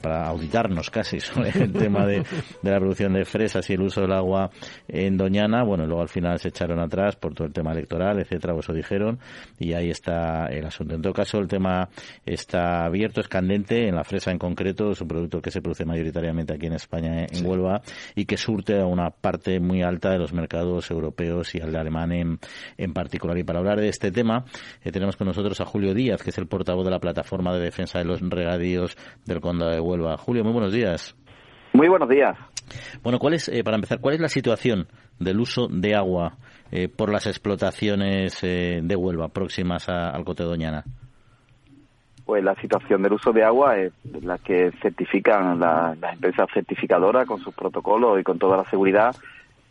para 0.00 0.26
auditarnos 0.26 0.90
casi 0.90 1.20
sobre 1.20 1.50
el 1.50 1.72
tema 1.72 2.06
de, 2.06 2.22
la 2.62 2.78
producción 2.78 3.12
de 3.14 3.24
fresas 3.24 3.68
y 3.70 3.74
el 3.74 3.82
uso 3.82 4.00
del 4.02 4.12
agua 4.12 4.50
en 4.88 5.16
Doñana. 5.16 5.62
Bueno, 5.62 5.86
luego 5.86 6.02
al 6.02 6.08
final 6.08 6.38
se 6.38 6.48
echaron 6.48 6.78
atrás 6.80 7.16
por 7.16 7.34
todo 7.34 7.46
el 7.46 7.52
tema 7.52 7.72
electoral, 7.72 8.20
etcétera, 8.20 8.54
eso 8.58 8.72
dijeron, 8.72 9.18
y 9.58 9.72
ahí 9.72 9.90
está 9.90 10.46
el 10.46 10.64
asunto. 10.64 10.94
En 10.94 11.02
todo 11.02 11.12
caso, 11.12 11.38
el 11.38 11.48
tema 11.48 11.88
está 12.24 12.84
abierto, 12.84 13.20
es 13.20 13.28
candente, 13.28 13.88
en 13.88 13.96
la 13.96 14.04
fresa 14.04 14.30
en 14.30 14.38
concreto, 14.38 14.92
es 14.92 15.00
un 15.00 15.08
producto 15.08 15.40
que 15.40 15.50
se 15.50 15.60
produce 15.60 15.84
mayoritariamente 15.84 16.54
aquí 16.54 16.66
en 16.66 16.74
España, 16.74 17.26
en 17.30 17.46
Huelva, 17.46 17.82
y 18.14 18.24
que 18.24 18.36
surte 18.36 18.80
a 18.80 18.86
una 18.86 19.10
parte 19.10 19.60
muy 19.60 19.82
alta 19.82 20.10
de 20.10 20.18
los 20.18 20.32
mercados 20.32 20.90
europeos 20.90 21.54
y 21.54 21.60
al 21.60 21.72
de 21.72 21.78
alemán 21.78 22.12
en, 22.12 22.38
en 22.78 22.92
particular. 22.92 23.36
Y 23.38 23.44
para 23.44 23.58
hablar 23.58 23.80
de 23.80 23.88
este 23.88 24.10
tema, 24.10 24.44
eh, 24.82 24.92
tenemos 24.92 25.16
con 25.16 25.26
nosotros 25.26 25.60
a 25.60 25.64
Julio 25.64 25.94
Díaz, 25.94 26.22
que 26.22 26.30
es 26.30 26.38
el 26.38 26.46
portavoz 26.46 26.84
de 26.84 26.90
la 26.90 27.00
Plataforma 27.00 27.54
de 27.54 27.60
Defensa 27.60 27.98
de 27.98 28.04
los 28.04 28.20
Regadíos 28.20 28.96
del 29.24 29.40
Condado 29.40 29.63
de 29.70 29.80
Huelva. 29.80 30.16
Julio, 30.16 30.44
muy 30.44 30.52
buenos 30.52 30.72
días. 30.72 31.16
Muy 31.72 31.88
buenos 31.88 32.08
días. 32.08 32.36
Bueno, 33.02 33.18
¿cuál 33.18 33.34
es, 33.34 33.48
eh, 33.48 33.62
para 33.62 33.76
empezar, 33.76 34.00
cuál 34.00 34.14
es 34.14 34.20
la 34.20 34.28
situación 34.28 34.86
del 35.18 35.40
uso 35.40 35.68
de 35.68 35.94
agua 35.94 36.36
eh, 36.70 36.88
por 36.88 37.12
las 37.12 37.26
explotaciones 37.26 38.40
de 38.40 38.96
Huelva 38.96 39.28
próximas 39.28 39.88
al 39.88 40.24
Cote 40.24 40.44
Doñana? 40.44 40.84
Pues 42.24 42.42
la 42.42 42.54
situación 42.54 43.02
del 43.02 43.12
uso 43.12 43.32
de 43.32 43.44
agua 43.44 43.76
es 43.76 43.92
la 44.22 44.38
que 44.38 44.72
certifican 44.80 45.60
las 45.60 46.14
empresas 46.14 46.48
certificadoras 46.54 47.26
con 47.26 47.40
sus 47.40 47.54
protocolos 47.54 48.18
y 48.18 48.22
con 48.22 48.38
toda 48.38 48.56
la 48.56 48.64
seguridad 48.64 49.14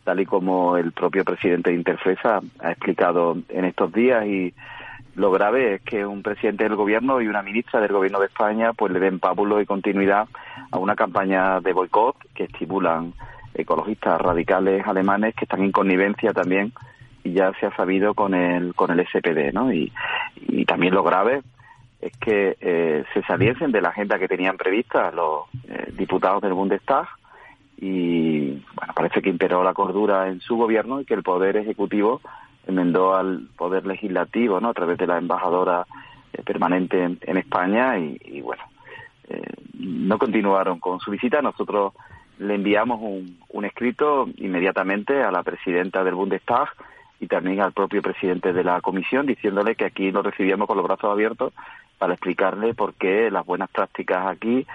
tal 0.04 0.20
y 0.20 0.26
como 0.26 0.76
el 0.76 0.92
propio 0.92 1.24
presidente 1.24 1.70
de 1.70 1.76
Interfresa 1.76 2.40
ha 2.60 2.70
explicado 2.70 3.36
en 3.48 3.64
estos 3.64 3.92
días 3.92 4.24
y 4.26 4.54
lo 5.16 5.30
grave 5.30 5.74
es 5.74 5.82
que 5.82 6.04
un 6.04 6.22
presidente 6.22 6.64
del 6.64 6.76
gobierno 6.76 7.20
y 7.20 7.28
una 7.28 7.42
ministra 7.42 7.80
del 7.80 7.92
gobierno 7.92 8.20
de 8.20 8.26
España 8.26 8.72
pues 8.72 8.92
le 8.92 9.00
den 9.00 9.20
pábulo 9.20 9.60
y 9.60 9.66
continuidad 9.66 10.26
a 10.70 10.78
una 10.78 10.96
campaña 10.96 11.60
de 11.60 11.72
boicot 11.72 12.16
que 12.34 12.44
estimulan 12.44 13.14
ecologistas 13.54 14.20
radicales 14.20 14.86
alemanes 14.86 15.34
que 15.34 15.44
están 15.44 15.62
en 15.62 15.72
connivencia 15.72 16.32
también 16.32 16.72
y 17.22 17.32
ya 17.32 17.52
se 17.58 17.66
ha 17.66 17.76
sabido 17.76 18.14
con 18.14 18.34
el 18.34 18.74
con 18.74 18.90
el 18.90 19.06
SPD, 19.06 19.52
¿no? 19.52 19.72
Y, 19.72 19.92
y 20.36 20.64
también 20.64 20.94
lo 20.94 21.02
grave 21.02 21.42
es 22.00 22.12
que 22.18 22.56
eh, 22.60 23.04
se 23.14 23.22
saliesen 23.22 23.72
de 23.72 23.80
la 23.80 23.88
agenda 23.88 24.18
que 24.18 24.28
tenían 24.28 24.58
prevista 24.58 25.10
los 25.10 25.44
eh, 25.68 25.90
diputados 25.96 26.42
del 26.42 26.52
Bundestag 26.52 27.06
y 27.78 28.62
bueno, 28.74 28.92
parece 28.94 29.22
que 29.22 29.30
imperó 29.30 29.64
la 29.64 29.72
cordura 29.72 30.28
en 30.28 30.40
su 30.40 30.56
gobierno 30.56 31.00
y 31.00 31.06
que 31.06 31.14
el 31.14 31.22
poder 31.22 31.56
ejecutivo 31.56 32.20
enmendó 32.66 33.14
al 33.14 33.48
poder 33.56 33.86
legislativo, 33.86 34.60
¿no? 34.60 34.70
A 34.70 34.74
través 34.74 34.98
de 34.98 35.06
la 35.06 35.18
embajadora 35.18 35.86
eh, 36.32 36.42
permanente 36.42 37.02
en, 37.02 37.36
España 37.36 37.98
y, 37.98 38.40
bueno, 38.40 38.62
eh, 39.28 39.42
no 39.74 40.18
continuaron 40.18 40.80
con 40.80 41.00
su 41.00 41.10
visita. 41.10 41.42
Nosotros 41.42 41.92
le 42.38 42.54
enviamos 42.54 43.00
un, 43.00 43.38
un 43.50 43.64
escrito 43.64 44.28
inmediatamente 44.36 45.22
a 45.22 45.30
la 45.30 45.42
presidenta 45.42 46.02
del 46.02 46.14
Bundestag 46.14 46.68
y 47.20 47.26
también 47.26 47.60
al 47.60 47.72
propio 47.72 48.02
presidente 48.02 48.52
de 48.52 48.64
la 48.64 48.80
comisión 48.80 49.26
diciéndole 49.26 49.76
que 49.76 49.84
aquí 49.84 50.10
nos 50.10 50.24
recibíamos 50.24 50.66
con 50.66 50.76
los 50.76 50.86
brazos 50.86 51.10
abiertos 51.10 51.52
para 51.98 52.14
explicarle 52.14 52.74
por 52.74 52.94
qué 52.94 53.30
las 53.30 53.46
buenas 53.46 53.70
prácticas 53.70 54.26
aquí 54.26 54.66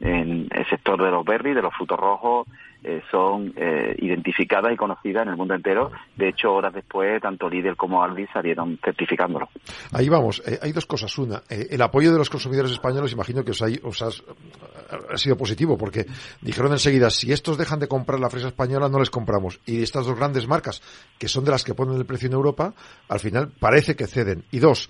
en 0.00 0.48
el 0.50 0.66
sector 0.68 1.02
de 1.02 1.10
los 1.10 1.24
berries, 1.24 1.56
de 1.56 1.62
los 1.62 1.74
frutos 1.74 1.98
rojos, 1.98 2.46
eh, 2.88 3.02
son 3.10 3.52
eh, 3.56 3.96
identificadas 3.98 4.72
y 4.72 4.76
conocidas 4.76 5.24
en 5.24 5.30
el 5.30 5.36
mundo 5.36 5.54
entero. 5.54 5.90
De 6.14 6.28
hecho, 6.28 6.52
horas 6.52 6.72
después, 6.72 7.20
tanto 7.20 7.48
Lidl 7.48 7.74
como 7.74 8.00
Aldi 8.00 8.28
salieron 8.32 8.78
certificándolo. 8.80 9.48
Ahí 9.92 10.08
vamos. 10.08 10.40
Eh, 10.46 10.56
hay 10.62 10.70
dos 10.70 10.86
cosas. 10.86 11.18
Una, 11.18 11.42
el 11.50 11.82
apoyo 11.82 12.12
de 12.12 12.18
los 12.18 12.30
consumidores 12.30 12.70
españoles, 12.70 13.12
imagino 13.12 13.42
que 13.42 13.50
os, 13.50 13.60
os 13.60 14.02
ha 14.02 15.16
sido 15.16 15.36
positivo, 15.36 15.76
porque 15.76 16.06
dijeron 16.40 16.70
enseguida, 16.70 17.10
si 17.10 17.32
estos 17.32 17.58
dejan 17.58 17.80
de 17.80 17.88
comprar 17.88 18.20
la 18.20 18.30
fresa 18.30 18.46
española, 18.46 18.88
no 18.88 19.00
les 19.00 19.10
compramos. 19.10 19.58
Y 19.66 19.82
estas 19.82 20.06
dos 20.06 20.16
grandes 20.16 20.46
marcas, 20.46 20.80
que 21.18 21.26
son 21.26 21.44
de 21.44 21.50
las 21.50 21.64
que 21.64 21.74
ponen 21.74 21.96
el 21.96 22.06
precio 22.06 22.28
en 22.28 22.34
Europa, 22.34 22.72
al 23.08 23.18
final 23.18 23.50
parece 23.58 23.96
que 23.96 24.06
ceden. 24.06 24.44
Y 24.52 24.60
dos, 24.60 24.88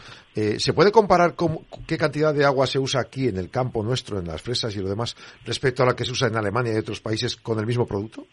¿se 0.59 0.73
puede 0.75 0.93
comparar 0.93 1.35
con 1.35 1.61
qué 1.87 1.97
cantidad 1.97 2.35
de 2.35 2.45
agua 2.45 2.67
se 2.67 2.79
usa 2.79 3.01
aquí 3.01 3.29
en 3.29 3.39
el 3.39 3.51
campo 3.51 3.83
nuestro, 3.83 4.19
en 4.19 4.27
las 4.27 4.43
fresas 4.43 4.77
y 4.77 4.81
lo 4.81 4.89
demás, 4.89 5.17
respecto 5.47 5.83
a 5.83 5.87
la 5.87 5.97
que 5.97 6.05
se 6.05 6.13
usa 6.13 6.29
en 6.29 6.37
Alemania 6.37 6.75
y 6.75 6.79
otros 6.79 7.01
países 7.01 7.37
con 7.37 7.59
el 7.59 7.67
mismo 7.67 7.87
producto? 7.87 8.27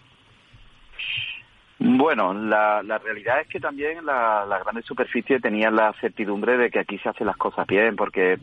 Bueno, 1.85 2.33
la, 2.33 2.81
realidad 3.03 3.41
es 3.41 3.47
que 3.47 3.59
también 3.59 4.05
la, 4.05 4.45
la 4.45 4.59
grandes 4.59 4.85
superficies 4.85 5.41
tenían 5.41 5.75
la 5.75 5.93
certidumbre 5.99 6.55
de 6.55 6.69
que 6.69 6.79
aquí 6.79 6.97
se 6.99 7.09
hacen 7.09 7.27
las 7.27 7.35
cosas 7.35 7.67
bien, 7.67 7.97
porque 7.97 8.37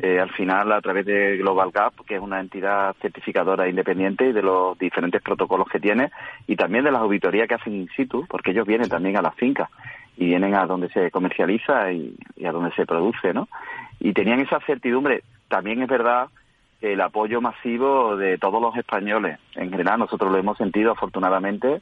eh, 0.00 0.18
al 0.18 0.30
final, 0.30 0.72
a 0.72 0.80
través 0.80 1.04
de 1.04 1.36
Global 1.36 1.70
Gap, 1.70 2.06
que 2.06 2.14
es 2.14 2.20
una 2.20 2.40
entidad 2.40 2.96
certificadora 3.02 3.68
independiente 3.68 4.28
y 4.28 4.32
de 4.32 4.42
los 4.42 4.78
diferentes 4.78 5.20
protocolos 5.20 5.68
que 5.68 5.80
tiene, 5.80 6.10
y 6.46 6.56
también 6.56 6.84
de 6.84 6.92
las 6.92 7.02
auditorías 7.02 7.46
que 7.46 7.56
hacen 7.56 7.74
in 7.74 7.88
situ, 7.94 8.26
porque 8.26 8.52
ellos 8.52 8.66
vienen 8.66 8.88
también 8.88 9.18
a 9.18 9.22
las 9.22 9.34
fincas 9.34 9.68
y 10.18 10.26
vienen 10.26 10.56
a 10.56 10.66
donde 10.66 10.88
se 10.88 11.12
comercializa 11.12 11.92
y, 11.92 12.16
a 12.44 12.50
donde 12.50 12.72
se 12.72 12.84
produce, 12.84 13.32
¿no? 13.32 13.48
Y 14.00 14.12
tenían 14.12 14.40
esa 14.40 14.58
certidumbre. 14.60 15.22
También 15.48 15.80
es 15.80 15.88
verdad 15.88 16.28
el 16.80 17.00
apoyo 17.00 17.40
masivo 17.40 18.16
de 18.16 18.36
todos 18.36 18.60
los 18.60 18.76
españoles. 18.76 19.38
En 19.54 19.70
general, 19.70 20.00
nosotros 20.00 20.30
lo 20.30 20.38
hemos 20.38 20.58
sentido 20.58 20.92
afortunadamente 20.92 21.80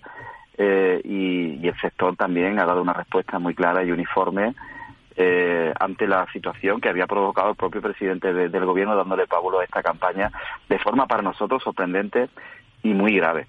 eh, 0.59 1.01
y, 1.03 1.67
el 1.67 1.81
sector 1.81 2.15
también 2.15 2.59
ha 2.59 2.67
dado 2.67 2.83
una 2.83 2.93
respuesta 2.93 3.39
muy 3.39 3.55
clara 3.55 3.83
y 3.83 3.91
uniforme 3.91 4.55
eh, 5.17 5.73
ante 5.81 6.07
la 6.07 6.27
situación 6.31 6.81
que 6.81 6.91
había 6.91 7.07
provocado 7.07 7.51
el 7.51 7.57
propio 7.57 7.81
presidente 7.81 8.35
del 8.35 8.65
gobierno 8.67 8.95
dándole 8.95 9.27
pábulo 9.27 9.61
a 9.61 9.65
esta 9.65 9.83
campaña 9.83 10.31
de 10.69 10.79
forma 10.79 11.07
para 11.07 11.23
nosotros 11.23 11.63
sorprendente 11.63 12.29
y 12.83 12.93
muy 12.93 13.17
grave. 13.17 13.47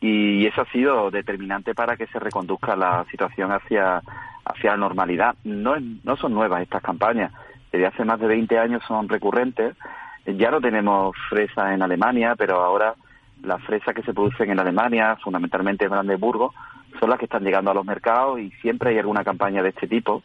Y 0.00 0.46
eso 0.46 0.62
ha 0.62 0.72
sido 0.72 1.10
determinante 1.10 1.74
para 1.74 1.96
que 1.96 2.06
se 2.06 2.18
reconduzca 2.18 2.74
la 2.74 3.04
situación 3.10 3.52
hacia, 3.52 4.02
hacia 4.44 4.70
la 4.70 4.76
normalidad. 4.76 5.34
No, 5.44 5.74
no 5.78 6.16
son 6.16 6.32
nuevas 6.32 6.62
estas 6.62 6.82
campañas. 6.82 7.32
Desde 7.70 7.86
hace 7.86 8.04
más 8.04 8.18
de 8.18 8.26
20 8.26 8.58
años 8.58 8.82
son 8.88 9.08
recurrentes 9.08 9.76
ya 10.26 10.50
no 10.50 10.60
tenemos 10.60 11.16
fresa 11.28 11.74
en 11.74 11.82
Alemania, 11.82 12.34
pero 12.36 12.62
ahora 12.62 12.94
las 13.42 13.62
fresas 13.62 13.94
que 13.94 14.02
se 14.02 14.12
producen 14.12 14.50
en 14.50 14.60
Alemania, 14.60 15.16
fundamentalmente 15.22 15.84
en 15.84 15.90
Brandeburgo, 15.90 16.52
son 16.98 17.10
las 17.10 17.18
que 17.18 17.24
están 17.24 17.44
llegando 17.44 17.70
a 17.70 17.74
los 17.74 17.86
mercados 17.86 18.40
y 18.40 18.50
siempre 18.62 18.90
hay 18.90 18.98
alguna 18.98 19.24
campaña 19.24 19.62
de 19.62 19.70
este 19.70 19.86
tipo 19.86 20.22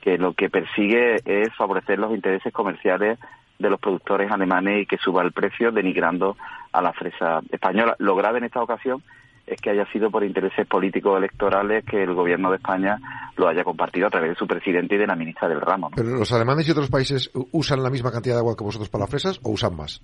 que 0.00 0.18
lo 0.18 0.34
que 0.34 0.50
persigue 0.50 1.16
es 1.24 1.54
favorecer 1.54 1.98
los 1.98 2.12
intereses 2.12 2.52
comerciales 2.52 3.18
de 3.62 3.70
los 3.70 3.80
productores 3.80 4.30
alemanes 4.30 4.82
y 4.82 4.86
que 4.86 4.98
suba 4.98 5.22
el 5.22 5.32
precio 5.32 5.72
denigrando 5.72 6.36
a 6.72 6.82
la 6.82 6.92
fresa 6.92 7.40
española. 7.50 7.94
Lo 7.98 8.14
grave 8.14 8.38
en 8.38 8.44
esta 8.44 8.62
ocasión 8.62 9.02
es 9.46 9.60
que 9.60 9.70
haya 9.70 9.86
sido 9.92 10.10
por 10.10 10.24
intereses 10.24 10.66
políticos 10.66 11.16
electorales 11.16 11.84
que 11.84 12.02
el 12.02 12.14
gobierno 12.14 12.50
de 12.50 12.56
España 12.56 12.98
lo 13.36 13.48
haya 13.48 13.64
compartido 13.64 14.06
a 14.06 14.10
través 14.10 14.30
de 14.30 14.36
su 14.36 14.46
presidente 14.46 14.94
y 14.94 14.98
de 14.98 15.06
la 15.06 15.16
ministra 15.16 15.48
del 15.48 15.60
ramo. 15.60 15.90
¿Pero 15.94 16.10
los 16.10 16.32
alemanes 16.32 16.68
y 16.68 16.70
otros 16.70 16.90
países 16.90 17.30
usan 17.52 17.82
la 17.82 17.90
misma 17.90 18.12
cantidad 18.12 18.34
de 18.34 18.40
agua 18.40 18.56
que 18.56 18.64
vosotros 18.64 18.88
para 18.88 19.02
las 19.02 19.10
fresas 19.10 19.40
o 19.42 19.50
usan 19.50 19.76
más? 19.76 20.02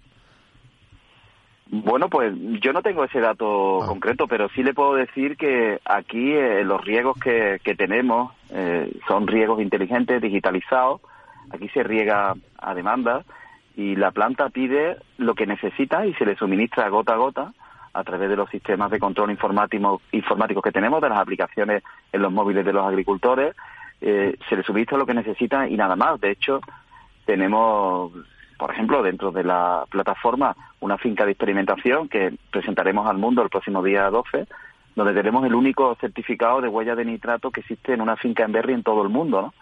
Bueno, 1.71 2.09
pues 2.09 2.33
yo 2.63 2.73
no 2.73 2.81
tengo 2.81 3.05
ese 3.05 3.21
dato 3.21 3.83
ah. 3.83 3.87
concreto, 3.87 4.27
pero 4.27 4.49
sí 4.55 4.63
le 4.63 4.73
puedo 4.73 4.95
decir 4.95 5.37
que 5.37 5.79
aquí 5.85 6.33
eh, 6.33 6.65
los 6.65 6.83
riegos 6.83 7.19
que, 7.21 7.59
tenemos 7.77 8.33
eh, 8.51 8.91
son 9.07 9.27
riegos 9.27 9.61
inteligentes, 9.61 10.23
digitalizados. 10.23 11.03
Aquí 11.51 11.69
se 11.69 11.83
riega 11.83 12.35
a 12.59 12.75
demanda 12.75 13.25
y 13.79 13.95
la 13.95 14.11
planta 14.11 14.49
pide 14.49 14.97
lo 15.19 15.37
que 15.37 15.47
necesita 15.47 16.05
y 16.05 16.13
se 16.15 16.27
le 16.27 16.35
suministra 16.35 16.89
gota 16.89 17.15
a 17.15 17.17
gota 17.17 17.53
a 17.93 18.03
través 18.03 18.29
de 18.29 18.35
los 18.35 18.51
sistemas 18.51 18.91
de 18.91 18.99
control 18.99 19.31
informático, 19.31 20.03
informáticos 20.11 20.65
que 20.65 20.73
tenemos, 20.73 21.01
de 21.01 21.09
las 21.09 21.21
aplicaciones 21.21 21.85
en 22.13 22.21
los 22.21 22.33
móviles 22.33 22.65
de 22.65 22.73
los 22.73 22.85
agricultores, 22.85 23.55
eh, 24.01 24.37
se 24.49 24.57
les 24.57 24.67
suministra 24.67 24.99
lo 24.99 25.07
que 25.07 25.15
necesitan 25.15 25.71
y 25.71 25.77
nada 25.77 25.95
más. 25.95 26.21
De 26.21 26.33
hecho, 26.33 26.61
tenemos, 27.25 28.11
por 28.59 28.73
ejemplo, 28.73 29.01
dentro 29.01 29.31
de 29.31 29.45
la 29.45 29.85
plataforma 29.89 30.57
una 30.81 30.99
finca 30.99 31.25
de 31.25 31.31
experimentación 31.31 32.09
que 32.09 32.35
presentaremos 32.51 33.07
al 33.07 33.19
mundo 33.19 33.43
el 33.43 33.49
próximo 33.49 33.81
día 33.81 34.11
12, 34.11 34.49
donde 34.97 35.15
tenemos 35.15 35.47
el 35.47 35.55
único 35.55 35.95
certificado 36.01 36.61
de 36.61 36.67
huella 36.67 36.97
de 36.97 37.05
nitrato 37.05 37.53
que 37.53 37.61
existe 37.61 37.95
en 37.95 38.01
una 38.01 38.17
finca 38.17 38.43
en 38.43 38.51
Berry 38.51 38.73
en 38.73 38.83
todo 38.83 39.05
el 39.05 39.09
mundo. 39.09 39.55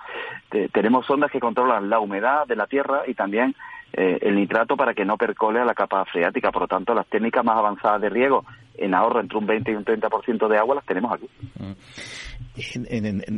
tenemos 0.72 1.04
sondas 1.04 1.30
que 1.30 1.38
controlan 1.38 1.90
la 1.90 1.98
humedad 1.98 2.46
de 2.46 2.56
la 2.56 2.66
tierra 2.66 3.02
y 3.06 3.12
también 3.12 3.54
eh, 3.92 4.18
el 4.22 4.36
nitrato 4.36 4.76
para 4.76 4.94
que 4.94 5.04
no 5.04 5.16
percole 5.16 5.60
a 5.60 5.64
la 5.64 5.74
capa 5.74 6.04
freática. 6.04 6.52
Por 6.52 6.62
lo 6.62 6.68
tanto, 6.68 6.94
las 6.94 7.06
técnicas 7.06 7.44
más 7.44 7.56
avanzadas 7.56 8.00
de 8.00 8.10
riego 8.10 8.44
en 8.78 8.94
ahorro 8.94 9.20
entre 9.20 9.38
un 9.38 9.46
20 9.46 9.70
y 9.70 9.74
un 9.74 9.84
30% 9.84 10.48
de 10.48 10.58
agua 10.58 10.76
las 10.76 10.86
tenemos 10.86 11.12
aquí. 11.12 11.28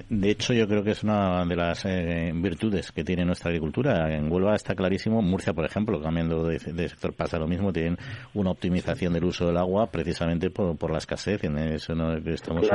De 0.09 0.31
hecho, 0.31 0.53
yo 0.53 0.69
creo 0.69 0.85
que 0.85 0.93
es 0.93 1.03
una 1.03 1.45
de 1.45 1.57
las 1.57 1.85
eh, 1.85 2.31
virtudes 2.35 2.93
que 2.93 3.03
tiene 3.03 3.25
nuestra 3.25 3.51
agricultura. 3.51 4.15
En 4.15 4.31
Huelva 4.31 4.55
está 4.55 4.77
clarísimo. 4.77 5.21
Murcia, 5.23 5.53
por 5.53 5.65
ejemplo, 5.65 6.01
cambiando 6.01 6.45
de, 6.45 6.59
sector, 6.61 7.13
pasa 7.15 7.39
lo 7.39 7.49
mismo. 7.49 7.73
Tienen 7.73 7.97
una 8.35 8.51
optimización 8.51 9.13
del 9.13 9.25
uso 9.25 9.47
del 9.47 9.57
agua 9.57 9.91
precisamente 9.91 10.51
por, 10.51 10.91
la 10.91 10.99
escasez. 10.99 11.43
En 11.43 11.59
eso 11.59 11.95
¿no? 11.97 12.15
estamos 12.15 12.69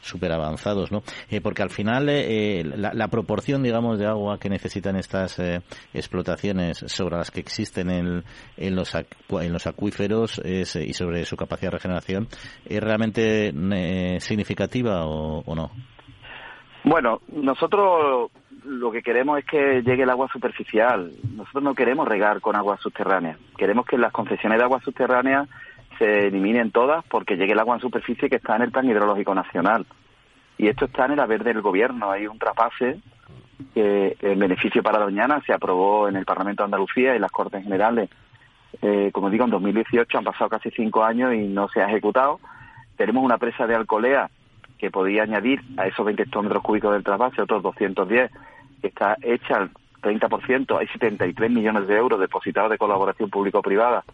súper 0.00 0.32
avanzados, 0.32 0.90
¿no? 0.90 1.02
Eh, 1.30 1.42
porque 1.42 1.62
al 1.62 1.70
final 1.70 2.08
eh, 2.08 2.64
la, 2.64 3.08
proporción, 3.08 3.62
digamos, 3.62 3.98
de 3.98 4.06
agua 4.06 4.38
que 4.38 4.48
necesitan 4.48 4.96
estas 4.96 5.38
explotaciones 5.92 6.78
sobre 6.86 7.16
las 7.16 7.30
que 7.30 7.40
existen 7.40 7.90
en, 7.90 8.24
en, 8.56 8.74
los, 8.74 8.94
en 8.94 9.52
los 9.52 9.66
acuíferos 9.66 10.40
y 10.44 10.92
sobre 10.94 11.24
su 11.26 11.36
capacidad 11.36 11.72
regeneración 11.78 12.28
es 12.64 12.80
realmente 12.80 13.52
significativa 14.20 15.06
o, 15.06 15.40
o 15.40 15.54
no? 15.54 15.70
Bueno, 16.84 17.20
nosotros 17.28 18.30
lo 18.64 18.90
que 18.90 19.02
queremos 19.02 19.38
es 19.38 19.44
que 19.44 19.82
llegue 19.82 20.02
el 20.02 20.10
agua 20.10 20.28
superficial. 20.32 21.12
Nosotros 21.34 21.62
no 21.62 21.74
queremos 21.74 22.06
regar 22.06 22.40
con 22.40 22.56
agua 22.56 22.78
subterránea. 22.78 23.36
Queremos 23.56 23.86
que 23.86 23.98
las 23.98 24.12
concesiones 24.12 24.58
de 24.58 24.64
agua 24.64 24.80
subterránea 24.80 25.46
se 25.98 26.28
eliminen 26.28 26.70
todas 26.70 27.04
porque 27.06 27.36
llegue 27.36 27.52
el 27.52 27.58
agua 27.58 27.76
en 27.76 27.80
superficie 27.80 28.28
que 28.28 28.36
está 28.36 28.56
en 28.56 28.62
el 28.62 28.70
plan 28.70 28.88
hidrológico 28.88 29.34
nacional. 29.34 29.86
Y 30.56 30.68
esto 30.68 30.86
está 30.86 31.06
en 31.06 31.12
el 31.12 31.20
haber 31.20 31.44
del 31.44 31.60
gobierno. 31.60 32.10
Hay 32.10 32.26
un 32.26 32.38
trapase 32.38 33.00
que 33.74 34.16
en 34.20 34.38
beneficio 34.38 34.82
para 34.82 34.98
Doñana 34.98 35.40
se 35.46 35.52
aprobó 35.52 36.08
en 36.08 36.16
el 36.16 36.24
Parlamento 36.24 36.62
de 36.62 36.66
Andalucía 36.66 37.16
y 37.16 37.18
las 37.18 37.30
Cortes 37.30 37.62
Generales. 37.62 38.10
Eh, 38.82 39.10
como 39.12 39.30
digo, 39.30 39.44
en 39.44 39.50
2018 39.50 40.18
han 40.18 40.24
pasado 40.24 40.50
casi 40.50 40.70
cinco 40.70 41.04
años 41.04 41.34
y 41.34 41.46
no 41.48 41.68
se 41.68 41.80
ha 41.80 41.88
ejecutado. 41.88 42.40
Tenemos 42.96 43.24
una 43.24 43.38
presa 43.38 43.66
de 43.66 43.74
Alcolea 43.74 44.30
que 44.78 44.90
podía 44.90 45.24
añadir 45.24 45.60
a 45.76 45.86
esos 45.86 46.04
20 46.04 46.22
hectómetros 46.22 46.62
cúbicos 46.62 46.92
del 46.92 47.02
trasvase 47.02 47.42
otros 47.42 47.62
210, 47.62 48.30
que 48.80 48.86
está 48.86 49.16
hecha 49.22 49.56
al 49.56 49.70
30%, 50.02 50.78
hay 50.78 50.86
73 50.88 51.50
millones 51.50 51.88
de 51.88 51.96
euros 51.96 52.20
depositados 52.20 52.70
de 52.70 52.78
colaboración 52.78 53.30
público-privada 53.30 54.04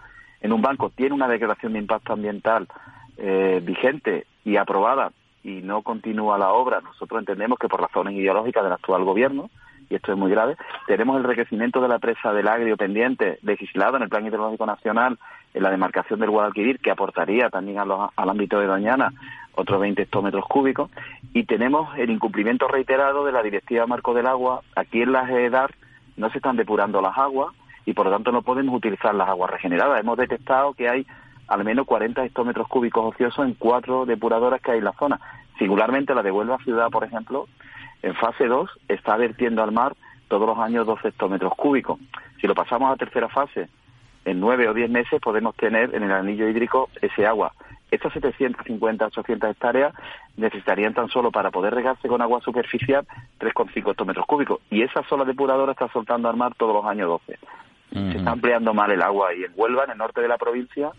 en 0.41 0.53
un 0.53 0.61
banco, 0.61 0.91
tiene 0.91 1.15
una 1.15 1.29
declaración 1.29 1.73
de 1.73 1.79
impacto 1.79 2.13
ambiental 2.13 2.69
eh, 3.17 3.61
vigente 3.63 4.27
y 4.45 4.57
aprobada 4.57 5.13
y 5.43 5.63
no 5.63 5.83
continúa 5.83 6.39
la 6.39 6.53
obra, 6.53 6.81
nosotros 6.81 7.21
entendemos 7.21 7.59
que 7.59 7.69
por 7.69 7.81
razones 7.81 8.15
ideológicas 8.15 8.63
del 8.63 8.73
actual 8.73 9.05
gobierno, 9.05 9.51
y 9.89 9.95
esto 9.95 10.13
es 10.13 10.19
muy 10.19 10.31
grave, 10.31 10.57
tenemos 10.87 11.17
el 11.17 11.25
enriquecimiento 11.25 11.81
de 11.81 11.89
la 11.89 11.99
presa 11.99 12.33
del 12.33 12.49
Agrio 12.49 12.77
pendiente, 12.77 13.39
legislado 13.43 13.97
en 13.97 14.03
el 14.03 14.09
Plan 14.09 14.27
Hidrológico 14.27 14.67
Nacional, 14.67 15.19
en 15.53 15.63
la 15.63 15.71
demarcación 15.71 16.21
del 16.21 16.31
Guadalquivir, 16.31 16.81
que 16.81 16.91
aportaría 16.91 17.49
también 17.49 17.79
al 17.79 18.31
ámbito 18.31 18.59
de 18.59 18.67
Doñana 18.67 19.13
otros 19.57 19.81
20 19.81 20.03
hectómetros 20.03 20.45
cúbicos, 20.47 20.91
y 21.33 21.45
tenemos 21.45 21.97
el 21.97 22.11
incumplimiento 22.11 22.67
reiterado 22.69 23.25
de 23.25 23.33
la 23.33 23.43
Directiva 23.43 23.87
Marco 23.87 24.15
del 24.15 24.27
Agua. 24.27 24.63
Aquí 24.75 25.03
en 25.03 25.13
las 25.13 25.31
EDAR 25.31 25.73
no 26.17 26.31
se 26.31 26.39
están 26.39 26.57
depurando 26.57 27.01
las 27.01 27.17
aguas 27.17 27.55
y 27.87 27.93
por 27.93 28.07
lo 28.07 28.13
tanto 28.13 28.33
no 28.33 28.43
podemos 28.43 28.75
utilizar 28.75 29.15
las 29.15 29.29
aguas 29.29 29.51
regeneradas. 29.51 30.01
Hemos 30.01 30.19
detectado 30.19 30.75
que 30.75 30.89
hay 30.89 31.07
al 31.49 31.65
menos 31.65 31.87
40 31.87 32.25
hectómetros 32.25 32.69
cúbicos 32.69 33.15
ociosos 33.15 33.45
en 33.45 33.55
cuatro 33.55 34.07
depuradoras 34.07 34.61
que 34.61 34.73
hay 34.73 34.79
en 34.79 34.85
la 34.85 34.93
zona. 34.93 35.21
Singularmente 35.59 36.15
la 36.15 36.23
de 36.23 36.31
Huelva 36.31 36.59
Ciudad, 36.59 36.91
por 36.91 37.05
ejemplo, 37.05 37.47
en 38.05 38.15
fase 38.15 38.47
2 38.47 38.71
está 38.89 39.17
vertiendo 39.17 39.63
al 39.63 39.73
mar 39.73 39.97
todos 40.29 40.47
los 40.47 40.59
años 40.59 40.87
12 40.87 41.09
hectómetros 41.09 41.55
cúbicos. 41.55 41.99
Si 42.39 42.47
lo 42.47 42.55
pasamos 42.55 42.93
a 42.93 42.97
tercera 42.97 43.29
fase, 43.29 43.69
en 44.27 44.41
nueve 44.41 44.69
o 44.69 44.75
diez 44.75 44.91
meses 44.91 45.21
podemos 45.21 45.57
tener 45.57 45.95
en 45.95 46.03
el 46.03 46.13
anillo 46.13 46.47
hídrico 46.47 46.91
ese 47.01 47.27
agua. 47.27 47.53
Estas 47.91 48.13
750, 48.13 49.07
800 49.07 49.51
hectáreas 49.51 49.95
necesitarían 50.37 50.93
tan 50.93 51.09
solo 51.09 51.31
para 51.31 51.51
poder 51.51 51.75
regarse 51.75 52.09
con 52.09 52.21
agua 52.21 52.41
superficial 52.41 53.07
3,5 53.41 53.93
hectómetros 53.93 54.27
cúbicos. 54.27 54.61
Y 54.71 54.83
esa 54.83 55.03
sola 55.05 55.25
depuradora 55.25 55.73
está 55.73 55.89
soltando 55.89 56.29
al 56.29 56.37
mar 56.37 56.55
todos 56.57 56.75
los 56.75 56.85
años 56.85 57.09
12. 57.09 57.39
Se 57.93 58.19
está 58.19 58.33
ampliando 58.33 58.75
mal 58.75 58.91
el 58.91 59.01
agua 59.01 59.33
y 59.35 59.45
en 59.45 59.53
Huelva, 59.55 59.85
en 59.85 59.93
el 59.93 59.99
norte 59.99 60.21
de 60.21 60.29
la 60.29 60.37
provincia, 60.37 60.91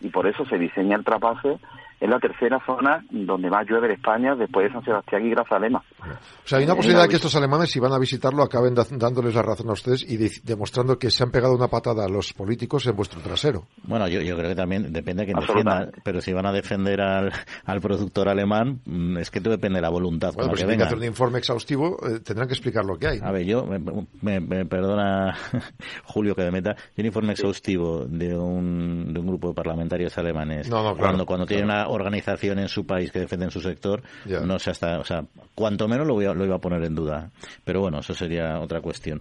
y 0.00 0.10
por 0.10 0.26
eso 0.26 0.44
se 0.44 0.58
diseña 0.58 0.96
el 0.96 1.04
trapase 1.04 1.58
es 2.02 2.10
la 2.10 2.18
tercera 2.18 2.58
zona 2.66 3.04
donde 3.10 3.48
más 3.48 3.64
llueve 3.64 3.86
en 3.86 3.92
España 3.92 4.34
después 4.34 4.66
de 4.66 4.72
San 4.72 4.84
Sebastián 4.84 5.24
y 5.24 5.30
Grazalema. 5.30 5.84
O 6.00 6.48
sea, 6.48 6.58
hay 6.58 6.64
una 6.64 6.74
posibilidad 6.74 7.04
de 7.04 7.08
que 7.08 7.14
estos 7.14 7.36
alemanes, 7.36 7.70
si 7.70 7.78
van 7.78 7.92
a 7.92 7.98
visitarlo, 7.98 8.42
acaben 8.42 8.74
dándoles 8.74 9.32
la 9.36 9.42
razón 9.42 9.68
a 9.68 9.74
ustedes 9.74 10.04
y 10.10 10.16
demostrando 10.42 10.98
que 10.98 11.12
se 11.12 11.22
han 11.22 11.30
pegado 11.30 11.54
una 11.54 11.68
patada 11.68 12.04
a 12.04 12.08
los 12.08 12.32
políticos 12.32 12.88
en 12.88 12.96
vuestro 12.96 13.20
trasero. 13.20 13.66
Bueno, 13.84 14.08
yo, 14.08 14.18
creo 14.36 14.48
que 14.48 14.56
también 14.56 14.92
depende 14.92 15.24
de 15.24 15.32
quién 15.32 15.46
defienda, 15.46 15.90
pero 16.02 16.20
si 16.20 16.32
van 16.32 16.46
a 16.46 16.50
defender 16.50 17.00
al, 17.00 17.80
productor 17.80 18.28
alemán, 18.28 18.80
mm, 18.84 19.18
es 19.18 19.30
que 19.30 19.40
todo 19.40 19.52
depende 19.52 19.76
de 19.76 19.82
la 19.82 19.90
voluntad. 19.90 20.32
Bueno, 20.34 20.50
pues 20.50 20.60
si 20.60 20.66
tienen 20.66 20.80
que 20.80 20.86
hacer 20.86 20.98
un 20.98 21.04
informe 21.04 21.38
exhaustivo, 21.38 21.98
eh, 22.04 22.18
tendrán 22.18 22.48
que 22.48 22.54
explicar 22.54 22.84
lo 22.84 22.98
que 22.98 23.06
hay. 23.06 23.20
A 23.22 23.30
ver, 23.30 23.46
yo, 23.46 23.64
me, 23.64 24.64
perdona 24.66 25.36
Julio 26.04 26.34
que 26.34 26.42
me 26.42 26.50
meta, 26.50 26.74
un 26.98 27.06
informe 27.06 27.32
exhaustivo 27.32 28.06
de 28.06 28.36
un, 28.36 29.14
de 29.14 29.20
un 29.20 29.26
grupo 29.42 29.48
de 29.48 29.54
parlamentarios 29.54 30.16
alemanes, 30.18 30.70
cuando, 30.70 31.26
cuando 31.26 31.46
tienen 31.46 31.66
una 31.66 31.88
organización 31.88 32.60
en 32.60 32.68
su 32.68 32.86
país 32.86 33.10
que 33.10 33.20
defiende 33.20 33.50
su 33.50 33.60
sector, 33.60 34.02
no 34.44 34.58
sé 34.58 34.70
hasta, 34.70 34.98
o 34.98 35.04
sea, 35.04 35.24
cuanto 35.54 35.88
menos 35.88 36.06
lo, 36.06 36.18
lo 36.34 36.44
iba 36.44 36.56
a 36.56 36.60
poner 36.60 36.84
en 36.84 36.94
duda. 36.94 37.30
Pero 37.64 37.80
bueno, 37.80 37.98
eso 37.98 38.14
sería 38.14 38.60
otra 38.60 38.80
cuestión. 38.80 39.20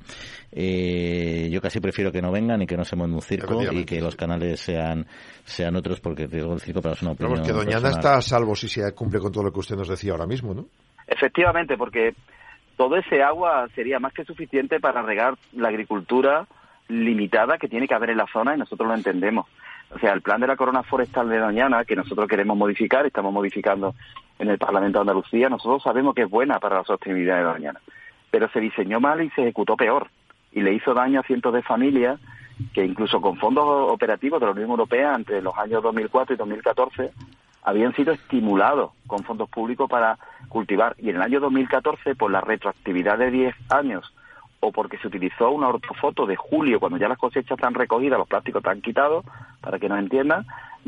Eh, 0.52 1.50
yo 1.52 1.62
casi 1.62 1.80
prefiero 1.80 2.12
que 2.12 2.22
no 2.22 2.32
vengan 2.32 2.62
y 2.62 2.68
que 2.68 2.78
no 2.78 2.86
se 2.86 2.96
monte 2.96 3.16
un 3.16 3.22
circo 3.22 3.62
y 3.72 3.84
que 3.84 4.00
los 4.00 4.16
canales 4.16 4.60
sean 4.60 5.06
sean 5.44 5.76
otros 5.76 6.00
porque 6.00 6.28
digo 6.28 6.54
el 6.54 6.60
circo 6.60 6.82
pero 6.82 6.94
es 6.94 7.02
una 7.02 7.12
opinión. 7.12 7.42
Pero 7.42 7.46
que 7.46 7.66
Doñana 7.66 7.90
está 7.90 8.18
a 8.18 8.22
salvo 8.22 8.56
si 8.56 8.68
se 8.68 8.94
cumple 8.94 9.20
con 9.20 9.32
todo 9.32 9.44
lo 9.44 9.52
que 9.52 9.60
usted 9.60 9.76
nos 9.76 9.88
decía 9.88 10.12
ahora 10.12 10.28
mismo, 10.28 10.54
¿no? 10.54 10.66
Efectivamente, 11.08 11.78
porque 11.78 12.14
todo 12.78 12.96
ese 12.96 13.22
agua 13.22 13.68
sería 13.76 14.00
más 14.00 14.14
que 14.14 14.24
suficiente 14.24 14.80
para 14.80 15.02
regar 15.02 15.36
la 15.54 15.70
agricultura 15.70 16.48
limitada 16.92 17.58
que 17.58 17.68
tiene 17.68 17.88
que 17.88 17.96
haber 17.96 18.12
en 18.12 18.18
la 18.18 18.28
zona 18.32 18.56
y 18.56 18.60
nosotros 18.60 18.88
lo 18.88 18.96
entendemos. 18.96 19.48
O 19.94 20.00
sea, 20.00 20.14
el 20.14 20.22
plan 20.22 20.40
de 20.42 20.48
la 20.48 20.56
corona 20.56 20.84
forestal 20.84 21.30
de 21.30 21.38
Doñana, 21.38 21.84
que 21.86 21.96
nosotros 21.96 22.28
queremos 22.28 22.58
modificar, 22.58 23.06
estamos 23.06 23.34
modificando 23.34 23.94
en 24.40 24.50
el 24.50 24.58
Parlamento 24.58 25.00
de 25.00 25.02
Andalucía, 25.02 25.50
nosotros 25.50 25.84
sabemos 25.84 26.16
que 26.16 26.24
es 26.24 26.30
buena 26.30 26.60
para 26.60 26.78
la 26.78 26.84
sostenibilidad 26.84 27.38
de 27.38 27.44
Doñana, 27.44 27.82
pero 28.30 28.50
se 28.50 28.60
diseñó 28.60 29.00
mal 29.00 29.22
y 29.22 29.30
se 29.32 29.42
ejecutó 29.42 29.76
peor, 29.76 30.08
y 30.52 30.62
le 30.62 30.74
hizo 30.74 30.94
daño 30.94 31.20
a 31.20 31.24
cientos 31.24 31.54
de 31.54 31.62
familias 31.62 32.20
que 32.74 32.86
incluso 32.86 33.20
con 33.22 33.38
fondos 33.38 33.66
operativos 33.92 34.40
de 34.40 34.46
la 34.46 34.52
Unión 34.52 34.70
Europea 34.70 35.16
entre 35.16 35.42
los 35.42 35.58
años 35.58 35.82
2004 35.84 36.36
y 36.36 36.38
2014 36.38 37.12
habían 37.64 37.94
sido 37.96 38.14
estimulados 38.14 38.92
con 39.08 39.24
fondos 39.24 39.50
públicos 39.50 39.90
para 39.90 40.18
cultivar. 40.50 40.96
Y 40.98 41.10
en 41.10 41.18
el 41.18 41.22
año 41.22 41.40
2014, 41.40 42.16
por 42.16 42.32
la 42.32 42.42
retroactividad 42.42 43.18
de 43.18 43.32
10 43.32 43.56
años 43.70 44.14
o 44.62 44.72
porque 44.72 44.98
se 45.00 45.08
utilizó 45.08 45.52
una 45.52 45.68
ortofoto 45.68 46.26
de 46.26 46.36
julio, 46.36 46.80
cuando 46.80 46.98
ya 46.98 47.10
las 47.10 47.18
cosechas 47.18 47.58
están 47.58 47.74
recogidas, 47.74 48.20
los 48.20 48.28
plásticos 48.28 48.62
están 48.62 48.82
quitados, 48.82 49.26
para 49.60 49.80
que 49.80 49.90
nos 49.90 50.00
entiendan, 50.00 50.46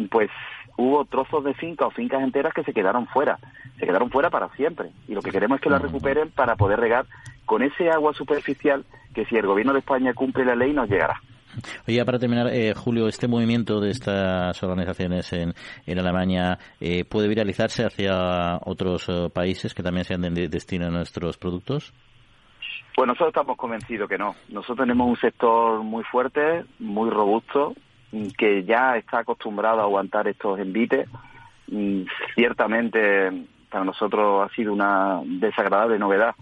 pues 0.10 0.30
hubo 0.78 1.06
trozos 1.06 1.44
de 1.44 1.54
finca 1.56 1.88
o 1.88 1.92
fincas 1.92 2.22
enteras 2.22 2.54
que 2.54 2.64
se 2.64 2.74
quedaron 2.74 3.08
fuera, 3.08 3.38
se 3.80 3.86
quedaron 3.86 4.10
fuera 4.10 4.30
para 4.30 4.50
siempre. 4.50 4.92
Y 5.08 5.16
lo 5.16 5.22
que 5.22 5.32
queremos 5.32 5.58
es 5.58 5.62
que 5.64 5.70
las 5.70 5.82
recuperen 5.82 6.30
para 6.32 6.56
poder 6.56 6.80
regar 6.80 7.06
con 7.46 7.64
ese 7.64 7.90
agua 7.90 8.14
superficial 8.14 8.86
que 9.14 9.26
si 9.26 9.36
el 9.36 9.46
gobierno 9.46 9.74
de 9.74 9.80
España 9.80 10.14
cumple 10.14 10.46
la 10.46 10.56
ley 10.56 10.72
nos 10.72 10.90
llegará. 10.90 11.20
Oye, 11.88 12.04
para 12.04 12.20
terminar, 12.20 12.48
eh, 12.48 12.74
Julio, 12.76 13.08
¿este 13.08 13.28
movimiento 13.28 13.80
de 13.80 13.92
estas 13.92 14.62
organizaciones 14.64 15.32
en, 15.34 15.54
en 15.86 16.00
Alemania 16.00 16.58
eh, 16.80 17.06
puede 17.06 17.28
viralizarse 17.28 17.86
hacia 17.86 18.58
otros 18.66 19.08
eh, 19.10 19.30
países 19.32 19.74
que 19.74 19.84
también 19.84 20.06
sean 20.06 20.22
de 20.22 20.48
destino 20.48 20.88
a 20.88 20.90
nuestros 20.90 21.38
productos? 21.38 21.94
Pues 22.96 23.08
nosotros 23.08 23.30
estamos 23.30 23.58
convencidos 23.58 24.08
que 24.08 24.18
no. 24.18 24.36
Nosotros 24.50 24.80
tenemos 24.80 25.08
un 25.08 25.18
sector 25.18 25.82
muy 25.84 26.04
fuerte, 26.04 26.64
muy 26.80 27.10
robusto, 27.10 27.74
que 28.38 28.64
ya 28.64 28.98
está 28.98 29.20
acostumbrado 29.20 29.80
a 29.80 29.84
aguantar 29.84 30.28
estos 30.28 30.60
envites. 30.60 31.10
Ciertamente 32.36 33.48
para 33.70 33.86
nosotros 33.86 34.48
ha 34.48 34.54
sido 34.54 34.72
una 34.72 35.22
desagradable 35.26 35.98
novedad 35.98 36.36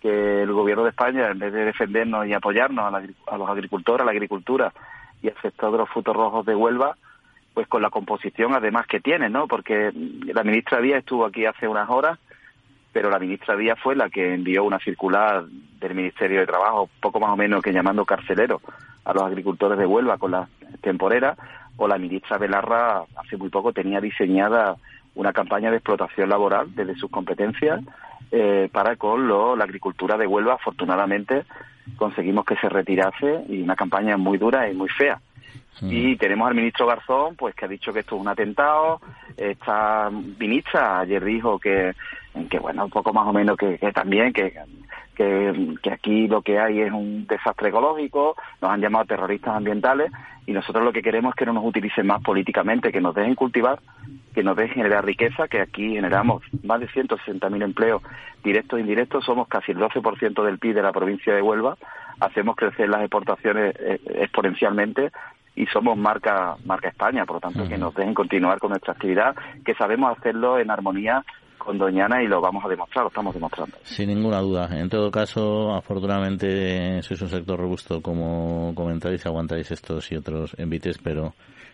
que 0.00 0.42
el 0.42 0.52
gobierno 0.52 0.82
de 0.82 0.90
España, 0.90 1.28
en 1.30 1.38
vez 1.38 1.52
de 1.52 1.64
defendernos 1.64 2.26
y 2.26 2.34
apoyarnos 2.34 2.92
a, 2.92 3.38
los 3.38 3.48
agricultores, 3.48 4.02
a 4.02 4.04
la 4.04 4.10
agricultura 4.10 4.72
y 5.22 5.28
al 5.28 5.40
sector 5.40 5.70
de 5.70 5.78
los 5.78 5.88
frutos 5.88 6.14
rojos 6.14 6.44
de 6.44 6.56
Huelva, 6.56 6.96
pues 7.54 7.68
con 7.68 7.80
la 7.80 7.90
composición 7.90 8.52
además 8.52 8.88
que 8.88 9.00
tiene, 9.00 9.30
¿no? 9.30 9.46
Porque 9.46 9.92
la 9.94 10.42
ministra 10.42 10.80
Díaz 10.80 10.98
estuvo 10.98 11.24
aquí 11.24 11.46
hace 11.46 11.68
unas 11.68 11.88
horas 11.88 12.18
pero 12.94 13.10
la 13.10 13.18
ministra 13.18 13.56
Díaz 13.56 13.76
fue 13.82 13.96
la 13.96 14.08
que 14.08 14.34
envió 14.34 14.62
una 14.62 14.78
circular 14.78 15.44
del 15.80 15.94
Ministerio 15.96 16.38
de 16.38 16.46
Trabajo, 16.46 16.88
poco 17.00 17.18
más 17.18 17.32
o 17.32 17.36
menos 17.36 17.60
que 17.60 17.72
llamando 17.72 18.04
carcelero 18.04 18.60
a 19.04 19.12
los 19.12 19.24
agricultores 19.24 19.76
de 19.76 19.84
Huelva 19.84 20.16
con 20.16 20.30
la 20.30 20.48
temporera, 20.80 21.36
o 21.76 21.88
la 21.88 21.98
ministra 21.98 22.38
Belarra 22.38 23.02
hace 23.16 23.36
muy 23.36 23.48
poco 23.48 23.72
tenía 23.72 24.00
diseñada 24.00 24.76
una 25.16 25.32
campaña 25.32 25.72
de 25.72 25.78
explotación 25.78 26.28
laboral 26.28 26.72
desde 26.72 26.94
sus 26.94 27.10
competencias 27.10 27.80
eh, 28.30 28.68
para 28.72 28.94
con 28.94 29.28
la 29.28 29.64
agricultura 29.64 30.16
de 30.16 30.28
Huelva. 30.28 30.54
Afortunadamente 30.54 31.44
conseguimos 31.96 32.44
que 32.44 32.54
se 32.56 32.68
retirase 32.68 33.44
y 33.48 33.60
una 33.60 33.74
campaña 33.74 34.16
muy 34.16 34.38
dura 34.38 34.70
y 34.70 34.74
muy 34.74 34.88
fea. 34.88 35.20
Mm. 35.80 35.92
Y 35.92 36.16
tenemos 36.16 36.48
al 36.48 36.54
ministro 36.54 36.86
Garzón, 36.86 37.36
pues 37.36 37.54
que 37.54 37.64
ha 37.64 37.68
dicho 37.68 37.92
que 37.92 38.00
esto 38.00 38.16
es 38.16 38.20
un 38.20 38.28
atentado. 38.28 39.00
Esta 39.36 40.10
ministra 40.10 41.00
ayer 41.00 41.24
dijo 41.24 41.58
que, 41.58 41.94
que 42.48 42.58
bueno, 42.58 42.84
un 42.84 42.90
poco 42.90 43.12
más 43.12 43.26
o 43.26 43.32
menos 43.32 43.56
que, 43.56 43.78
también, 43.92 44.32
que, 44.32 44.54
que, 45.14 45.76
que, 45.82 45.90
aquí 45.90 46.28
lo 46.28 46.42
que 46.42 46.58
hay 46.58 46.80
es 46.80 46.92
un 46.92 47.26
desastre 47.26 47.68
ecológico, 47.68 48.36
nos 48.60 48.70
han 48.70 48.80
llamado 48.80 49.04
terroristas 49.04 49.56
ambientales 49.56 50.10
y 50.46 50.52
nosotros 50.52 50.84
lo 50.84 50.92
que 50.92 51.02
queremos 51.02 51.30
es 51.30 51.36
que 51.36 51.46
no 51.46 51.52
nos 51.52 51.64
utilicen 51.64 52.06
más 52.06 52.22
políticamente, 52.22 52.92
que 52.92 53.00
nos 53.00 53.14
dejen 53.14 53.34
cultivar, 53.34 53.80
que 54.34 54.42
nos 54.42 54.56
dejen 54.56 54.76
generar 54.76 55.04
riqueza, 55.04 55.48
que 55.48 55.60
aquí 55.60 55.94
generamos 55.94 56.42
más 56.62 56.80
de 56.80 56.88
160.000 56.88 57.62
empleos 57.62 58.02
directos 58.42 58.78
e 58.78 58.82
indirectos, 58.82 59.24
somos 59.24 59.48
casi 59.48 59.72
el 59.72 59.78
12% 59.78 60.44
del 60.44 60.58
PIB 60.58 60.74
de 60.74 60.82
la 60.82 60.92
provincia 60.92 61.34
de 61.34 61.40
Huelva, 61.40 61.76
hacemos 62.20 62.56
crecer 62.56 62.88
las 62.88 63.00
exportaciones 63.00 63.74
eh, 63.78 64.00
exponencialmente 64.20 65.10
y 65.56 65.66
somos 65.66 65.96
marca 65.96 66.56
marca 66.64 66.88
España, 66.88 67.24
por 67.24 67.36
lo 67.36 67.40
tanto 67.40 67.68
que 67.68 67.78
nos 67.78 67.94
dejen 67.94 68.14
continuar 68.14 68.58
con 68.58 68.70
nuestra 68.70 68.92
actividad, 68.92 69.34
que 69.64 69.74
sabemos 69.74 70.16
hacerlo 70.16 70.58
en 70.58 70.70
armonía 70.70 71.24
con 71.58 71.78
Doñana 71.78 72.22
y 72.22 72.26
lo 72.26 72.40
vamos 72.40 72.64
a 72.64 72.68
demostrar, 72.68 73.04
lo 73.04 73.08
estamos 73.08 73.34
demostrando. 73.34 73.76
Sin 73.82 74.08
ninguna 74.08 74.40
duda. 74.40 74.68
En 74.72 74.88
todo 74.88 75.10
caso, 75.10 75.74
afortunadamente 75.74 77.02
sois 77.02 77.22
un 77.22 77.28
sector 77.28 77.58
robusto, 77.58 78.02
como 78.02 78.74
comentáis, 78.74 79.24
aguantáis 79.24 79.70
estos 79.70 80.12
y 80.12 80.16
otros 80.16 80.54
envites, 80.58 80.98
pero 80.98 81.32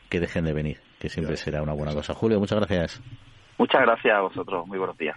que 0.09 0.21
dejen 0.21 0.45
de 0.45 0.53
venir, 0.53 0.79
que 0.99 1.09
siempre 1.09 1.37
será 1.37 1.63
una 1.63 1.73
buena 1.73 1.93
cosa. 1.93 2.15
Julio, 2.15 2.39
muchas 2.39 2.59
gracias. 2.59 3.03
Muchas 3.59 3.83
gracias 3.83 4.17
a 4.17 4.21
vosotros. 4.21 4.67
Muy 4.67 4.79
buenos 4.79 4.97
días. 4.97 5.17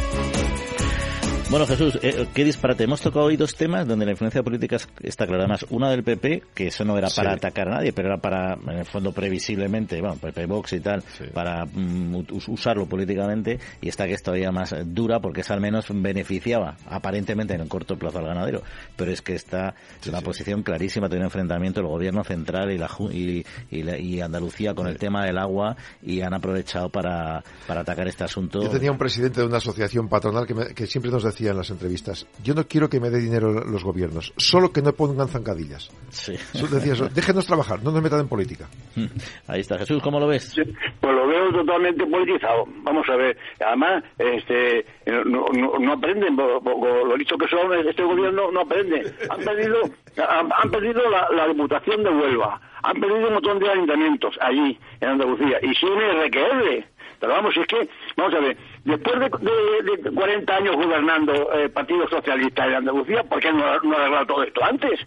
Bueno, 1.51 1.67
Jesús, 1.67 1.99
eh, 2.01 2.27
qué 2.33 2.45
disparate. 2.45 2.85
Hemos 2.85 3.01
tocado 3.01 3.25
hoy 3.25 3.35
dos 3.35 3.55
temas 3.55 3.85
donde 3.85 4.05
la 4.05 4.11
influencia 4.11 4.41
política 4.41 4.77
está 5.03 5.27
clara. 5.27 5.43
Además, 5.43 5.65
una 5.69 5.89
del 5.89 6.01
PP, 6.01 6.43
que 6.53 6.67
eso 6.67 6.85
no 6.85 6.97
era 6.97 7.09
para 7.13 7.33
atacar 7.33 7.67
a 7.67 7.71
nadie, 7.71 7.91
pero 7.91 8.07
era 8.07 8.21
para, 8.21 8.53
en 8.53 8.77
el 8.77 8.85
fondo, 8.85 9.11
previsiblemente, 9.11 9.99
bueno, 9.99 10.15
PP 10.15 10.45
Vox 10.45 10.71
y 10.71 10.79
tal, 10.79 11.03
para 11.33 11.65
mm, 11.65 12.25
usarlo 12.47 12.85
políticamente. 12.85 13.59
Y 13.81 13.89
esta 13.89 14.07
que 14.07 14.13
es 14.13 14.23
todavía 14.23 14.49
más 14.53 14.73
dura 14.85 15.19
porque 15.19 15.41
esa 15.41 15.53
al 15.53 15.59
menos 15.59 15.87
beneficiaba, 15.89 16.77
aparentemente, 16.85 17.53
en 17.53 17.59
el 17.59 17.67
corto 17.67 17.97
plazo 17.97 18.19
al 18.19 18.27
ganadero. 18.27 18.61
Pero 18.95 19.11
es 19.11 19.21
que 19.21 19.35
está 19.35 19.75
la 20.05 20.21
posición 20.21 20.63
clarísima 20.63 21.09
de 21.09 21.17
un 21.17 21.23
enfrentamiento 21.23 21.81
el 21.81 21.87
gobierno 21.87 22.23
central 22.23 22.71
y, 22.71 22.77
la, 22.77 22.89
y, 23.11 23.45
y, 23.69 24.21
Andalucía 24.21 24.73
con 24.73 24.87
el 24.87 24.97
tema 24.97 25.25
del 25.25 25.37
agua 25.37 25.75
y 26.01 26.21
han 26.21 26.33
aprovechado 26.33 26.87
para, 26.87 27.43
para 27.67 27.81
atacar 27.81 28.07
este 28.07 28.23
asunto. 28.23 28.61
Yo 28.61 28.69
tenía 28.69 28.93
un 28.93 28.97
presidente 28.97 29.41
de 29.41 29.47
una 29.47 29.57
asociación 29.57 30.07
patronal 30.07 30.47
que, 30.47 30.73
que 30.73 30.87
siempre 30.87 31.11
nos 31.11 31.25
decía 31.25 31.40
en 31.49 31.57
las 31.57 31.71
entrevistas, 31.71 32.27
yo 32.43 32.53
no 32.53 32.67
quiero 32.67 32.87
que 32.87 32.99
me 32.99 33.09
dé 33.09 33.19
dinero 33.19 33.51
los 33.51 33.83
gobiernos, 33.83 34.33
solo 34.37 34.71
que 34.71 34.81
no 34.81 34.93
pongan 34.93 35.27
zancadillas. 35.27 35.89
Sí. 36.09 36.33
Decía 36.53 36.93
eso, 36.93 37.09
déjenos 37.09 37.47
trabajar, 37.47 37.83
no 37.83 37.91
nos 37.91 38.01
metan 38.03 38.19
en 38.19 38.27
política. 38.27 38.67
Ahí 39.47 39.61
está, 39.61 39.77
Jesús, 39.79 40.01
¿cómo 40.03 40.19
lo 40.19 40.27
ves? 40.27 40.53
pues 40.99 41.15
lo 41.15 41.27
veo 41.27 41.51
totalmente 41.51 42.05
politizado. 42.05 42.65
Vamos 42.83 43.07
a 43.09 43.15
ver, 43.15 43.37
además, 43.65 44.03
este, 44.17 44.85
no, 45.25 45.45
no, 45.79 45.93
aprenden, 45.93 46.35
lo 46.35 47.17
dicho 47.17 47.37
que 47.37 47.47
son, 47.47 47.73
este 47.87 48.03
gobierno 48.03 48.51
no 48.51 48.61
aprende. 48.61 49.13
Han 49.29 49.39
perdido, 49.39 49.81
han, 50.17 50.71
perdido 50.71 51.09
la, 51.09 51.27
la 51.31 51.47
diputación 51.47 52.03
de 52.03 52.09
Huelva, 52.09 52.61
han 52.83 52.99
perdido 52.99 53.27
un 53.27 53.33
montón 53.33 53.59
de 53.59 53.69
ayuntamientos 53.69 54.37
allí, 54.41 54.77
en 54.99 55.09
Andalucía, 55.09 55.57
y 55.61 55.73
sin 55.75 55.89
RQR. 55.89 56.85
Pero 57.21 57.33
vamos, 57.33 57.55
es 57.55 57.67
que, 57.67 57.87
vamos 58.17 58.33
a 58.33 58.39
ver, 58.39 58.57
después 58.83 59.19
de, 59.19 59.29
de, 59.29 60.11
40 60.11 60.55
años 60.55 60.75
gobernando 60.75 61.51
el 61.53 61.71
Partido 61.71 62.07
Socialista 62.09 62.67
de 62.67 62.75
Andalucía, 62.75 63.23
¿por 63.23 63.39
qué 63.39 63.51
no, 63.51 63.79
no 63.81 63.97
arreglado 63.97 64.25
todo 64.27 64.43
esto 64.43 64.63
antes? 64.63 64.99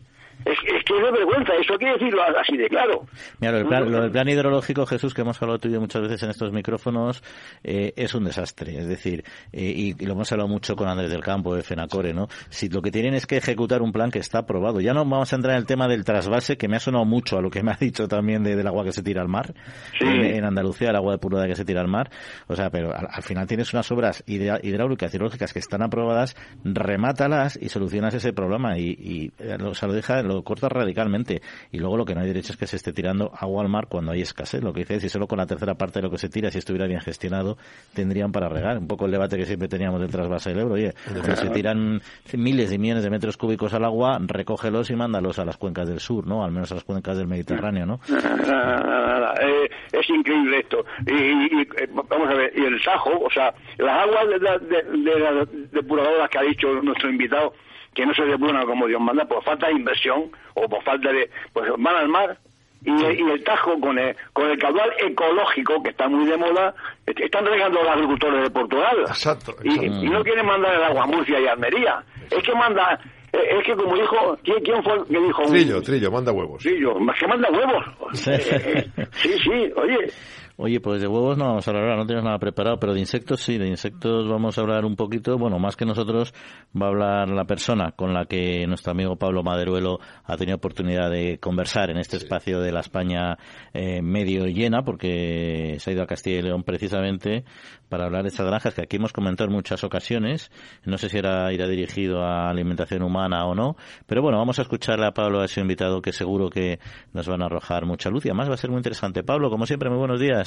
Es, 0.45 0.59
es, 0.66 0.84
que 0.84 0.97
es 0.97 1.03
de 1.03 1.11
vergüenza, 1.11 1.53
eso 1.55 1.74
quiere 1.78 1.95
decirlo 1.95 2.22
así 2.38 2.57
de 2.57 2.68
claro. 2.68 3.07
Mira, 3.40 3.53
lo 3.53 3.59
del, 3.59 3.66
plan, 3.66 3.90
lo 3.90 4.03
del 4.03 4.11
plan 4.11 4.28
hidrológico, 4.28 4.84
Jesús, 4.86 5.14
que 5.14 5.22
hemos 5.22 5.40
hablado 5.40 5.59
tú 5.59 5.68
y 5.68 5.72
yo 5.72 5.80
muchas 5.80 6.03
veces 6.03 6.22
en 6.22 6.30
estos 6.30 6.53
micrófonos, 6.53 7.22
eh, 7.62 7.92
es 7.97 8.14
un 8.14 8.24
desastre. 8.24 8.76
Es 8.76 8.86
decir, 8.86 9.24
eh, 9.53 9.72
y, 9.74 10.05
lo 10.05 10.12
hemos 10.12 10.30
hablado 10.32 10.49
mucho 10.49 10.76
con 10.76 10.88
Andrés 10.88 11.11
del 11.11 11.22
Campo, 11.22 11.55
de 11.55 11.62
FENACORE, 11.62 12.12
¿no? 12.12 12.28
Si 12.51 12.68
lo 12.68 12.82
que 12.82 12.90
tienen 12.90 13.14
es 13.14 13.26
que 13.26 13.36
ejecutar 13.36 13.82
un 13.82 13.92
plan 13.92 14.11
que 14.11 14.18
está 14.18 14.40
aprobado. 14.40 14.80
Ya 14.80 14.92
no 14.92 15.05
vamos 15.05 15.32
a 15.32 15.36
entrar 15.36 15.55
en 15.55 15.61
el 15.61 15.66
tema 15.66 15.88
del 15.88 16.05
trasvase, 16.05 16.57
que 16.57 16.68
me 16.68 16.76
ha 16.76 16.80
sonado 16.80 17.05
mucho 17.05 17.38
a 17.38 17.40
lo 17.42 17.51
que 17.51 17.62
me 17.62 17.72
ha 17.72 17.76
dicho 17.80 18.07
también 18.09 18.42
de, 18.42 18.57
del 18.57 18.66
agua 18.66 18.84
que 18.84 18.92
se 18.92 19.03
tira 19.03 19.22
al 19.22 19.28
mar. 19.28 19.55
En, 20.01 20.45
Andalucía, 20.45 20.90
el 20.90 20.97
agua 20.97 21.12
de 21.12 21.18
pureza 21.18 21.47
que 21.47 21.57
se 21.57 21.64
tira 21.64 21.80
al 21.80 21.88
mar. 21.88 22.11
O 22.47 22.57
sea, 22.57 22.70
pero 22.70 22.92
al, 22.95 23.22
final 23.22 23.47
tienes 23.47 23.72
unas 23.72 23.90
obras 23.90 24.22
hidráulicas, 24.26 25.14
hidrológicas 25.14 25.53
que 25.53 25.59
están 25.59 25.82
aprobadas, 25.82 26.36
remátalas 26.64 27.59
y 27.61 27.68
solucionas 27.68 28.14
ese 28.14 28.32
problema. 28.32 28.78
Y, 28.78 28.90
y 28.90 29.32
eh, 29.38 29.57
o 29.62 29.74
sea, 29.74 29.88
lo 29.88 29.95
deja, 29.95 30.22
lo 30.22 30.34
corta 30.43 30.68
radicalmente. 30.68 31.43
Y 31.70 31.78
luego 31.78 31.97
lo 31.97 32.05
que 32.05 32.14
no 32.14 32.20
hay 32.20 32.26
derecho 32.26 32.53
es 32.53 32.59
que 32.59 32.66
se 32.66 32.76
esté 32.76 32.93
tirando 32.93 33.30
agua 33.39 33.62
al 33.62 33.68
mar 33.68 33.87
cuando 33.89 34.12
hay 34.12 34.22
escasez. 34.22 34.62
Lo 34.62 34.72
que 34.72 34.80
dice 34.80 34.97
es 34.97 35.03
si 35.03 35.09
solo 35.09 35.26
con 35.26 35.39
la 35.39 35.47
tercera 35.47 35.74
parte 35.74 36.01
de 36.01 36.05
lo 36.05 36.11
que 36.11 36.18
se 36.18 36.28
tira, 36.28 36.51
si 36.51 36.59
estuviera 36.59 36.87
bien 36.87 37.01
gestionado, 37.01 37.57
tendrían 37.95 38.32
para 38.32 38.49
regar. 38.49 38.78
Un 38.78 38.89
poco 38.89 39.07
el 39.07 39.12
debate 39.12 39.37
que 39.37 39.47
siempre 39.47 39.68
teníamos 39.68 40.01
del 40.01 40.11
trasvase 40.11 40.51
del 40.51 40.61
euro. 40.61 40.74
Oye, 40.74 40.95
si 41.24 41.37
se 41.37 41.51
tiran 41.51 42.01
miles 42.32 42.72
y 42.72 42.78
millones 42.78 43.05
de 43.05 43.11
metros 43.11 43.37
cúbicos 43.37 43.72
al 43.74 43.85
agua, 43.85 44.18
recógelos 44.20 44.91
y 44.91 44.97
mándalos 44.97 45.39
a 45.39 45.45
las 45.45 45.57
cuencas 45.57 45.89
del 45.89 46.01
sur, 46.01 46.26
¿no? 46.26 46.45
Al 46.45 46.53
menos 46.53 46.70
a 46.72 46.76
las 46.76 46.85
cuencas 46.85 47.16
del 47.16 47.26
Mediterráneo, 47.26 47.87
¿no? 47.87 48.01
Eh, 49.41 49.68
es 49.93 50.09
increíble 50.11 50.61
esto. 50.61 50.85
Y, 51.07 51.12
eh, 51.12 51.89
vamos 51.93 52.28
a 52.28 52.35
ver, 52.35 52.53
y 52.57 52.64
el 52.64 52.80
Sajo, 52.82 53.11
o 53.18 53.30
sea, 53.30 53.53
las 53.78 54.03
aguas 54.03 54.28
de, 54.28 54.39
de, 54.39 55.11
de 55.11 55.18
las 55.18 55.49
depuradoras 55.72 56.30
que 56.30 56.39
ha 56.39 56.43
dicho 56.43 56.68
nuestro 56.82 57.11
invitado, 57.11 57.53
que 57.95 58.07
no 58.07 58.14
se 58.14 58.24
depuran 58.24 58.66
como 58.66 58.86
Dios 58.86 59.01
manda 59.01 59.24
por 59.24 59.42
falta 59.45 59.68
de 59.68 59.74
inversión 59.74 60.30
o 60.55 60.68
por 60.68 60.82
falta 60.82 61.12
de 61.12 61.30
pues 61.53 61.70
van 61.78 61.97
al 61.97 62.09
mar. 62.09 62.38
Y, 62.86 62.90
el 62.90 63.42
Tajo 63.42 63.80
con 63.80 63.99
el, 63.99 64.14
con 64.34 64.51
el 64.51 64.59
caudal 64.59 64.92
ecológico 64.99 65.82
que 65.82 65.88
está 65.88 66.07
muy 66.07 66.26
de 66.26 66.36
moda 66.36 66.74
están 67.07 67.47
regando 67.47 67.82
los 67.82 67.90
agricultores 67.90 68.42
de 68.42 68.51
Portugal. 68.51 68.97
Exacto, 69.07 69.55
Y, 69.64 69.78
no 70.11 70.22
quieren 70.22 70.45
mandar 70.45 70.74
el 70.74 70.84
agua 70.84 71.05
a 71.05 71.07
Murcia 71.07 71.40
y 71.40 71.47
Almería. 71.47 72.05
Es 72.30 72.42
que 72.42 72.55
manda 72.55 73.01
eh, 73.32 73.59
es 73.59 73.64
que 73.64 73.74
como 73.74 73.97
dijo 73.97 74.38
¿quién, 74.45 74.62
quién 74.62 74.82
fue 74.82 75.05
que 75.09 75.18
dijo 75.18 75.42
Trillo 75.45 75.82
Trillo 75.82 76.11
manda 76.11 76.30
huevos. 76.30 76.62
Trillo 76.62 76.95
más 77.01 77.18
que 77.18 77.26
manda 77.26 77.49
huevos. 77.51 77.84
Eh, 78.28 78.90
eh, 78.97 79.07
sí 79.12 79.30
sí 79.42 79.72
oye 79.76 80.09
Oye, 80.57 80.79
pues 80.79 81.01
de 81.01 81.09
huevos 81.09 81.37
no 81.37 81.47
vamos 81.47 81.67
a 81.67 81.71
hablar, 81.73 81.99
no 81.99 82.07
tenemos 82.07 82.25
nada 82.25 82.39
preparado, 82.39 82.79
pero 82.79 82.95
de 82.95 83.01
insectos 83.01 83.41
sí, 83.41 83.59
de 83.59 83.67
insectos 83.67 84.29
vamos 84.29 84.57
a 84.57 84.61
hablar 84.61 84.85
un 84.85 84.95
poquito. 84.95 85.37
Bueno, 85.37 85.59
más 85.59 85.75
que 85.75 85.85
nosotros 85.85 86.33
va 86.81 86.87
a 86.87 86.89
hablar 86.91 87.29
la 87.31 87.45
persona 87.45 87.91
con 87.91 88.15
la 88.15 88.27
que 88.27 88.65
nuestro 88.69 88.93
amigo 88.93 89.17
Pablo 89.17 89.43
Maderuelo 89.43 89.99
ha 90.23 90.37
tenido 90.37 90.57
oportunidad 90.57 91.11
de 91.11 91.39
conversar 91.41 91.91
en 91.91 91.97
este 91.97 92.19
espacio 92.19 92.61
de 92.61 92.71
la 92.71 92.81
España 92.81 93.37
eh, 93.73 94.01
medio 94.01 94.47
llena, 94.47 94.85
porque 94.85 95.75
se 95.81 95.91
ha 95.91 95.93
ido 95.93 96.05
a 96.05 96.07
Castilla 96.07 96.39
y 96.39 96.43
León 96.43 96.63
precisamente 96.63 97.45
para 97.89 98.05
hablar 98.05 98.23
de 98.23 98.29
estas 98.29 98.47
granjas 98.47 98.75
que 98.75 98.83
aquí 98.83 98.97
hemos 98.97 99.13
comentado 99.13 99.49
en 99.49 99.57
muchas 99.57 99.83
ocasiones. 99.83 100.53
No 100.85 100.99
sé 100.99 101.09
si 101.09 101.19
era 101.19 101.53
irá 101.53 101.67
dirigido 101.67 102.23
a 102.23 102.49
alimentación 102.49 103.03
humana 103.03 103.45
o 103.47 103.57
no, 103.57 103.77
pero 104.07 104.23
bueno, 104.23 104.39
vamos 104.39 104.61
a 104.61 104.63
escucharle 104.63 105.07
a 105.07 105.11
Pablo, 105.11 105.41
a 105.41 105.47
ese 105.47 105.61
invitado 105.61 106.01
que 106.01 106.13
seguro 106.13 106.49
que 106.49 106.79
nos 107.13 107.27
van 107.27 107.43
a 107.43 107.47
arrojar 107.47 107.87
mucha 107.87 108.09
luz 108.09 108.25
y 108.25 108.29
además 108.29 108.49
va 108.49 108.55
a 108.55 108.59
ser 108.59 108.71
muy 108.71 108.79
interesante. 108.79 109.25
Pablo, 109.25 109.51
como 109.51 109.67
siempre, 109.67 109.91
muy 109.91 109.99
buenos 109.99 110.21
días. 110.21 110.43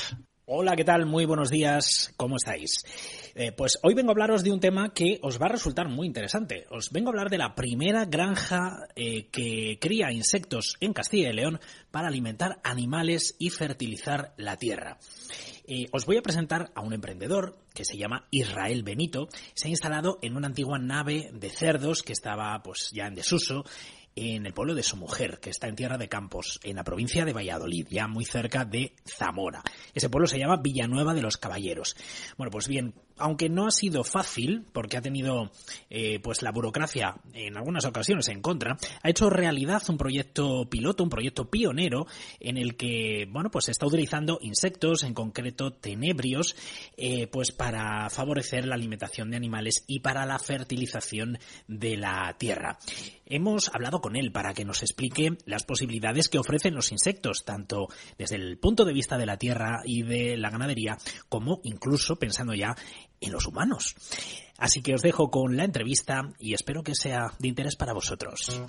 Hola, 0.49 0.77
¿qué 0.77 0.85
tal? 0.85 1.05
Muy 1.05 1.25
buenos 1.25 1.49
días. 1.49 2.13
¿Cómo 2.15 2.37
estáis? 2.37 2.85
Eh, 3.35 3.51
pues 3.51 3.79
hoy 3.83 3.93
vengo 3.93 4.11
a 4.11 4.13
hablaros 4.13 4.45
de 4.45 4.51
un 4.53 4.61
tema 4.61 4.93
que 4.93 5.19
os 5.21 5.41
va 5.41 5.47
a 5.47 5.49
resultar 5.49 5.89
muy 5.89 6.07
interesante. 6.07 6.65
Os 6.69 6.89
vengo 6.89 7.09
a 7.09 7.11
hablar 7.11 7.29
de 7.29 7.37
la 7.37 7.53
primera 7.53 8.05
granja 8.05 8.87
eh, 8.95 9.27
que 9.29 9.77
cría 9.81 10.13
insectos 10.13 10.77
en 10.79 10.93
Castilla 10.93 11.31
y 11.31 11.33
León 11.33 11.59
para 11.91 12.07
alimentar 12.07 12.61
animales 12.63 13.35
y 13.39 13.49
fertilizar 13.49 14.33
la 14.37 14.55
tierra. 14.55 14.99
Eh, 15.65 15.87
os 15.91 16.05
voy 16.05 16.15
a 16.15 16.21
presentar 16.21 16.71
a 16.75 16.79
un 16.79 16.93
emprendedor 16.93 17.57
que 17.73 17.83
se 17.83 17.97
llama 17.97 18.25
Israel 18.31 18.83
Benito. 18.83 19.27
Se 19.53 19.67
ha 19.67 19.71
instalado 19.71 20.17
en 20.21 20.37
una 20.37 20.47
antigua 20.47 20.79
nave 20.79 21.29
de 21.33 21.49
cerdos 21.49 22.03
que 22.03 22.13
estaba 22.13 22.63
pues 22.63 22.91
ya 22.93 23.07
en 23.07 23.15
desuso 23.15 23.65
en 24.17 24.45
el 24.45 24.53
pueblo 24.53 24.73
de 24.73 24.83
su 24.83 24.97
mujer, 24.97 25.39
que 25.39 25.49
está 25.49 25.67
en 25.67 25.75
Tierra 25.75 25.97
de 25.97 26.09
Campos, 26.09 26.59
en 26.63 26.75
la 26.75 26.83
provincia 26.83 27.23
de 27.23 27.33
Valladolid, 27.33 27.87
ya 27.89 28.07
muy 28.07 28.25
cerca 28.25 28.65
de 28.65 28.95
Zamora. 29.05 29.63
Ese 29.93 30.09
pueblo 30.09 30.27
se 30.27 30.39
llama 30.39 30.57
Villanueva 30.57 31.13
de 31.13 31.21
los 31.21 31.37
Caballeros. 31.37 31.95
Bueno, 32.37 32.51
pues 32.51 32.67
bien, 32.67 32.95
aunque 33.17 33.49
no 33.49 33.67
ha 33.67 33.71
sido 33.71 34.03
fácil, 34.03 34.65
porque 34.73 34.97
ha 34.97 35.01
tenido 35.01 35.51
eh, 35.89 36.19
pues 36.19 36.41
la 36.41 36.51
burocracia 36.51 37.15
en 37.33 37.57
algunas 37.57 37.85
ocasiones 37.85 38.27
en 38.29 38.41
contra, 38.41 38.77
ha 39.01 39.09
hecho 39.09 39.29
realidad 39.29 39.81
un 39.89 39.97
proyecto 39.97 40.67
piloto, 40.69 41.03
un 41.03 41.09
proyecto 41.09 41.49
pionero, 41.49 42.07
en 42.39 42.57
el 42.57 42.75
que 42.75 43.27
bueno 43.31 43.49
pues 43.51 43.65
se 43.65 43.71
está 43.71 43.85
utilizando 43.85 44.39
insectos, 44.41 45.03
en 45.03 45.13
concreto 45.13 45.73
tenebrios, 45.73 46.55
eh, 46.97 47.27
pues 47.27 47.51
para 47.51 48.09
favorecer 48.09 48.65
la 48.65 48.75
alimentación 48.75 49.31
de 49.31 49.37
animales 49.37 49.83
y 49.87 49.99
para 49.99 50.25
la 50.25 50.39
fertilización 50.39 51.39
de 51.67 51.97
la 51.97 52.35
tierra. 52.37 52.77
Hemos 53.25 53.69
hablado 53.73 53.99
con 53.99 54.15
él 54.15 54.31
para 54.31 54.53
que 54.53 54.63
nos 54.63 54.81
explique 54.83 55.37
las 55.45 55.63
posibilidades 55.65 56.29
que 56.29 56.39
ofrecen 56.39 56.73
los 56.73 56.91
insectos, 56.91 57.43
tanto 57.43 57.87
desde 58.17 58.35
el 58.35 58.57
punto 58.57 58.85
de 58.85 58.93
vista 58.93 59.17
de 59.17 59.25
la 59.25 59.37
tierra 59.37 59.81
y 59.83 60.03
de 60.03 60.37
la 60.37 60.49
ganadería, 60.49 60.97
como 61.27 61.59
incluso 61.63 62.15
pensando 62.15 62.53
ya 62.53 62.75
en 63.21 63.31
los 63.31 63.45
humanos. 63.45 63.95
Así 64.57 64.81
que 64.81 64.95
os 64.95 65.01
dejo 65.01 65.29
con 65.29 65.55
la 65.55 65.63
entrevista 65.63 66.31
y 66.39 66.53
espero 66.53 66.83
que 66.83 66.95
sea 66.95 67.33
de 67.39 67.47
interés 67.47 67.75
para 67.75 67.93
vosotros. 67.93 68.61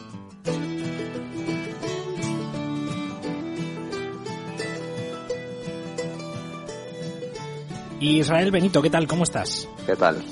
Israel 8.01 8.51
Benito, 8.53 8.80
¿qué 8.80 8.90
tal? 8.90 9.09
¿Cómo 9.09 9.24
estás? 9.24 9.68
¿Qué 9.84 9.96
tal? 9.96 10.22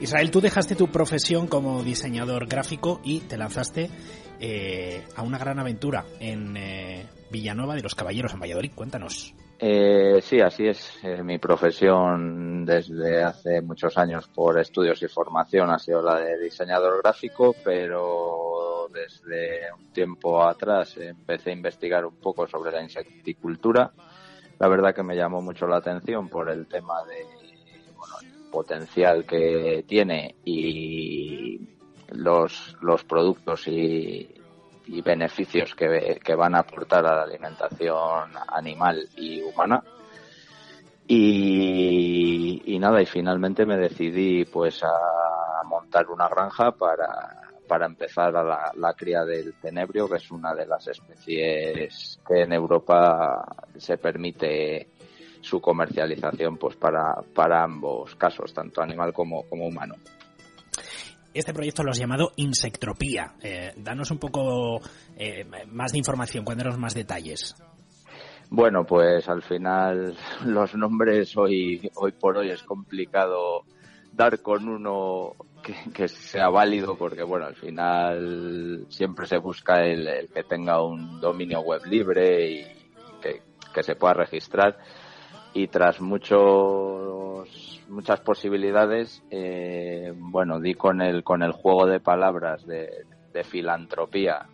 Israel, 0.00 0.32
tú 0.32 0.40
dejaste 0.40 0.74
tu 0.74 0.88
profesión 0.88 1.46
como 1.46 1.84
diseñador 1.84 2.48
gráfico 2.48 3.00
y 3.04 3.20
te 3.20 3.36
lanzaste 3.36 3.88
eh, 4.40 5.04
a 5.14 5.22
una 5.22 5.38
gran 5.38 5.60
aventura 5.60 6.04
en 6.18 6.56
eh, 6.56 7.06
Villanueva 7.30 7.76
de 7.76 7.82
los 7.82 7.94
Caballeros, 7.94 8.32
en 8.32 8.40
Valladolid. 8.40 8.72
Cuéntanos. 8.74 9.32
Eh, 9.64 10.20
sí, 10.24 10.40
así 10.40 10.66
es. 10.66 10.98
mi 11.22 11.38
profesión 11.38 12.64
desde 12.64 13.22
hace 13.22 13.62
muchos 13.62 13.96
años 13.96 14.26
por 14.26 14.58
estudios 14.58 15.00
y 15.04 15.06
formación 15.06 15.70
ha 15.70 15.78
sido 15.78 16.02
la 16.02 16.16
de 16.16 16.36
diseñador 16.36 17.00
gráfico, 17.00 17.54
pero 17.62 18.88
desde 18.92 19.72
un 19.72 19.92
tiempo 19.92 20.42
atrás 20.42 20.96
empecé 20.96 21.50
a 21.50 21.52
investigar 21.52 22.04
un 22.04 22.16
poco 22.16 22.48
sobre 22.48 22.72
la 22.72 22.82
insecticultura. 22.82 23.92
La 24.58 24.66
verdad 24.66 24.92
que 24.92 25.04
me 25.04 25.14
llamó 25.14 25.40
mucho 25.40 25.68
la 25.68 25.76
atención 25.76 26.28
por 26.28 26.50
el 26.50 26.66
tema 26.66 27.04
de 27.04 27.24
potencial 28.50 29.24
que 29.24 29.84
tiene 29.86 30.34
y 30.44 31.60
los, 32.08 32.76
los 32.80 33.04
productos 33.04 33.68
y, 33.68 34.28
beneficios 35.02 35.74
que, 35.74 36.20
que, 36.22 36.34
van 36.34 36.54
a 36.54 36.60
aportar 36.60 37.06
a 37.06 37.16
la 37.16 37.22
alimentación 37.22 38.30
animal 38.48 39.08
y 39.16 39.42
humana. 39.42 39.82
Y, 41.06 42.62
y, 42.64 42.78
nada, 42.78 43.02
y 43.02 43.06
finalmente 43.06 43.66
me 43.66 43.76
decidí 43.76 44.44
pues 44.44 44.82
a 44.84 45.62
montar 45.64 46.08
una 46.08 46.28
granja 46.28 46.72
para, 46.72 47.42
para 47.66 47.86
empezar 47.86 48.36
a 48.36 48.42
la, 48.42 48.72
la, 48.76 48.94
cría 48.94 49.24
del 49.24 49.54
tenebrio, 49.54 50.08
que 50.08 50.16
es 50.16 50.30
una 50.30 50.54
de 50.54 50.66
las 50.66 50.86
especies 50.88 52.20
que 52.26 52.42
en 52.42 52.52
Europa 52.52 53.44
se 53.76 53.98
permite 53.98 54.88
su 55.40 55.60
comercialización 55.60 56.56
pues 56.56 56.76
para, 56.76 57.16
para 57.34 57.62
ambos 57.62 58.14
casos, 58.14 58.54
tanto 58.54 58.80
animal 58.80 59.12
como, 59.12 59.42
como 59.44 59.66
humano. 59.66 59.96
Este 61.34 61.54
proyecto 61.54 61.82
lo 61.82 61.90
has 61.92 61.98
llamado 61.98 62.32
Insectropía. 62.36 63.34
Eh, 63.42 63.72
danos 63.76 64.10
un 64.10 64.18
poco 64.18 64.80
eh, 65.16 65.44
más 65.70 65.92
de 65.92 65.98
información, 65.98 66.44
cuéntanos 66.44 66.78
más 66.78 66.94
detalles. 66.94 67.54
Bueno, 68.50 68.84
pues 68.84 69.26
al 69.28 69.42
final 69.42 70.14
los 70.44 70.74
nombres 70.74 71.34
hoy, 71.36 71.90
hoy 71.94 72.12
por 72.12 72.36
hoy 72.36 72.50
es 72.50 72.62
complicado 72.62 73.62
dar 74.12 74.42
con 74.42 74.68
uno 74.68 75.32
que, 75.94 76.06
sea 76.06 76.50
válido 76.50 76.98
porque 76.98 77.22
bueno, 77.22 77.46
al 77.46 77.54
final 77.56 78.84
siempre 78.90 79.26
se 79.26 79.38
busca 79.38 79.82
el, 79.86 80.28
que 80.34 80.44
tenga 80.44 80.84
un 80.84 81.18
dominio 81.18 81.60
web 81.60 81.80
libre 81.86 82.50
y 82.50 82.66
que 83.72 83.82
se 83.82 83.96
pueda 83.96 84.12
registrar 84.12 84.76
y 85.54 85.68
tras 85.68 86.00
muchos 86.00 87.48
muchas 87.88 88.20
posibilidades 88.20 89.22
eh, 89.30 90.12
bueno 90.16 90.60
di 90.60 90.74
con 90.74 91.02
el 91.02 91.22
con 91.22 91.42
el 91.42 91.52
juego 91.52 91.86
de 91.86 92.00
palabras 92.00 92.66
de, 92.66 93.04
filantropía 93.44 94.46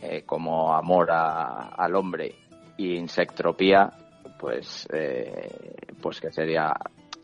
eh, 0.00 0.22
como 0.24 0.72
amor 0.74 1.10
al 1.10 1.94
hombre 1.94 2.34
y 2.76 2.94
insectropía 2.94 3.92
pues 4.38 4.88
eh, 4.92 5.74
pues 6.00 6.20
que 6.20 6.32
sería 6.32 6.72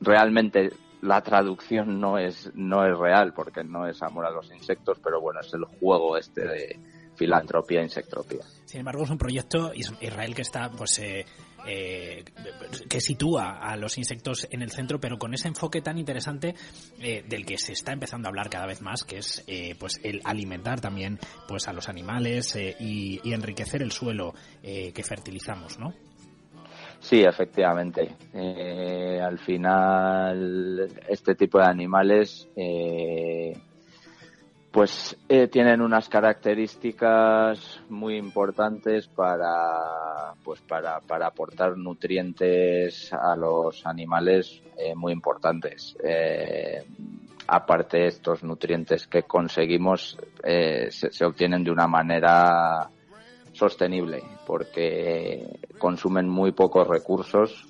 realmente 0.01 0.71
la 1.03 1.21
traducción 1.23 2.01
no 2.01 2.19
es 2.19 2.51
no 2.55 2.85
es 2.85 2.99
real 2.99 3.33
porque 3.33 3.63
no 3.65 3.87
es 3.87 4.03
amor 4.03 4.27
a 4.27 4.31
los 4.31 4.53
insectos 4.53 4.99
pero 5.03 5.21
bueno 5.21 5.41
es 5.41 5.53
el 5.55 5.65
juego 5.65 6.17
este 6.17 6.47
de 6.47 6.81
filantropía 7.17 7.83
insectropía 7.83 8.45
sin 8.65 8.81
embargo 8.81 9.05
es 9.05 9.11
un 9.11 9.19
proyecto 9.19 9.73
Israel 9.75 10.35
que 10.35 10.43
está 10.43 10.71
pues 10.71 11.01
eh, 11.69 12.25
que 12.89 13.01
sitúa 13.01 13.59
a 13.59 13.77
los 13.77 13.99
insectos 13.99 14.47
en 14.53 14.63
el 14.63 14.71
centro, 14.71 15.01
pero 15.01 15.19
con 15.19 15.35
ese 15.35 15.49
enfoque 15.49 15.83
tan 15.83 15.99
interesante 15.99 16.55
eh, 17.01 17.25
del 17.29 17.45
que 17.45 17.59
se 17.59 17.73
está 17.73 17.93
empezando 17.93 18.29
a 18.29 18.31
hablar 18.31 18.49
cada 18.49 18.67
vez 18.67 18.83
más, 18.83 19.03
que 19.03 19.19
es 19.19 19.43
eh, 19.49 19.75
pues 19.79 20.01
el 20.05 20.21
alimentar 20.25 20.81
también 20.81 21.19
pues 21.49 21.67
a 21.67 21.73
los 21.73 21.89
animales 21.89 22.57
y, 22.79 23.21
enriquecer 23.33 23.83
el 23.83 23.91
suelo 23.93 24.35
que 24.63 25.03
fertilizamos, 25.03 25.79
¿no? 25.79 25.93
Sí, 27.01 27.23
efectivamente. 27.23 28.15
al 29.21 29.39
final, 29.41 30.89
este 31.09 31.35
tipo 31.35 31.59
de 31.59 31.65
animales 31.65 32.49
pues 34.77 35.17
eh, 35.27 35.49
tienen 35.49 35.81
unas 35.81 36.07
características 36.07 37.81
muy 37.89 38.19
importantes 38.19 39.07
para 39.07 40.35
pues 40.45 40.61
para, 40.61 41.01
para 41.01 41.29
aportar 41.29 41.79
nutrientes 41.79 43.11
a 43.11 43.35
los 43.37 43.87
animales 43.87 44.63
eh, 44.77 44.95
muy 44.95 45.15
importantes. 45.15 45.97
Eh, 46.05 46.85
aparte 47.47 48.07
estos 48.07 48.45
nutrientes 48.45 49.07
que 49.07 49.23
conseguimos 49.23 50.19
se, 50.43 50.91
se, 50.91 51.25
obtienen 51.25 51.65
de 51.65 51.71
una 51.71 51.87
manera 51.87 52.91
sostenible 53.53 54.23
porque 54.47 55.59
consumen 55.79 56.29
muy 56.29 56.53
pocos 56.53 56.87
recursos 56.87 57.67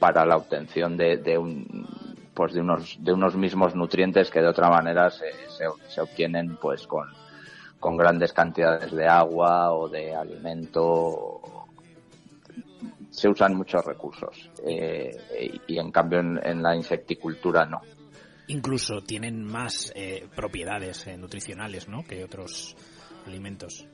para 0.00 0.26
la 0.26 0.36
obtención 0.36 0.96
de, 0.96 1.18
de 1.18 1.38
un 1.38 2.13
pues 2.34 2.52
de 2.52 2.60
unos 2.60 2.96
de 3.00 3.12
unos 3.12 3.36
mismos 3.36 3.74
nutrientes 3.74 4.30
que 4.30 4.40
de 4.40 4.48
otra 4.48 4.68
manera 4.68 5.10
se, 5.10 5.30
se, 5.88 6.00
obtienen 6.00 6.56
pues 6.60 6.86
con, 6.86 7.08
con 7.78 7.96
grandes 7.96 8.32
cantidades 8.32 8.92
de 8.92 9.06
agua 9.06 9.72
o 9.72 9.88
de 9.88 10.14
alimento. 10.14 11.40
Se 13.10 13.28
usan 13.28 13.54
muchos 13.54 13.84
recursos 13.84 14.50
eh, 14.66 15.60
y 15.68 15.78
en 15.78 15.92
cambio 15.92 16.18
en, 16.18 16.62
la 16.62 16.74
insecticultura 16.74 17.64
no. 17.64 17.80
Incluso 18.48 19.00
tienen 19.02 19.44
más 19.44 19.92
eh, 19.94 20.26
propiedades 20.34 21.06
eh, 21.06 21.16
nutricionales 21.16 21.88
no 21.88 22.02
que 22.02 22.24
otros 22.24 22.76
alimentos. 23.26 23.86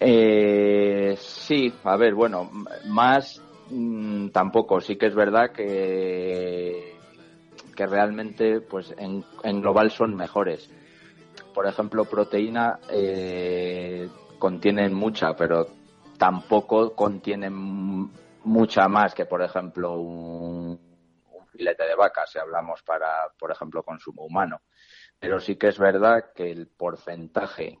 Sí 0.00 1.72
a 1.84 1.96
ver 1.96 2.14
bueno 2.14 2.50
más 2.86 3.40
mm, 3.70 4.28
tampoco. 4.30 4.80
Sí 4.80 4.96
que 4.96 5.06
es 5.06 5.14
verdad 5.14 5.52
que 5.52 7.01
que 7.74 7.86
realmente 7.86 8.60
pues 8.60 8.94
en, 8.98 9.24
global 9.60 9.90
son 9.90 10.14
mejores. 10.14 10.70
Por 11.54 11.66
ejemplo, 11.66 12.04
proteína 12.04 12.78
eh, 12.90 14.08
contienen 14.38 14.94
mucha, 14.94 15.34
pero 15.36 15.68
tampoco 16.18 16.94
contienen 16.94 18.10
mucha 18.44 18.88
más 18.88 19.14
que, 19.14 19.26
por 19.26 19.42
ejemplo, 19.42 19.94
un, 19.98 20.80
filete 21.50 21.86
de 21.86 21.94
vaca, 21.94 22.26
si 22.26 22.38
hablamos 22.38 22.82
para, 22.82 23.28
por 23.38 23.50
ejemplo, 23.50 23.82
consumo 23.82 24.24
humano. 24.24 24.62
Pero 25.18 25.38
sí 25.38 25.56
que 25.56 25.68
es 25.68 25.78
verdad 25.78 26.32
que 26.34 26.50
el 26.50 26.66
porcentaje 26.66 27.78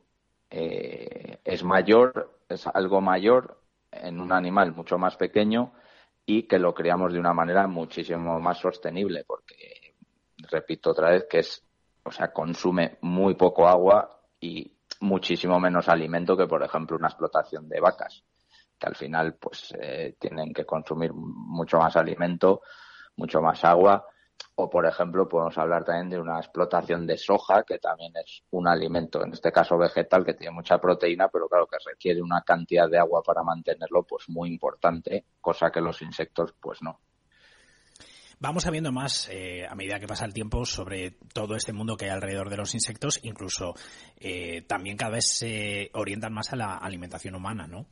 eh, 0.50 1.38
es 1.42 1.64
mayor, 1.64 2.40
es 2.48 2.66
algo 2.66 3.00
mayor 3.00 3.62
en 3.90 4.20
un 4.20 4.32
animal 4.32 4.72
mucho 4.72 4.98
más 4.98 5.16
pequeño 5.16 5.72
y 6.24 6.44
que 6.44 6.58
lo 6.58 6.74
creamos 6.74 7.12
de 7.12 7.18
una 7.18 7.32
manera 7.32 7.66
muchísimo 7.66 8.38
más 8.40 8.58
sostenible, 8.58 9.24
porque 9.26 9.81
repito 10.42 10.90
otra 10.90 11.10
vez, 11.10 11.26
que 11.28 11.40
es, 11.40 11.62
o 12.04 12.10
sea, 12.10 12.32
consume 12.32 12.98
muy 13.02 13.34
poco 13.34 13.68
agua 13.68 14.20
y 14.40 14.72
muchísimo 15.00 15.58
menos 15.58 15.88
alimento 15.88 16.36
que, 16.36 16.46
por 16.46 16.62
ejemplo, 16.62 16.96
una 16.96 17.08
explotación 17.08 17.68
de 17.68 17.80
vacas, 17.80 18.24
que 18.78 18.86
al 18.86 18.94
final, 18.94 19.34
pues, 19.34 19.74
eh, 19.78 20.16
tienen 20.18 20.52
que 20.52 20.64
consumir 20.64 21.12
mucho 21.12 21.78
más 21.78 21.96
alimento, 21.96 22.62
mucho 23.16 23.40
más 23.40 23.64
agua. 23.64 24.06
O, 24.54 24.68
por 24.68 24.86
ejemplo, 24.86 25.28
podemos 25.28 25.56
hablar 25.56 25.84
también 25.84 26.10
de 26.10 26.18
una 26.18 26.38
explotación 26.38 27.06
de 27.06 27.16
soja, 27.16 27.62
que 27.62 27.78
también 27.78 28.12
es 28.16 28.42
un 28.50 28.68
alimento, 28.68 29.24
en 29.24 29.32
este 29.32 29.50
caso 29.50 29.78
vegetal, 29.78 30.24
que 30.24 30.34
tiene 30.34 30.52
mucha 30.52 30.78
proteína, 30.78 31.28
pero 31.28 31.48
claro 31.48 31.66
que 31.66 31.78
requiere 31.84 32.20
una 32.20 32.42
cantidad 32.42 32.88
de 32.88 32.98
agua 32.98 33.22
para 33.22 33.42
mantenerlo, 33.42 34.02
pues 34.02 34.28
muy 34.28 34.50
importante, 34.50 35.24
cosa 35.40 35.70
que 35.70 35.80
los 35.80 36.02
insectos, 36.02 36.54
pues 36.60 36.82
no. 36.82 37.00
Vamos 38.42 38.64
sabiendo 38.64 38.90
más 38.90 39.28
eh, 39.30 39.64
a 39.68 39.76
medida 39.76 40.00
que 40.00 40.08
pasa 40.08 40.24
el 40.24 40.34
tiempo 40.34 40.64
sobre 40.64 41.12
todo 41.32 41.54
este 41.54 41.72
mundo 41.72 41.96
que 41.96 42.06
hay 42.06 42.10
alrededor 42.10 42.50
de 42.50 42.56
los 42.56 42.74
insectos, 42.74 43.20
incluso 43.22 43.74
eh, 44.18 44.62
también 44.62 44.96
cada 44.96 45.12
vez 45.12 45.26
se 45.28 45.92
orientan 45.94 46.32
más 46.32 46.52
a 46.52 46.56
la 46.56 46.76
alimentación 46.78 47.36
humana, 47.36 47.68
¿no? 47.68 47.86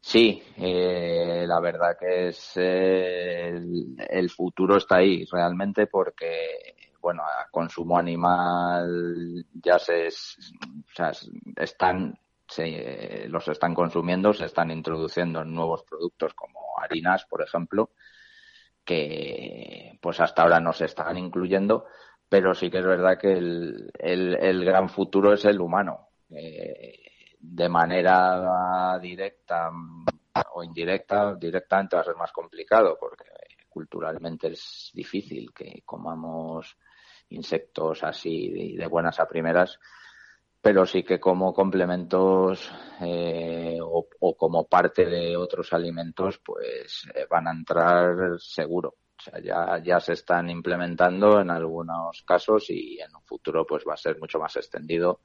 Sí, 0.00 0.42
eh, 0.56 1.44
la 1.46 1.60
verdad 1.60 1.96
que 1.96 2.30
es 2.30 2.56
el, 2.56 4.30
futuro 4.30 4.78
está 4.78 4.96
ahí 4.96 5.24
realmente 5.30 5.86
porque 5.86 6.74
bueno, 7.00 7.22
consumo 7.52 7.96
animal 7.96 9.46
ya 9.62 9.78
se, 9.78 10.08
o 10.08 10.92
sea, 10.92 11.12
están 11.54 12.18
se, 12.48 13.28
los 13.28 13.46
están 13.46 13.76
consumiendo, 13.76 14.32
se 14.32 14.46
están 14.46 14.72
introduciendo 14.72 15.44
nuevos 15.44 15.84
productos 15.84 16.34
como 16.34 16.58
harinas, 16.80 17.24
por 17.26 17.42
ejemplo, 17.42 17.90
que 18.88 19.98
pues 20.00 20.18
hasta 20.18 20.42
ahora 20.42 20.60
no 20.60 20.72
se 20.72 20.86
están 20.86 21.18
incluyendo, 21.18 21.84
pero 22.26 22.54
sí 22.54 22.70
que 22.70 22.78
es 22.78 22.86
verdad 22.86 23.18
que 23.18 23.32
el, 23.32 23.90
el, 23.98 24.64
gran 24.64 24.88
futuro 24.88 25.34
es 25.34 25.44
el 25.44 25.60
humano. 25.60 26.08
Eh, 26.30 26.94
de 27.38 27.68
manera 27.68 28.98
directa 28.98 29.70
o 30.54 30.64
indirecta, 30.64 31.34
directamente 31.34 31.96
va 31.96 32.02
a 32.02 32.06
ser 32.06 32.16
más 32.16 32.32
complicado 32.32 32.96
porque 32.98 33.26
culturalmente 33.68 34.48
es 34.48 34.90
difícil 34.94 35.52
que 35.52 35.82
comamos 35.84 36.78
insectos 37.28 38.02
así 38.04 38.74
de 38.74 38.86
buenas 38.86 39.20
a 39.20 39.28
primeras 39.28 39.78
pero 40.60 40.86
sí 40.86 41.02
que 41.02 41.20
como 41.20 41.52
complementos 41.52 42.70
eh, 43.00 43.78
o, 43.80 44.36
como 44.36 44.66
parte 44.66 45.06
de 45.06 45.36
otros 45.36 45.72
alimentos, 45.72 46.40
pues 46.44 47.08
eh, 47.14 47.26
van 47.30 47.48
a 47.48 47.52
entrar 47.52 48.38
seguro. 48.38 48.96
O 49.18 49.20
sea, 49.20 49.40
ya, 49.42 49.82
ya 49.82 49.98
se 49.98 50.12
están 50.12 50.48
implementando 50.48 51.40
en 51.40 51.50
algunos 51.50 52.22
casos 52.22 52.70
y 52.70 53.00
en 53.00 53.14
un 53.14 53.22
futuro 53.22 53.66
pues 53.66 53.84
va 53.88 53.94
a 53.94 53.96
ser 53.96 54.18
mucho 54.18 54.38
más 54.38 54.56
extendido 54.56 55.20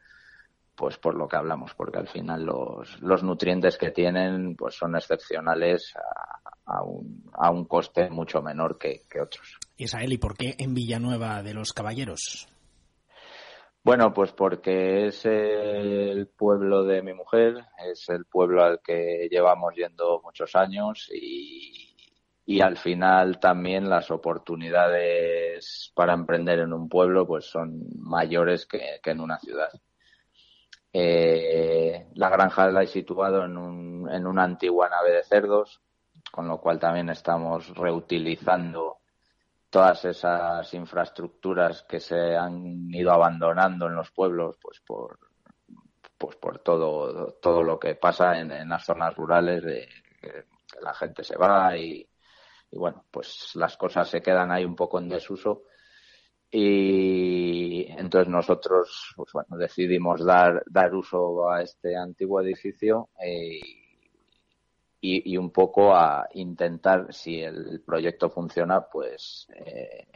pues 0.76 0.98
por 0.98 1.16
lo 1.16 1.28
que 1.28 1.36
hablamos, 1.36 1.74
porque 1.76 2.00
al 2.00 2.08
final 2.08 2.46
los, 2.46 3.00
los 3.02 3.24
nutrientes 3.24 3.78
que 3.78 3.92
tienen 3.92 4.56
pues 4.56 4.76
son 4.76 4.96
excepcionales 4.96 5.94
a, 5.96 6.78
a, 6.78 6.84
un, 6.84 7.24
a 7.34 7.52
un 7.52 7.66
coste 7.66 8.10
mucho 8.10 8.42
menor 8.42 8.78
que, 8.78 9.04
que 9.10 9.22
otros. 9.22 9.60
Israel, 9.78 10.14
¿y 10.14 10.18
por 10.18 10.36
qué 10.36 10.56
en 10.58 10.74
Villanueva 10.74 11.44
de 11.44 11.54
los 11.54 11.74
Caballeros? 11.74 12.48
Bueno, 13.84 14.14
pues 14.14 14.32
porque 14.32 15.08
es 15.08 15.26
el 15.26 16.28
pueblo 16.28 16.86
de 16.86 17.02
mi 17.02 17.14
mujer, 17.14 17.66
es 17.86 18.08
el 18.08 18.26
pueblo 18.26 18.64
al 18.64 18.80
que 18.82 19.28
llevamos 19.30 19.76
yendo 19.76 20.22
muchos 20.24 20.56
años 20.56 21.10
y, 21.14 21.94
y 22.46 22.62
al 22.62 22.78
final 22.78 23.42
también 23.42 23.90
las 23.90 24.10
oportunidades 24.10 25.92
para 25.96 26.14
emprender 26.14 26.60
en 26.60 26.72
un 26.72 26.88
pueblo 26.88 27.28
pues 27.28 27.46
son 27.46 27.84
mayores 27.98 28.66
que, 28.66 29.02
en 29.04 29.20
una 29.20 29.38
ciudad. 29.40 29.70
Eh, 30.94 32.08
la 32.14 32.30
granja 32.30 32.72
la 32.72 32.84
he 32.84 32.88
situado 32.88 33.44
en, 33.44 33.58
un, 33.58 34.10
en 34.10 34.26
una 34.26 34.46
antigua 34.46 34.88
nave 34.88 35.12
de 35.12 35.24
cerdos, 35.24 35.82
con 36.32 36.48
lo 36.48 36.62
cual 36.62 36.80
también 36.80 37.10
estamos 37.10 37.76
reutilizando 37.76 39.00
todas 39.74 40.06
esas 40.06 40.72
infraestructuras 40.76 41.82
que 41.82 42.00
se 42.00 42.38
han 42.38 42.94
ido 42.94 43.12
abandonando 43.12 43.88
en 43.88 43.96
los 43.96 44.12
pueblos, 44.12 44.56
pues 44.62 44.80
por 44.82 45.18
pues 46.16 46.36
por 46.36 46.60
todo 46.60 47.34
todo 47.42 47.64
lo 47.64 47.80
que 47.80 47.96
pasa 47.96 48.40
en, 48.40 48.70
las 48.70 48.86
zonas 48.86 49.16
rurales, 49.16 49.64
de 49.64 49.90
que 50.22 50.46
la 50.80 50.94
gente 50.94 51.24
se 51.24 51.36
va 51.38 51.76
y, 51.76 52.08
bueno, 52.72 53.06
pues 53.10 53.56
las 53.56 53.76
cosas 53.76 54.08
se 54.08 54.22
quedan 54.22 54.52
ahí 54.52 54.64
un 54.64 54.76
poco 54.76 55.00
en 55.00 55.10
desuso. 55.10 55.64
Y 56.52 57.88
entonces 57.98 58.30
nosotros 58.30 59.14
pues 59.16 59.32
bueno 59.34 59.58
decidimos 59.58 60.24
dar 60.24 60.64
dar 60.68 60.94
uso 60.94 61.50
a 61.50 61.64
este 61.64 61.98
antiguo 61.98 62.42
edificio 62.42 63.10
eh, 63.20 63.83
y, 65.06 65.36
un 65.38 65.52
poco 65.52 65.94
a 65.94 66.30
intentar, 66.34 67.14
si 67.14 67.42
el 67.42 67.82
proyecto 67.86 68.30
funciona, 68.30 68.82
pues 68.82 69.48
eh, 69.54 70.08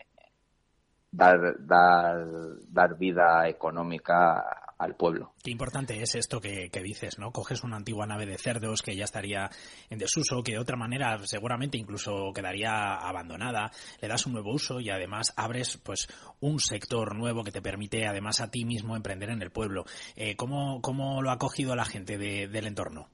dar, 1.11 1.57
dar, 1.59 2.25
dar 2.69 2.97
vida 2.97 3.49
económica 3.49 4.45
al 4.77 4.95
pueblo. 4.95 5.33
Qué 5.43 5.51
importante 5.51 6.01
es 6.01 6.15
esto 6.15 6.39
que, 6.39 6.69
dices, 6.81 7.19
¿no? 7.19 7.31
Coges 7.31 7.65
una 7.65 7.75
antigua 7.75 8.05
nave 8.05 8.25
de 8.25 8.37
cerdos 8.37 8.81
que 8.81 8.95
ya 8.95 9.03
estaría 9.03 9.49
en 9.89 9.97
desuso, 9.97 10.41
que 10.41 10.53
de 10.53 10.59
otra 10.59 10.77
manera 10.77 11.17
seguramente 11.25 11.77
incluso 11.77 12.31
quedaría 12.33 12.93
abandonada, 12.93 13.71
le 13.99 14.07
das 14.07 14.25
un 14.25 14.33
nuevo 14.33 14.53
uso 14.53 14.79
y 14.79 14.89
además 14.89 15.33
abres 15.35 15.77
pues 15.77 16.07
un 16.39 16.59
sector 16.59 17.13
nuevo 17.13 17.43
que 17.43 17.51
te 17.51 17.61
permite 17.61 18.07
además 18.07 18.39
a 18.39 18.51
ti 18.51 18.63
mismo 18.63 18.95
emprender 18.95 19.31
en 19.31 19.41
el 19.41 19.51
pueblo. 19.51 19.83
Eh, 20.15 20.37
¿cómo, 20.37 20.81
¿Cómo 20.81 21.21
lo 21.21 21.31
ha 21.31 21.37
cogido 21.37 21.75
la 21.75 21.85
gente 21.85 22.17
del 22.17 22.67
entorno? 22.67 23.09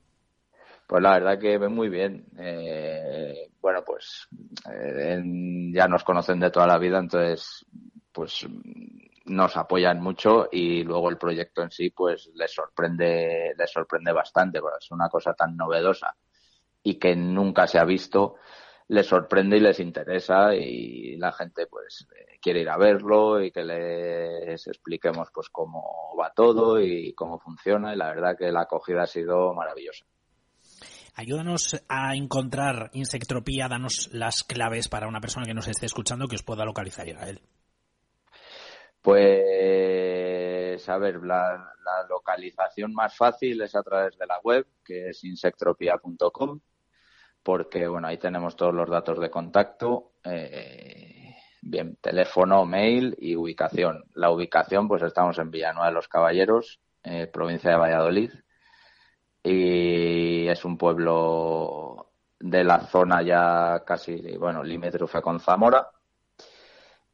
Pues 0.88 1.02
la 1.02 1.12
verdad 1.12 1.40
que 1.40 1.58
muy 1.60 1.90
bien. 1.90 2.26
Eh, 2.38 3.50
bueno, 3.62 3.84
pues 3.86 4.28
eh, 4.72 5.22
ya 5.74 5.88
nos 5.88 6.04
conocen 6.04 6.40
de 6.40 6.52
toda 6.52 6.68
la 6.68 6.78
vida, 6.78 7.00
entonces 7.00 7.66
pues 8.12 8.46
nos 9.26 9.58
apoyan 9.58 10.02
mucho 10.02 10.50
y 10.52 10.84
luego 10.84 11.10
el 11.10 11.18
proyecto 11.18 11.64
en 11.64 11.72
sí 11.72 11.90
pues 11.90 12.30
les 12.36 12.54
sorprende 12.54 13.54
les 13.58 13.72
sorprende 13.72 14.12
bastante 14.12 14.60
porque 14.60 14.78
es 14.80 14.92
una 14.92 15.10
cosa 15.10 15.34
tan 15.34 15.56
novedosa 15.56 16.16
y 16.84 16.96
que 17.00 17.16
nunca 17.16 17.66
se 17.68 17.80
ha 17.80 17.86
visto 17.86 18.36
les 18.90 19.08
sorprende 19.08 19.58
y 19.58 19.60
les 19.62 19.80
interesa 19.80 20.54
y 20.56 21.16
la 21.18 21.32
gente 21.32 21.68
pues 21.68 22.06
eh, 22.16 22.38
quiere 22.42 22.62
ir 22.62 22.70
a 22.70 22.78
verlo 22.78 23.42
y 23.42 23.52
que 23.52 23.64
les 23.64 24.68
expliquemos 24.68 25.30
pues 25.34 25.50
cómo 25.50 26.16
va 26.20 26.32
todo 26.36 26.82
y 26.82 27.14
cómo 27.14 27.40
funciona 27.40 27.94
y 27.94 27.98
la 27.98 28.10
verdad 28.10 28.38
que 28.38 28.52
la 28.52 28.62
acogida 28.62 29.04
ha 29.04 29.08
sido 29.08 29.54
maravillosa. 29.54 30.06
Ayúdanos 31.16 31.80
a 31.88 32.16
encontrar 32.16 32.90
Insectropía, 32.94 33.68
danos 33.68 34.10
las 34.12 34.44
claves 34.44 34.90
para 34.90 35.08
una 35.08 35.22
persona 35.22 35.46
que 35.46 35.54
nos 35.54 35.68
esté 35.68 35.86
escuchando 35.86 36.28
que 36.28 36.36
os 36.36 36.44
pueda 36.44 36.66
localizar, 36.66 37.08
él. 37.08 37.40
Pues, 39.02 40.90
a 40.90 40.98
ver, 40.98 41.22
la, 41.24 41.76
localización 42.10 42.94
más 42.94 43.16
fácil 43.16 43.62
es 43.62 43.76
a 43.76 43.84
través 43.84 44.18
de 44.18 44.26
la 44.26 44.40
web, 44.44 44.66
que 44.84 45.10
es 45.10 45.24
insectropía.com, 45.24 46.60
porque, 47.44 47.88
bueno, 47.88 48.08
ahí 48.08 48.18
tenemos 48.18 48.56
todos 48.56 48.74
los 48.74 48.90
datos 48.90 49.20
de 49.20 49.30
contacto, 49.30 50.14
eh, 50.24 51.36
bien, 51.62 51.98
teléfono, 51.98 52.66
mail 52.66 53.16
y 53.20 53.36
ubicación. 53.36 54.06
La 54.14 54.32
ubicación, 54.32 54.88
pues 54.88 55.04
estamos 55.04 55.38
en 55.38 55.52
Villanueva 55.52 55.90
de 55.90 55.94
los 55.94 56.08
Caballeros, 56.08 56.80
eh, 57.04 57.28
provincia 57.28 57.72
de 57.72 57.78
Valladolid, 57.78 58.32
y 59.44 60.48
es 60.48 60.64
un 60.66 60.78
pueblo 60.78 62.12
de 62.40 62.64
la 62.64 62.80
zona 62.82 63.22
ya 63.22 63.84
casi, 63.86 64.38
bueno, 64.38 64.64
limítrofe 64.64 65.22
con 65.22 65.40
Zamora, 65.40 65.90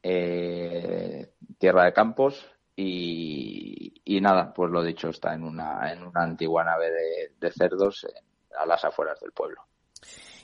eh, 0.01 1.33
tierra 1.57 1.85
de 1.85 1.93
campos 1.93 2.45
y, 2.75 4.01
y, 4.05 4.21
nada, 4.21 4.53
pues 4.53 4.71
lo 4.71 4.83
dicho, 4.83 5.09
está 5.09 5.33
en 5.33 5.43
una, 5.43 5.91
en 5.91 6.03
una 6.03 6.23
antigua 6.23 6.63
nave 6.63 6.91
de, 6.91 7.33
de 7.39 7.51
cerdos 7.51 8.07
a 8.57 8.65
las 8.65 8.85
afueras 8.85 9.19
del 9.19 9.31
pueblo. 9.31 9.68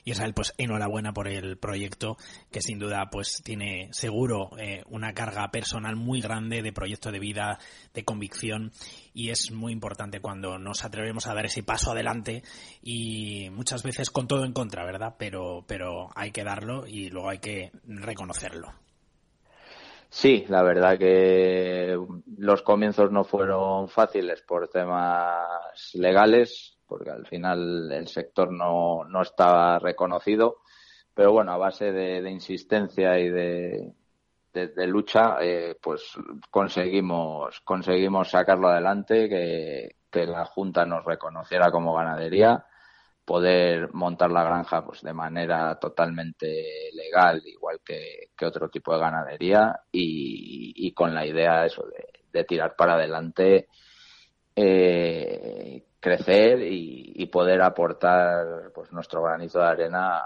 Y 0.06 0.12
Israel, 0.12 0.34
pues 0.34 0.54
enhorabuena 0.58 1.14
por 1.14 1.28
el 1.28 1.58
proyecto, 1.58 2.16
que 2.52 2.62
sin 2.62 2.80
duda 2.80 3.10
pues 3.12 3.42
tiene 3.44 3.90
seguro 3.92 4.52
eh, 4.58 4.84
una 4.88 5.14
carga 5.14 5.50
personal 5.50 5.96
muy 5.96 6.22
grande 6.22 6.62
de 6.62 6.72
proyecto 6.72 7.12
de 7.12 7.20
vida, 7.20 7.60
de 7.94 8.06
convicción, 8.06 8.72
y 9.14 9.32
es 9.32 9.52
muy 9.52 9.74
importante 9.74 10.22
cuando 10.22 10.58
nos 10.60 10.86
atrevemos 10.86 11.26
a 11.28 11.34
dar 11.34 11.46
ese 11.48 11.64
paso 11.64 11.92
adelante 11.92 12.44
y 12.84 13.50
muchas 13.50 13.82
veces 13.84 14.12
con 14.12 14.28
todo 14.28 14.46
en 14.46 14.54
contra, 14.54 14.86
¿verdad? 14.86 15.16
Pero, 15.18 15.66
pero 15.68 16.10
hay 16.16 16.32
que 16.32 16.44
darlo 16.44 16.86
y 16.86 17.10
luego 17.10 17.30
hay 17.30 17.40
que 17.40 17.72
reconocerlo. 17.84 18.74
Sí, 20.10 20.46
la 20.48 20.64
verdad 20.64 20.98
que 20.98 21.98
los 22.38 22.62
comienzos 22.62 23.12
no 23.12 23.24
fueron 23.24 23.90
fáciles 23.90 24.42
por 24.44 24.70
temas 24.70 25.92
legales, 25.94 26.75
porque 26.88 27.10
al 27.10 27.26
final 27.26 27.92
el 27.92 28.08
sector 28.08 28.52
no, 28.52 29.04
no 29.06 29.22
estaba 29.22 29.80
reconocido. 29.80 30.58
Pero 31.14 31.32
bueno, 31.32 31.54
a 31.54 31.58
base 31.58 31.92
de, 31.92 32.30
insistencia 32.30 33.18
y 33.20 33.30
de, 33.30 33.94
de, 34.54 34.88
lucha, 34.88 35.38
eh, 35.42 35.78
pues 35.82 36.14
conseguimos, 36.50 37.62
conseguimos 37.62 38.30
sacarlo 38.30 38.68
adelante, 38.68 39.30
que, 39.30 39.96
que 40.12 40.26
la 40.26 40.46
Junta 40.46 40.86
nos 40.86 41.06
reconociera 41.06 41.72
como 41.72 41.94
ganadería, 41.94 42.66
poder 43.24 43.94
montar 43.94 44.30
la 44.30 44.44
granja 44.44 44.86
pues 44.86 45.02
de 45.02 45.14
manera 45.14 45.80
totalmente 45.80 46.92
legal, 46.94 47.42
igual 47.46 47.80
que, 47.84 48.30
que 48.36 48.46
otro 48.46 48.70
tipo 48.70 48.94
de 48.94 49.00
ganadería, 49.00 49.80
y, 49.92 50.74
y 50.76 50.94
con 50.94 51.16
la 51.16 51.26
idea 51.26 51.66
eso 51.66 51.86
de, 51.88 52.06
de 52.34 52.44
tirar 52.44 52.76
para 52.76 52.96
adelante 52.96 53.70
eh, 54.56 55.84
crecer 56.00 56.60
y, 56.62 57.26
poder 57.26 57.62
aportar 57.64 58.72
pues 58.74 58.94
nuestro 58.94 59.22
granito 59.24 59.60
de 59.60 59.66
arena 59.66 60.22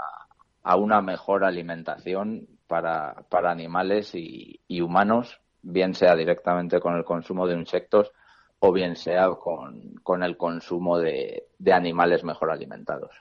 a 0.61 0.75
una 0.75 1.01
mejor 1.01 1.43
alimentación 1.43 2.45
para, 2.67 3.23
para 3.29 3.49
animales 3.49 4.11
y, 4.13 4.81
humanos, 4.81 5.39
bien 5.63 5.95
sea 5.95 6.15
directamente 6.15 6.79
con 6.79 6.95
el 6.97 7.03
consumo 7.03 7.47
de 7.47 7.55
insectos 7.55 8.11
o 8.59 8.71
bien 8.71 8.95
sea 8.95 9.29
con, 9.29 9.95
con 10.03 10.21
el 10.21 10.37
consumo 10.37 10.99
de, 10.99 11.47
de 11.57 11.73
animales 11.73 12.23
mejor 12.23 12.51
alimentados. 12.51 13.11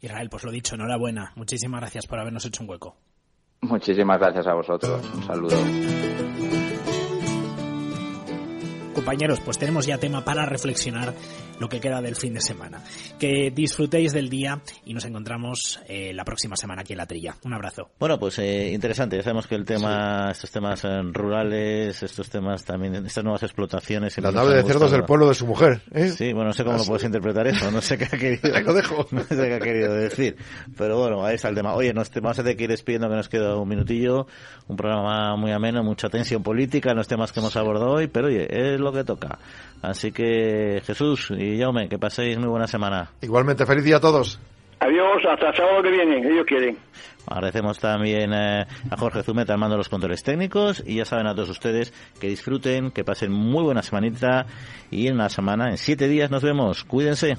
Israel, 0.00 0.28
pues 0.30 0.44
lo 0.44 0.52
dicho, 0.52 0.76
enhorabuena. 0.76 1.32
Muchísimas 1.34 1.80
gracias 1.80 2.06
por 2.06 2.20
habernos 2.20 2.44
hecho 2.44 2.62
un 2.62 2.70
hueco. 2.70 2.94
Muchísimas 3.62 4.20
gracias 4.20 4.46
a 4.46 4.54
vosotros. 4.54 5.14
Un 5.14 5.22
saludo. 5.24 5.56
Compañeros, 8.98 9.38
pues 9.44 9.56
tenemos 9.56 9.86
ya 9.86 9.96
tema 9.96 10.24
para 10.24 10.44
reflexionar 10.44 11.14
lo 11.60 11.68
que 11.68 11.78
queda 11.78 12.02
del 12.02 12.16
fin 12.16 12.34
de 12.34 12.40
semana. 12.40 12.82
Que 13.16 13.52
disfrutéis 13.54 14.12
del 14.12 14.28
día 14.28 14.60
y 14.84 14.92
nos 14.92 15.04
encontramos 15.04 15.80
eh, 15.86 16.12
la 16.12 16.24
próxima 16.24 16.56
semana 16.56 16.82
aquí 16.82 16.94
en 16.94 16.98
la 16.98 17.06
trilla. 17.06 17.36
Un 17.44 17.54
abrazo. 17.54 17.90
Bueno, 18.00 18.18
pues 18.18 18.40
eh, 18.40 18.72
interesante. 18.72 19.16
Ya 19.16 19.22
sabemos 19.22 19.46
que 19.46 19.54
el 19.54 19.64
tema, 19.64 20.32
estos 20.32 20.50
temas 20.50 20.84
eh, 20.84 21.00
rurales, 21.12 22.02
estos 22.02 22.28
temas 22.28 22.64
también, 22.64 23.06
estas 23.06 23.22
nuevas 23.22 23.44
explotaciones. 23.44 24.18
La 24.18 24.32
nave 24.32 24.56
de 24.56 24.64
cerdos 24.64 24.90
del 24.90 25.04
pueblo 25.04 25.28
de 25.28 25.34
su 25.34 25.46
mujer. 25.46 25.80
Sí, 26.16 26.32
bueno, 26.32 26.48
no 26.48 26.52
sé 26.52 26.64
cómo 26.64 26.78
lo 26.78 26.84
puedes 26.84 27.04
interpretar 27.04 27.46
eso. 27.46 27.70
No 27.70 27.80
sé 27.80 27.96
qué 27.96 28.06
ha 28.06 28.18
querido. 28.18 28.60
lo 28.64 28.74
dejo. 28.74 29.06
No 29.12 29.22
sé 29.22 29.36
qué 29.48 29.54
ha 29.54 29.60
querido 29.60 29.94
decir. 29.94 30.36
Pero 30.76 30.98
bueno, 30.98 31.24
ahí 31.24 31.36
está 31.36 31.48
el 31.48 31.54
tema. 31.54 31.74
Oye, 31.74 31.92
nos 31.92 32.10
vamos 32.10 32.38
a 32.38 32.42
tener 32.42 32.56
que 32.56 32.64
ir 32.64 32.70
despidiendo 32.70 33.08
que 33.08 33.14
nos 33.14 33.28
queda 33.28 33.56
un 33.56 33.68
minutillo. 33.68 34.26
Un 34.66 34.76
programa 34.76 35.36
muy 35.36 35.52
ameno, 35.52 35.84
mucha 35.84 36.08
tensión 36.08 36.42
política 36.42 36.90
en 36.90 36.96
los 36.96 37.06
temas 37.06 37.32
que 37.32 37.40
hemos 37.40 37.56
abordado 37.56 37.92
hoy, 37.92 38.08
pero 38.08 38.26
oye, 38.26 38.48
es 38.50 38.80
lo 38.80 38.87
que 38.92 39.04
toca. 39.04 39.38
Así 39.82 40.12
que 40.12 40.82
Jesús 40.84 41.30
y 41.36 41.58
Jaume, 41.58 41.88
que 41.88 41.98
paséis 41.98 42.38
muy 42.38 42.48
buena 42.48 42.66
semana. 42.66 43.10
Igualmente, 43.20 43.66
feliz 43.66 43.84
día 43.84 43.96
a 43.96 44.00
todos. 44.00 44.40
Adiós, 44.80 45.22
hasta 45.28 45.48
el 45.48 45.56
sábado 45.56 45.82
que 45.82 45.90
viene, 45.90 46.18
ellos 46.18 46.46
quieren. 46.46 46.78
Agradecemos 47.26 47.78
también 47.78 48.32
eh, 48.32 48.64
a 48.90 48.96
Jorge 48.96 49.22
Zumeta 49.22 49.52
armando 49.52 49.76
los 49.76 49.88
controles 49.88 50.22
técnicos 50.22 50.82
y 50.86 50.96
ya 50.96 51.04
saben 51.04 51.26
a 51.26 51.34
todos 51.34 51.50
ustedes 51.50 51.92
que 52.20 52.28
disfruten, 52.28 52.90
que 52.92 53.04
pasen 53.04 53.32
muy 53.32 53.64
buena 53.64 53.82
semanita 53.82 54.46
y 54.90 55.08
en 55.08 55.14
una 55.14 55.28
semana, 55.28 55.70
en 55.70 55.78
siete 55.78 56.08
días 56.08 56.30
nos 56.30 56.42
vemos. 56.42 56.84
Cuídense. 56.84 57.36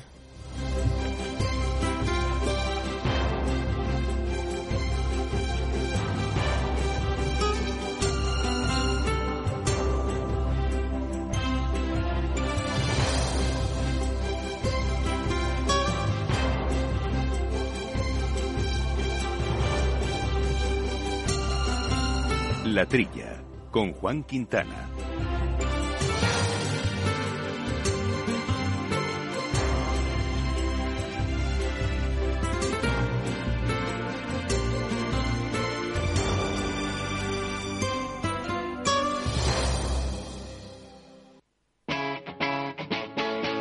Trilla, 22.89 23.39
con 23.69 23.93
Juan 23.93 24.23
Quintana. 24.23 24.89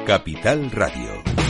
Capital 0.07 0.71
Radio. 0.71 1.48